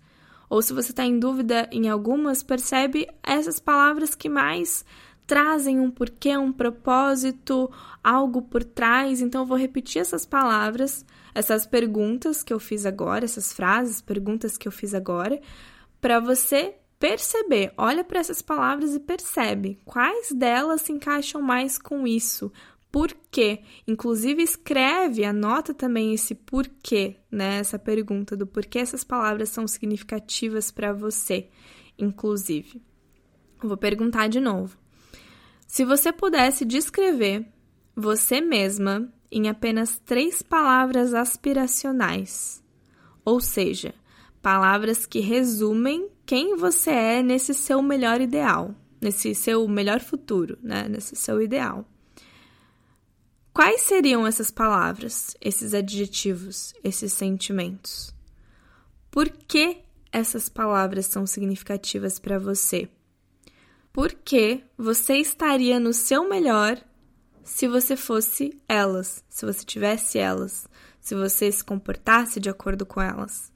Ou 0.53 0.61
se 0.61 0.71
você 0.71 0.91
está 0.91 1.03
em 1.03 1.17
dúvida 1.17 1.67
em 1.71 1.89
algumas, 1.89 2.43
percebe 2.43 3.07
essas 3.23 3.57
palavras 3.57 4.13
que 4.13 4.29
mais 4.29 4.85
trazem 5.25 5.79
um 5.79 5.89
porquê, 5.89 6.37
um 6.37 6.53
propósito, 6.53 7.71
algo 8.03 8.39
por 8.39 8.63
trás. 8.63 9.19
Então, 9.19 9.41
eu 9.41 9.47
vou 9.47 9.57
repetir 9.57 9.99
essas 9.99 10.27
palavras, 10.27 11.03
essas 11.33 11.65
perguntas 11.65 12.43
que 12.43 12.53
eu 12.53 12.59
fiz 12.59 12.85
agora, 12.85 13.25
essas 13.25 13.51
frases, 13.51 13.99
perguntas 13.99 14.55
que 14.55 14.67
eu 14.67 14.71
fiz 14.71 14.93
agora, 14.93 15.41
para 15.99 16.19
você 16.19 16.75
perceber. 16.99 17.73
Olha 17.75 18.03
para 18.03 18.19
essas 18.19 18.43
palavras 18.43 18.93
e 18.93 18.99
percebe 18.99 19.79
quais 19.83 20.31
delas 20.31 20.83
se 20.83 20.91
encaixam 20.91 21.41
mais 21.41 21.79
com 21.79 22.05
isso, 22.05 22.51
porquê. 22.93 23.63
Inclusive, 23.87 24.43
escreve, 24.43 25.25
anota 25.25 25.73
também 25.73 26.13
esse 26.13 26.35
porquê, 26.35 27.15
né? 27.31 27.57
Essa 27.57 27.79
pergunta 27.79 28.37
do 28.37 28.45
porquê 28.45 28.77
essas 28.77 29.03
palavras 29.03 29.49
são 29.49 29.67
significativas 29.67 30.69
para 30.69 30.93
você, 30.93 31.49
inclusive. 31.97 32.79
Vou 33.63 33.75
perguntar 33.75 34.27
de 34.27 34.39
novo. 34.39 34.77
Se 35.67 35.83
você 35.83 36.13
pudesse 36.13 36.63
descrever 36.63 37.47
você 37.95 38.39
mesma 38.39 39.11
em 39.31 39.49
apenas 39.49 39.97
três 39.97 40.43
palavras 40.43 41.15
aspiracionais, 41.15 42.63
ou 43.25 43.41
seja, 43.41 43.95
palavras 44.39 45.07
que 45.07 45.19
resumem 45.19 46.09
quem 46.27 46.55
você 46.55 46.91
é 46.91 47.23
nesse 47.23 47.55
seu 47.55 47.81
melhor 47.81 48.21
ideal, 48.21 48.75
nesse 49.01 49.33
seu 49.33 49.67
melhor 49.67 49.99
futuro, 49.99 50.59
né? 50.61 50.87
Nesse 50.87 51.15
seu 51.15 51.41
ideal. 51.41 51.87
Quais 53.63 53.79
seriam 53.83 54.27
essas 54.27 54.51
palavras, 54.51 55.37
esses 55.39 55.73
adjetivos, 55.73 56.73
esses 56.83 57.13
sentimentos? 57.13 58.13
Por 59.09 59.29
que 59.29 59.77
essas 60.11 60.49
palavras 60.49 61.05
são 61.05 61.25
significativas 61.25 62.19
para 62.19 62.37
você? 62.37 62.89
Por 63.93 64.11
que 64.11 64.65
você 64.77 65.13
estaria 65.13 65.79
no 65.79 65.93
seu 65.93 66.27
melhor 66.27 66.77
se 67.41 67.65
você 67.65 67.95
fosse 67.95 68.61
elas, 68.67 69.23
se 69.29 69.45
você 69.45 69.63
tivesse 69.63 70.17
elas, 70.19 70.67
se 70.99 71.15
você 71.15 71.49
se 71.49 71.63
comportasse 71.63 72.41
de 72.41 72.49
acordo 72.49 72.85
com 72.85 72.99
elas? 72.99 73.49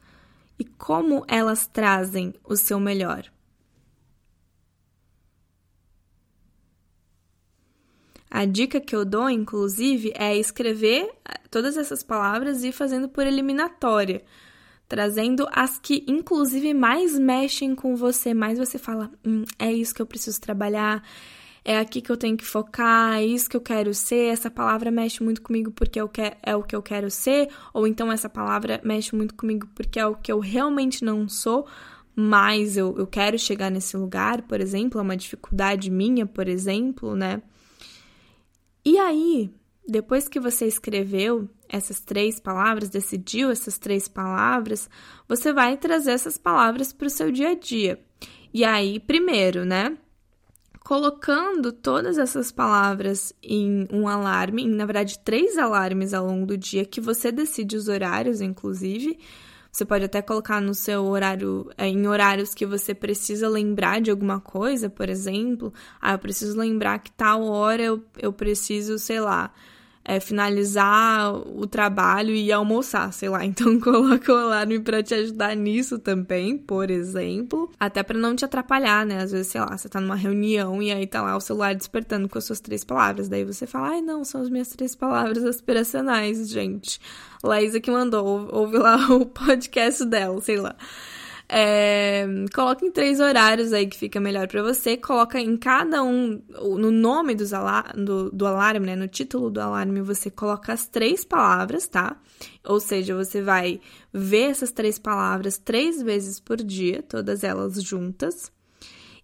E 0.58 0.64
como 0.64 1.26
elas 1.28 1.68
trazem 1.68 2.34
o 2.46 2.56
seu 2.56 2.80
melhor? 2.80 3.30
A 8.30 8.46
dica 8.46 8.80
que 8.80 8.96
eu 8.96 9.06
dou, 9.06 9.30
inclusive, 9.30 10.12
é 10.16 10.36
escrever 10.38 11.10
eh, 11.26 11.40
todas 11.50 11.78
essas 11.78 12.04
palavras 12.04 12.64
e 12.64 12.70
ir 12.70 12.72
fazendo 12.74 13.08
por 13.08 13.26
eliminatória, 13.26 14.22
trazendo 14.88 15.48
as 15.52 15.80
que, 15.80 16.04
inclusive, 16.08 16.74
mais 16.74 17.18
mexem 17.18 17.74
com 17.74 17.96
você, 17.96 18.34
mais 18.34 18.60
você 18.60 18.78
fala: 18.78 19.10
hum, 19.26 19.44
é 19.58 19.72
isso 19.72 19.96
que 19.96 20.02
eu 20.02 20.06
preciso 20.06 20.42
trabalhar, 20.42 21.02
é 21.64 21.78
aqui 21.78 22.02
que 22.02 22.12
eu 22.12 22.18
tenho 22.18 22.38
que 22.38 22.46
focar, 22.46 23.16
é 23.16 23.26
isso 23.26 23.50
que 23.50 23.56
eu 23.58 23.62
quero 23.62 23.94
ser, 23.94 24.32
essa 24.32 24.50
palavra 24.52 24.92
mexe 24.92 25.24
muito 25.24 25.42
comigo 25.42 25.72
porque 25.72 26.00
eu 26.00 26.08
quer, 26.10 26.38
é 26.44 26.56
o 26.56 26.64
que 26.64 26.76
eu 26.76 26.82
quero 26.82 27.10
ser, 27.10 27.50
ou 27.74 27.88
então 27.88 28.12
essa 28.12 28.30
palavra 28.30 28.82
mexe 28.84 29.16
muito 29.16 29.36
comigo 29.36 29.68
porque 29.76 30.00
é 30.00 30.06
o 30.06 30.16
que 30.16 30.32
eu 30.32 30.40
realmente 30.40 31.04
não 31.04 31.28
sou. 31.30 31.68
Mas 32.20 32.76
eu, 32.78 32.98
eu 32.98 33.06
quero 33.06 33.38
chegar 33.38 33.70
nesse 33.70 33.96
lugar, 33.96 34.42
por 34.42 34.60
exemplo, 34.60 35.00
é 35.00 35.04
uma 35.04 35.16
dificuldade 35.16 35.92
minha, 35.92 36.26
por 36.26 36.48
exemplo, 36.48 37.16
né? 37.16 37.44
E 38.90 38.98
aí, 38.98 39.54
depois 39.86 40.30
que 40.30 40.40
você 40.40 40.66
escreveu 40.66 41.50
essas 41.68 42.00
três 42.00 42.40
palavras, 42.40 42.88
decidiu 42.88 43.52
essas 43.52 43.78
três 43.78 44.08
palavras, 44.08 44.90
você 45.28 45.52
vai 45.52 45.76
trazer 45.76 46.12
essas 46.12 46.38
palavras 46.38 46.94
para 46.94 47.08
o 47.08 47.10
seu 47.10 47.30
dia 47.30 47.50
a 47.50 47.54
dia. 47.54 48.00
E 48.54 48.64
aí, 48.64 48.98
primeiro, 48.98 49.66
né? 49.66 49.98
Colocando 50.86 51.74
todas 51.74 52.18
essas 52.18 52.50
palavras 52.50 53.34
em 53.44 53.90
um 53.92 54.08
alarme, 54.08 54.64
em, 54.64 54.70
na 54.70 54.86
verdade, 54.86 55.20
três 55.20 55.58
alarmes 55.58 56.14
ao 56.14 56.26
longo 56.26 56.46
do 56.46 56.58
dia, 56.58 56.86
que 56.86 57.02
você 57.02 57.30
decide 57.30 57.76
os 57.76 57.90
horários, 57.90 58.40
inclusive, 58.40 59.20
você 59.78 59.86
pode 59.86 60.06
até 60.06 60.24
colocar 60.24 60.60
no 60.60 60.74
seu 60.74 61.06
horário, 61.06 61.70
é, 61.78 61.88
em 61.88 62.08
horários 62.08 62.52
que 62.52 62.66
você 62.66 62.96
precisa 62.96 63.48
lembrar 63.48 64.02
de 64.02 64.10
alguma 64.10 64.40
coisa, 64.40 64.90
por 64.90 65.08
exemplo. 65.08 65.72
Ah, 66.02 66.14
eu 66.14 66.20
preciso 66.20 66.58
lembrar 66.58 66.98
que 66.98 67.12
tal 67.12 67.44
hora 67.44 67.84
eu, 67.84 68.04
eu 68.18 68.34
preciso, 68.34 68.98
sei 68.98 69.20
lá, 69.20 69.54
é, 70.08 70.22
finalizar 70.22 71.34
o 71.36 71.68
trabalho 71.68 72.34
e 72.34 72.50
almoçar, 72.50 73.12
sei 73.12 73.28
lá. 73.28 73.46
Então 73.58 73.80
coloca 73.80 74.32
o 74.32 74.36
alarme 74.36 74.80
para 74.80 75.02
te 75.02 75.14
ajudar 75.16 75.56
nisso 75.56 75.98
também, 76.00 76.58
por 76.58 76.92
exemplo. 76.92 77.72
Até 77.80 78.04
para 78.04 78.18
não 78.18 78.36
te 78.36 78.46
atrapalhar, 78.46 79.06
né? 79.06 79.22
Às 79.22 79.32
vezes, 79.32 79.48
sei 79.48 79.60
lá, 79.60 79.76
você 79.76 79.90
tá 79.90 80.00
numa 80.00 80.16
reunião 80.16 80.82
e 80.82 80.92
aí 80.92 81.08
tá 81.08 81.22
lá 81.22 81.36
o 81.36 81.42
celular 81.42 81.74
despertando 81.76 82.30
com 82.30 82.38
as 82.38 82.46
suas 82.46 82.60
três 82.60 82.84
palavras. 82.84 83.28
Daí 83.28 83.44
você 83.44 83.66
fala, 83.66 83.90
ai 83.90 84.02
não, 84.02 84.24
são 84.24 84.42
as 84.42 84.50
minhas 84.50 84.70
três 84.70 84.96
palavras 84.96 85.44
aspiracionais, 85.44 86.50
gente. 86.50 87.02
Laísa 87.44 87.80
que 87.80 87.90
mandou, 87.92 88.48
ouve 88.52 88.78
lá 88.78 88.96
o 89.12 89.26
podcast 89.26 90.06
dela, 90.06 90.40
sei 90.40 90.58
lá. 90.58 90.76
É, 91.50 92.26
coloca 92.54 92.86
em 92.86 92.92
três 92.92 93.22
horários 93.22 93.72
aí 93.72 93.88
que 93.88 93.98
fica 93.98 94.20
melhor 94.20 94.48
para 94.48 94.62
você. 94.62 94.98
Coloca 94.98 95.40
em 95.40 95.56
cada 95.56 96.04
um, 96.04 96.42
no 96.78 96.92
nome 96.92 97.36
dos 97.36 97.52
do, 97.96 98.30
do 98.32 98.46
alarme, 98.46 98.88
né? 98.88 98.96
No 98.96 99.08
título 99.08 99.50
do 99.50 99.62
alarme, 99.62 100.02
você 100.02 100.30
coloca 100.30 100.74
as 100.74 100.88
três 100.88 101.24
palavras, 101.24 101.88
tá? 101.88 102.18
Ou 102.66 102.80
seja, 102.80 103.16
você 103.16 103.42
vai 103.42 103.80
ver 104.14 104.50
essas 104.50 104.72
três 104.72 105.00
palavras 105.00 105.58
três 105.58 106.02
vezes 106.02 106.40
por 106.40 106.58
dia, 106.58 107.02
todas 107.02 107.44
elas 107.44 107.82
juntas. 107.82 108.52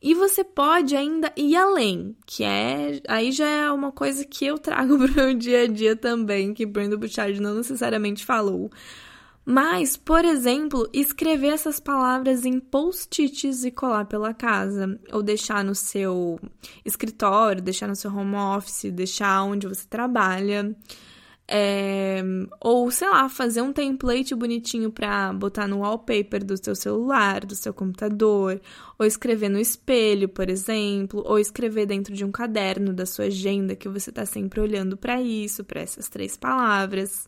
E 0.02 0.14
você 0.14 0.44
pode 0.44 0.98
ainda 0.98 1.32
ir 1.38 1.56
além, 1.56 2.14
que 2.26 2.44
é 2.44 3.02
aí 3.08 3.32
já 3.32 3.48
é 3.48 3.72
uma 3.72 3.90
coisa 3.90 4.26
que 4.26 4.46
eu 4.46 4.58
trago 4.58 4.98
para 5.08 5.12
o 5.12 5.16
meu 5.16 5.34
dia 5.34 5.62
a 5.62 5.68
dia 5.68 5.96
também, 5.96 6.54
que 6.54 6.66
Brandon 6.66 6.98
Bouchard 6.98 7.40
não 7.42 7.56
necessariamente 7.56 8.26
falou. 8.26 8.70
Mas, 9.46 9.98
por 9.98 10.24
exemplo, 10.24 10.90
escrever 10.94 11.48
essas 11.50 11.80
palavras 11.80 12.46
em 12.46 12.60
post-its 12.60 13.66
e 13.66 13.72
colar 13.72 14.06
pela 14.06 14.34
casa, 14.34 14.98
ou 15.12 15.22
deixar 15.22 15.64
no 15.64 15.76
seu 15.76 16.40
escritório, 16.86 17.62
deixar 17.62 17.88
no 17.88 17.96
seu 17.96 18.10
home 18.16 18.36
office, 18.36 18.92
deixar 18.92 19.44
onde 19.44 19.68
você 19.68 19.86
trabalha. 19.88 20.74
É, 21.46 22.24
ou, 22.62 22.90
sei 22.90 23.10
lá, 23.10 23.28
fazer 23.28 23.62
um 23.62 23.74
template 23.74 24.34
bonitinho 24.34 24.90
para 24.90 25.34
botar 25.34 25.68
no 25.68 25.80
wallpaper 25.80 26.44
do 26.44 26.56
seu 26.58 26.74
celular, 26.74 27.46
do 27.46 27.54
seu 27.54 27.74
computador, 27.74 28.62
ou 28.98 29.06
escrever 29.06 29.50
no 29.50 29.60
espelho, 29.60 30.30
por 30.30 30.50
exemplo, 30.50 31.22
ou 31.26 31.38
escrever 31.38 31.86
dentro 31.86 32.14
de 32.14 32.24
um 32.24 32.32
caderno 32.32 32.94
da 32.94 33.06
sua 33.06 33.26
agenda 33.26 33.76
que 33.76 33.90
você 33.90 34.10
está 34.10 34.26
sempre 34.26 34.62
olhando 34.62 34.96
para 34.96 35.22
isso, 35.22 35.66
para 35.66 35.82
essas 35.82 36.08
três 36.08 36.38
palavras. 36.38 37.28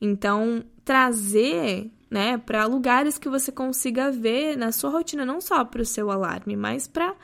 Então, 0.00 0.64
trazer, 0.84 1.90
né, 2.10 2.38
para 2.38 2.64
lugares 2.66 3.18
que 3.18 3.28
você 3.28 3.50
consiga 3.50 4.10
ver 4.10 4.56
na 4.56 4.72
sua 4.72 4.90
rotina, 4.90 5.24
não 5.24 5.40
só 5.40 5.64
para 5.64 5.82
o 5.82 5.86
seu 5.86 6.10
alarme, 6.10 6.56
mas 6.56 6.86
para 6.86 7.14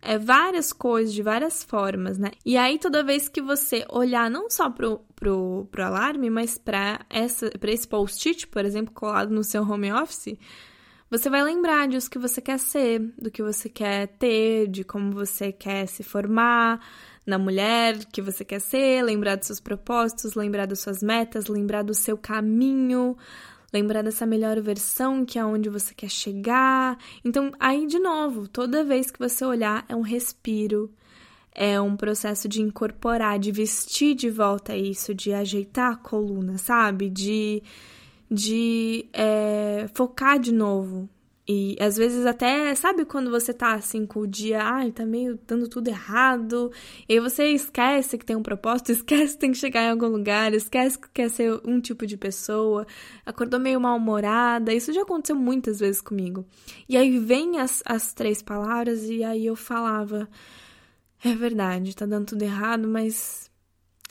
é, 0.00 0.18
várias 0.18 0.72
coisas, 0.72 1.14
de 1.14 1.22
várias 1.22 1.62
formas, 1.62 2.18
né? 2.18 2.32
E 2.44 2.56
aí, 2.56 2.78
toda 2.78 3.04
vez 3.04 3.28
que 3.28 3.40
você 3.40 3.84
olhar 3.88 4.28
não 4.28 4.50
só 4.50 4.68
pro, 4.68 5.00
pro, 5.14 5.68
pro 5.70 5.84
alarme, 5.84 6.28
mas 6.28 6.58
para 6.58 7.00
esse 7.10 7.88
post-it, 7.88 8.48
por 8.48 8.64
exemplo, 8.64 8.92
colado 8.92 9.30
no 9.30 9.44
seu 9.44 9.62
home 9.62 9.92
office, 9.92 10.36
você 11.08 11.28
vai 11.28 11.44
lembrar 11.44 11.86
disso 11.88 12.10
que 12.10 12.18
você 12.18 12.40
quer 12.40 12.58
ser, 12.58 12.98
do 13.18 13.30
que 13.30 13.42
você 13.42 13.68
quer 13.68 14.08
ter, 14.08 14.66
de 14.66 14.82
como 14.82 15.12
você 15.12 15.52
quer 15.52 15.86
se 15.86 16.02
formar 16.02 16.80
na 17.26 17.38
mulher 17.38 18.04
que 18.06 18.20
você 18.20 18.44
quer 18.44 18.60
ser, 18.60 19.02
lembrar 19.02 19.36
dos 19.36 19.46
seus 19.46 19.60
propósitos, 19.60 20.34
lembrar 20.34 20.66
das 20.66 20.80
suas 20.80 21.02
metas, 21.02 21.46
lembrar 21.46 21.82
do 21.82 21.94
seu 21.94 22.16
caminho, 22.16 23.16
lembrar 23.72 24.02
dessa 24.02 24.26
melhor 24.26 24.60
versão 24.60 25.24
que 25.24 25.38
é 25.38 25.44
onde 25.44 25.68
você 25.68 25.94
quer 25.94 26.10
chegar. 26.10 26.98
Então, 27.24 27.52
aí 27.60 27.86
de 27.86 27.98
novo, 27.98 28.48
toda 28.48 28.84
vez 28.84 29.10
que 29.10 29.18
você 29.18 29.44
olhar, 29.44 29.84
é 29.88 29.94
um 29.94 30.02
respiro, 30.02 30.92
é 31.54 31.80
um 31.80 31.96
processo 31.96 32.48
de 32.48 32.60
incorporar, 32.60 33.38
de 33.38 33.52
vestir 33.52 34.14
de 34.14 34.28
volta 34.28 34.76
isso, 34.76 35.14
de 35.14 35.32
ajeitar 35.32 35.92
a 35.92 35.96
coluna, 35.96 36.58
sabe? 36.58 37.08
De, 37.08 37.62
de 38.30 39.06
é, 39.12 39.88
focar 39.94 40.38
de 40.38 40.52
novo 40.52 41.08
e 41.46 41.76
às 41.80 41.96
vezes 41.96 42.24
até, 42.24 42.72
sabe 42.76 43.04
quando 43.04 43.28
você 43.28 43.52
tá 43.52 43.74
assim 43.74 44.06
com 44.06 44.20
o 44.20 44.26
dia, 44.28 44.62
ai, 44.62 44.92
tá 44.92 45.04
meio 45.04 45.36
dando 45.44 45.68
tudo 45.68 45.88
errado, 45.88 46.70
e 47.08 47.18
você 47.18 47.48
esquece 47.48 48.16
que 48.16 48.24
tem 48.24 48.36
um 48.36 48.42
propósito, 48.42 48.92
esquece 48.92 49.34
que 49.34 49.40
tem 49.40 49.50
que 49.50 49.58
chegar 49.58 49.82
em 49.82 49.90
algum 49.90 50.06
lugar, 50.06 50.54
esquece 50.54 50.98
que 50.98 51.08
quer 51.10 51.28
ser 51.28 51.60
um 51.64 51.80
tipo 51.80 52.06
de 52.06 52.16
pessoa, 52.16 52.86
acordou 53.26 53.58
meio 53.58 53.80
mal-humorada, 53.80 54.72
isso 54.72 54.92
já 54.92 55.02
aconteceu 55.02 55.34
muitas 55.34 55.80
vezes 55.80 56.00
comigo. 56.00 56.46
E 56.88 56.96
aí 56.96 57.18
vem 57.18 57.58
as, 57.58 57.82
as 57.84 58.12
três 58.12 58.40
palavras 58.40 59.10
e 59.10 59.24
aí 59.24 59.44
eu 59.44 59.56
falava, 59.56 60.28
é 61.24 61.34
verdade, 61.34 61.96
tá 61.96 62.06
dando 62.06 62.26
tudo 62.26 62.42
errado, 62.42 62.86
mas 62.86 63.50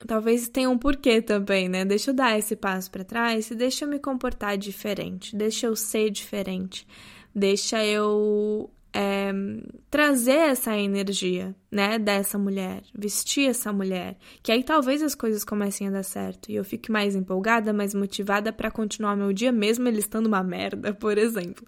talvez 0.05 0.49
tenha 0.49 0.69
um 0.69 0.77
porquê 0.77 1.21
também, 1.21 1.69
né? 1.69 1.85
Deixa 1.85 2.11
eu 2.11 2.15
dar 2.15 2.37
esse 2.37 2.57
passo 2.57 2.91
para 2.91 3.05
trás 3.05 3.49
e 3.51 3.55
deixa 3.55 3.85
eu 3.85 3.89
me 3.89 3.99
comportar 3.99 4.57
diferente, 4.57 5.33
deixa 5.33 5.67
eu 5.67 5.77
ser 5.77 6.09
diferente 6.09 6.85
deixa 7.33 7.83
eu 7.85 8.69
é, 8.93 9.31
trazer 9.89 10.31
essa 10.31 10.77
energia, 10.77 11.55
né, 11.71 11.97
dessa 11.97 12.37
mulher, 12.37 12.83
vestir 12.93 13.49
essa 13.49 13.71
mulher, 13.71 14.17
que 14.43 14.51
aí 14.51 14.63
talvez 14.63 15.01
as 15.01 15.15
coisas 15.15 15.43
comecem 15.43 15.87
a 15.87 15.91
dar 15.91 16.03
certo 16.03 16.51
e 16.51 16.55
eu 16.55 16.63
fique 16.63 16.91
mais 16.91 17.15
empolgada, 17.15 17.71
mais 17.71 17.93
motivada 17.93 18.51
para 18.51 18.71
continuar 18.71 19.15
meu 19.15 19.31
dia, 19.31 19.51
mesmo 19.51 19.87
ele 19.87 19.99
estando 19.99 20.27
uma 20.27 20.43
merda, 20.43 20.93
por 20.95 21.17
exemplo. 21.17 21.65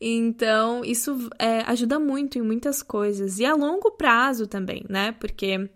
Então, 0.00 0.84
isso 0.84 1.30
é, 1.38 1.60
ajuda 1.62 1.98
muito 1.98 2.38
em 2.38 2.42
muitas 2.42 2.82
coisas 2.82 3.38
e 3.38 3.46
a 3.46 3.54
longo 3.54 3.92
prazo 3.92 4.46
também, 4.46 4.84
né, 4.88 5.12
porque 5.12 5.70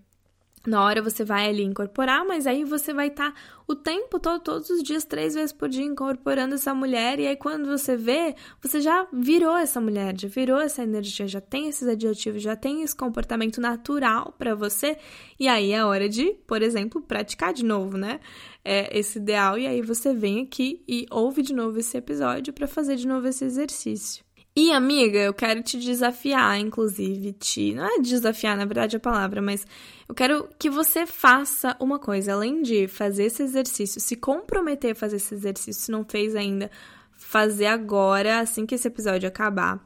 na 0.69 0.83
hora 0.85 1.03
você 1.03 1.25
vai 1.25 1.49
ali 1.49 1.63
incorporar, 1.63 2.25
mas 2.25 2.47
aí 2.47 2.65
você 2.65 2.93
vai 2.93 3.09
estar 3.09 3.33
tá 3.33 3.41
o 3.67 3.75
tempo 3.75 4.19
todo, 4.19 4.41
todos 4.41 4.71
os 4.71 4.83
dias, 4.83 5.05
três 5.05 5.35
vezes 5.35 5.53
por 5.53 5.69
dia, 5.69 5.85
incorporando 5.85 6.55
essa 6.55 6.75
mulher. 6.75 7.19
E 7.19 7.27
aí, 7.27 7.37
quando 7.37 7.67
você 7.67 7.97
vê, 7.97 8.35
você 8.63 8.81
já 8.81 9.07
virou 9.13 9.57
essa 9.57 9.81
mulher, 9.81 10.15
já 10.19 10.29
virou 10.29 10.59
essa 10.59 10.83
energia, 10.83 11.27
já 11.27 11.41
tem 11.41 11.69
esses 11.69 11.87
adjetivos, 11.87 12.43
já 12.43 12.57
tem 12.57 12.83
esse 12.83 12.97
comportamento 12.97 13.61
natural 13.61 14.35
para 14.39 14.55
você. 14.55 14.97
E 15.39 15.49
aí 15.49 15.73
é 15.73 15.85
hora 15.85 16.09
de, 16.09 16.33
por 16.47 16.63
exemplo, 16.63 17.03
praticar 17.03 17.53
de 17.53 17.65
novo, 17.65 17.97
né? 17.97 18.21
É 18.65 18.99
esse 18.99 19.19
ideal. 19.19 19.59
E 19.59 19.67
aí 19.67 19.83
você 19.83 20.15
vem 20.15 20.43
aqui 20.43 20.83
e 20.89 21.07
ouve 21.11 21.43
de 21.43 21.55
novo 21.55 21.79
esse 21.79 21.97
episódio 21.97 22.53
para 22.53 22.67
fazer 22.67 22.97
de 22.97 23.07
novo 23.07 23.27
esse 23.27 23.45
exercício. 23.45 24.28
E, 24.61 24.73
amiga, 24.73 25.21
eu 25.21 25.33
quero 25.33 25.63
te 25.63 25.79
desafiar, 25.79 26.59
inclusive, 26.59 27.33
te. 27.33 27.73
Não 27.75 27.85
é 27.85 28.01
desafiar, 28.01 28.57
na 28.57 28.65
verdade, 28.65 28.97
a 28.97 28.99
palavra, 29.01 29.41
mas 29.41 29.65
eu 30.09 30.13
quero 30.13 30.49
que 30.59 30.69
você 30.69 31.07
faça 31.07 31.77
uma 31.79 31.97
coisa, 31.97 32.33
além 32.33 32.61
de 32.61 32.89
fazer 32.89 33.27
esse 33.27 33.41
exercício, 33.41 34.01
se 34.01 34.17
comprometer 34.17 34.91
a 34.91 34.95
fazer 34.97 35.15
esse 35.15 35.33
exercício, 35.33 35.81
se 35.81 35.93
não 35.93 36.05
fez 36.05 36.35
ainda, 36.35 36.73
fazer 37.13 37.67
agora, 37.67 38.41
assim 38.41 38.67
que 38.67 38.75
esse 38.75 38.89
episódio 38.89 39.29
acabar. 39.29 39.79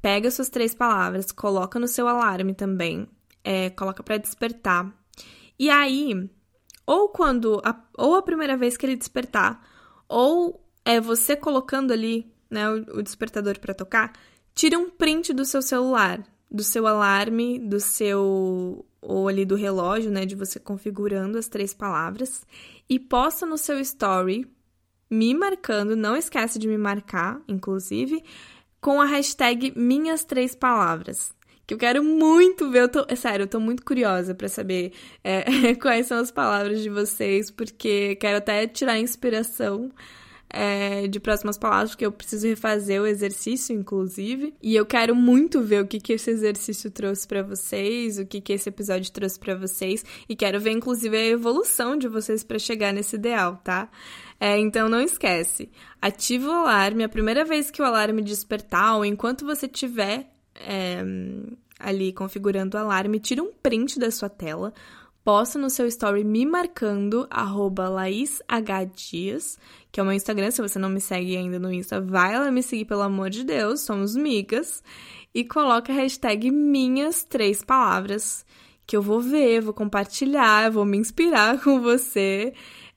Pega 0.00 0.30
suas 0.30 0.48
três 0.48 0.72
palavras, 0.72 1.32
coloca 1.32 1.76
no 1.80 1.88
seu 1.88 2.06
alarme 2.06 2.54
também, 2.54 3.08
é, 3.42 3.70
coloca 3.70 4.04
para 4.04 4.18
despertar. 4.18 4.88
E 5.58 5.68
aí, 5.68 6.30
ou 6.86 7.08
quando. 7.08 7.60
A, 7.64 7.74
ou 7.98 8.14
a 8.14 8.22
primeira 8.22 8.56
vez 8.56 8.76
que 8.76 8.86
ele 8.86 8.94
despertar, 8.94 9.60
ou 10.08 10.64
é 10.84 11.00
você 11.00 11.34
colocando 11.34 11.92
ali 11.92 12.29
né, 12.50 12.68
o, 12.68 12.98
o 12.98 13.02
despertador 13.02 13.58
para 13.58 13.74
tocar, 13.74 14.12
tire 14.54 14.76
um 14.76 14.90
print 14.90 15.32
do 15.32 15.44
seu 15.44 15.62
celular, 15.62 16.22
do 16.50 16.62
seu 16.62 16.86
alarme, 16.86 17.58
do 17.58 17.78
seu 17.78 18.84
ou 19.00 19.28
ali 19.28 19.44
do 19.44 19.54
relógio, 19.54 20.10
né, 20.10 20.26
de 20.26 20.34
você 20.34 20.60
configurando 20.60 21.38
as 21.38 21.48
três 21.48 21.72
palavras 21.72 22.46
e 22.88 22.98
posta 22.98 23.46
no 23.46 23.56
seu 23.56 23.78
story 23.80 24.46
me 25.10 25.34
marcando, 25.34 25.96
não 25.96 26.16
esquece 26.16 26.58
de 26.58 26.68
me 26.68 26.78
marcar, 26.78 27.40
inclusive, 27.48 28.22
com 28.80 29.00
a 29.00 29.06
hashtag 29.06 29.72
minhas 29.76 30.24
três 30.24 30.54
palavras. 30.54 31.34
Que 31.66 31.74
eu 31.74 31.78
quero 31.78 32.02
muito 32.02 32.70
ver, 32.70 32.82
eu 32.82 32.88
tô, 32.88 33.16
sério, 33.16 33.44
eu 33.44 33.48
tô 33.48 33.60
muito 33.60 33.84
curiosa 33.84 34.34
para 34.34 34.48
saber 34.48 34.92
é, 35.22 35.74
quais 35.80 36.06
são 36.06 36.18
as 36.18 36.30
palavras 36.30 36.80
de 36.82 36.90
vocês, 36.90 37.50
porque 37.50 38.16
quero 38.16 38.38
até 38.38 38.66
tirar 38.66 38.98
inspiração 38.98 39.90
é, 40.52 41.06
de 41.06 41.20
próximas 41.20 41.56
palavras, 41.56 41.90
porque 41.90 42.04
eu 42.04 42.12
preciso 42.12 42.46
refazer 42.46 43.00
o 43.00 43.06
exercício, 43.06 43.74
inclusive. 43.74 44.52
E 44.60 44.74
eu 44.74 44.84
quero 44.84 45.14
muito 45.14 45.62
ver 45.62 45.82
o 45.82 45.86
que, 45.86 46.00
que 46.00 46.12
esse 46.12 46.30
exercício 46.30 46.90
trouxe 46.90 47.26
para 47.26 47.42
vocês, 47.42 48.18
o 48.18 48.26
que, 48.26 48.40
que 48.40 48.52
esse 48.52 48.68
episódio 48.68 49.10
trouxe 49.12 49.38
para 49.38 49.54
vocês. 49.54 50.04
E 50.28 50.34
quero 50.34 50.60
ver, 50.60 50.72
inclusive, 50.72 51.16
a 51.16 51.26
evolução 51.26 51.96
de 51.96 52.08
vocês 52.08 52.42
para 52.42 52.58
chegar 52.58 52.92
nesse 52.92 53.16
ideal, 53.16 53.60
tá? 53.62 53.88
É, 54.40 54.58
então 54.58 54.88
não 54.88 55.00
esquece, 55.00 55.70
ativa 56.00 56.48
o 56.48 56.52
alarme. 56.52 57.04
A 57.04 57.08
primeira 57.08 57.44
vez 57.44 57.70
que 57.70 57.80
o 57.80 57.84
alarme 57.84 58.22
despertar, 58.22 58.96
ou 58.96 59.04
enquanto 59.04 59.44
você 59.44 59.68
tiver 59.68 60.30
é, 60.56 61.02
ali 61.78 62.12
configurando 62.12 62.76
o 62.76 62.80
alarme, 62.80 63.20
tira 63.20 63.42
um 63.42 63.52
print 63.62 63.98
da 63.98 64.10
sua 64.10 64.28
tela 64.28 64.72
posta 65.24 65.58
no 65.58 65.70
seu 65.70 65.86
story 65.86 66.24
me 66.24 66.46
marcando, 66.46 67.28
LaísHDias, 67.78 69.58
que 69.90 70.00
é 70.00 70.02
o 70.02 70.06
meu 70.06 70.14
Instagram. 70.14 70.50
Se 70.50 70.62
você 70.62 70.78
não 70.78 70.88
me 70.88 71.00
segue 71.00 71.36
ainda 71.36 71.58
no 71.58 71.72
Insta, 71.72 72.00
vai 72.00 72.38
lá 72.38 72.50
me 72.50 72.62
seguir, 72.62 72.84
pelo 72.84 73.02
amor 73.02 73.30
de 73.30 73.44
Deus, 73.44 73.80
somos 73.80 74.16
migas. 74.16 74.82
E 75.34 75.44
coloca 75.44 75.92
a 75.92 75.96
hashtag 75.96 76.50
minhas 76.50 77.22
três 77.22 77.62
palavras, 77.62 78.44
que 78.86 78.96
eu 78.96 79.02
vou 79.02 79.20
ver, 79.20 79.60
vou 79.60 79.72
compartilhar, 79.72 80.70
vou 80.70 80.84
me 80.84 80.96
inspirar 80.98 81.60
com 81.62 81.80
você. 81.80 82.52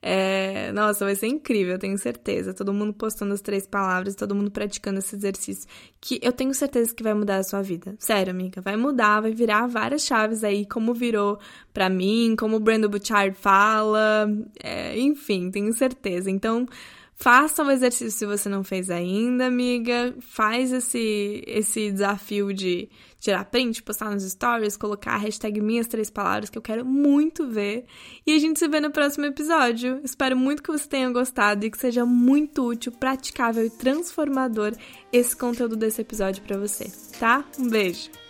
É, 0.06 0.70
nossa, 0.72 1.02
vai 1.02 1.14
ser 1.14 1.28
incrível, 1.28 1.72
eu 1.72 1.78
tenho 1.78 1.96
certeza. 1.96 2.52
Todo 2.52 2.74
mundo 2.74 2.92
postando 2.92 3.32
as 3.32 3.40
três 3.40 3.66
palavras, 3.66 4.14
todo 4.14 4.34
mundo 4.34 4.50
praticando 4.50 4.98
esse 4.98 5.16
exercício. 5.16 5.66
Que 5.98 6.20
eu 6.22 6.30
tenho 6.30 6.52
certeza 6.52 6.94
que 6.94 7.02
vai 7.02 7.14
mudar 7.14 7.38
a 7.38 7.42
sua 7.42 7.62
vida. 7.62 7.96
Sério, 7.98 8.30
amiga. 8.30 8.60
Vai 8.60 8.76
mudar, 8.76 9.22
vai 9.22 9.32
virar 9.32 9.66
várias 9.66 10.02
chaves 10.02 10.44
aí, 10.44 10.66
como 10.66 10.92
virou 10.92 11.38
pra 11.72 11.88
mim, 11.88 12.36
como 12.38 12.56
o 12.56 12.60
Brandon 12.60 12.90
Bouchard 12.90 13.34
fala. 13.34 14.28
É, 14.62 14.98
enfim, 14.98 15.50
tenho 15.50 15.72
certeza. 15.72 16.30
Então, 16.30 16.68
Faça 17.16 17.62
o 17.62 17.70
exercício 17.70 18.10
se 18.10 18.26
você 18.26 18.48
não 18.48 18.64
fez 18.64 18.90
ainda, 18.90 19.46
amiga. 19.46 20.12
Faz 20.20 20.72
esse, 20.72 21.44
esse 21.46 21.92
desafio 21.92 22.52
de 22.52 22.88
tirar 23.24 23.44
print, 23.46 23.82
postar 23.82 24.10
nos 24.10 24.22
stories, 24.22 24.76
colocar 24.76 25.14
a 25.14 25.16
hashtag 25.16 25.60
minhas 25.60 25.86
três 25.86 26.10
palavras, 26.10 26.50
que 26.50 26.58
eu 26.58 26.62
quero 26.62 26.84
muito 26.84 27.48
ver. 27.48 27.86
E 28.26 28.34
a 28.34 28.38
gente 28.38 28.58
se 28.58 28.68
vê 28.68 28.80
no 28.80 28.90
próximo 28.90 29.24
episódio. 29.24 30.00
Espero 30.04 30.36
muito 30.36 30.62
que 30.62 30.70
você 30.70 30.86
tenha 30.86 31.10
gostado 31.10 31.64
e 31.64 31.70
que 31.70 31.78
seja 31.78 32.04
muito 32.04 32.68
útil, 32.68 32.92
praticável 32.92 33.64
e 33.64 33.70
transformador 33.70 34.72
esse 35.10 35.34
conteúdo 35.34 35.74
desse 35.74 36.02
episódio 36.02 36.42
para 36.42 36.58
você, 36.58 36.92
tá? 37.18 37.44
Um 37.58 37.68
beijo! 37.68 38.23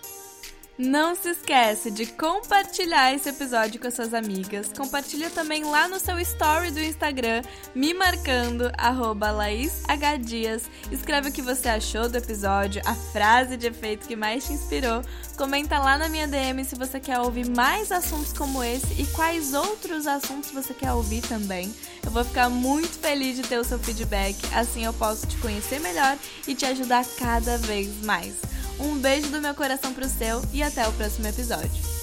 Não 0.77 1.15
se 1.15 1.29
esquece 1.29 1.89
de 1.89 2.05
compartilhar 2.05 3.15
esse 3.15 3.29
episódio 3.29 3.81
com 3.81 3.87
as 3.87 3.95
suas 3.95 4.13
amigas. 4.13 4.73
Compartilha 4.77 5.31
também 5.31 5.63
lá 5.63 5.87
no 5.87 6.01
seu 6.01 6.19
story 6.19 6.73
do 6.73 6.81
Instagram, 6.81 7.43
me 7.77 7.95
marcando, 7.95 8.73
arroba 8.77 9.31
LaísHDias. 9.31 10.65
Escreve 10.91 11.29
o 11.29 11.33
que 11.33 11.41
você 11.41 11.69
achou 11.69 12.09
do 12.09 12.19
episódio, 12.19 12.83
a 12.85 12.93
frase 12.93 13.57
de 13.57 13.69
efeito 13.69 14.09
que 14.09 14.17
mais 14.17 14.47
te 14.47 14.53
inspirou. 14.53 15.05
Comenta 15.37 15.79
lá 15.79 15.97
na 15.97 16.09
minha 16.09 16.27
DM 16.27 16.65
se 16.65 16.75
você 16.75 16.99
quer 16.99 17.21
ouvir 17.21 17.49
mais 17.49 17.93
assuntos 17.93 18.33
como 18.33 18.65
esse 18.65 19.01
e 19.01 19.07
quais 19.13 19.55
outros 19.55 20.09
assuntos 20.09 20.51
você 20.51 20.75
quer 20.75 20.93
ouvir 20.93 21.23
também. 21.23 21.73
Eu 22.05 22.11
vou 22.11 22.25
ficar 22.25 22.49
muito 22.49 22.99
feliz 22.99 23.37
de 23.37 23.43
ter 23.43 23.61
o 23.61 23.65
seu 23.65 23.79
feedback, 23.79 24.37
assim 24.53 24.85
eu 24.85 24.93
posso 24.93 25.25
te 25.25 25.37
conhecer 25.37 25.79
melhor 25.79 26.19
e 26.49 26.55
te 26.55 26.67
ajudar 26.67 27.05
cada 27.17 27.59
vez 27.59 28.03
mais. 28.03 28.35
Um 28.79 28.99
beijo 28.99 29.29
do 29.29 29.41
meu 29.41 29.55
coração 29.55 29.93
pro 29.93 30.09
seu 30.09 30.43
e 30.53 30.63
até 30.63 30.87
o 30.87 30.93
próximo 30.93 31.27
episódio. 31.27 31.94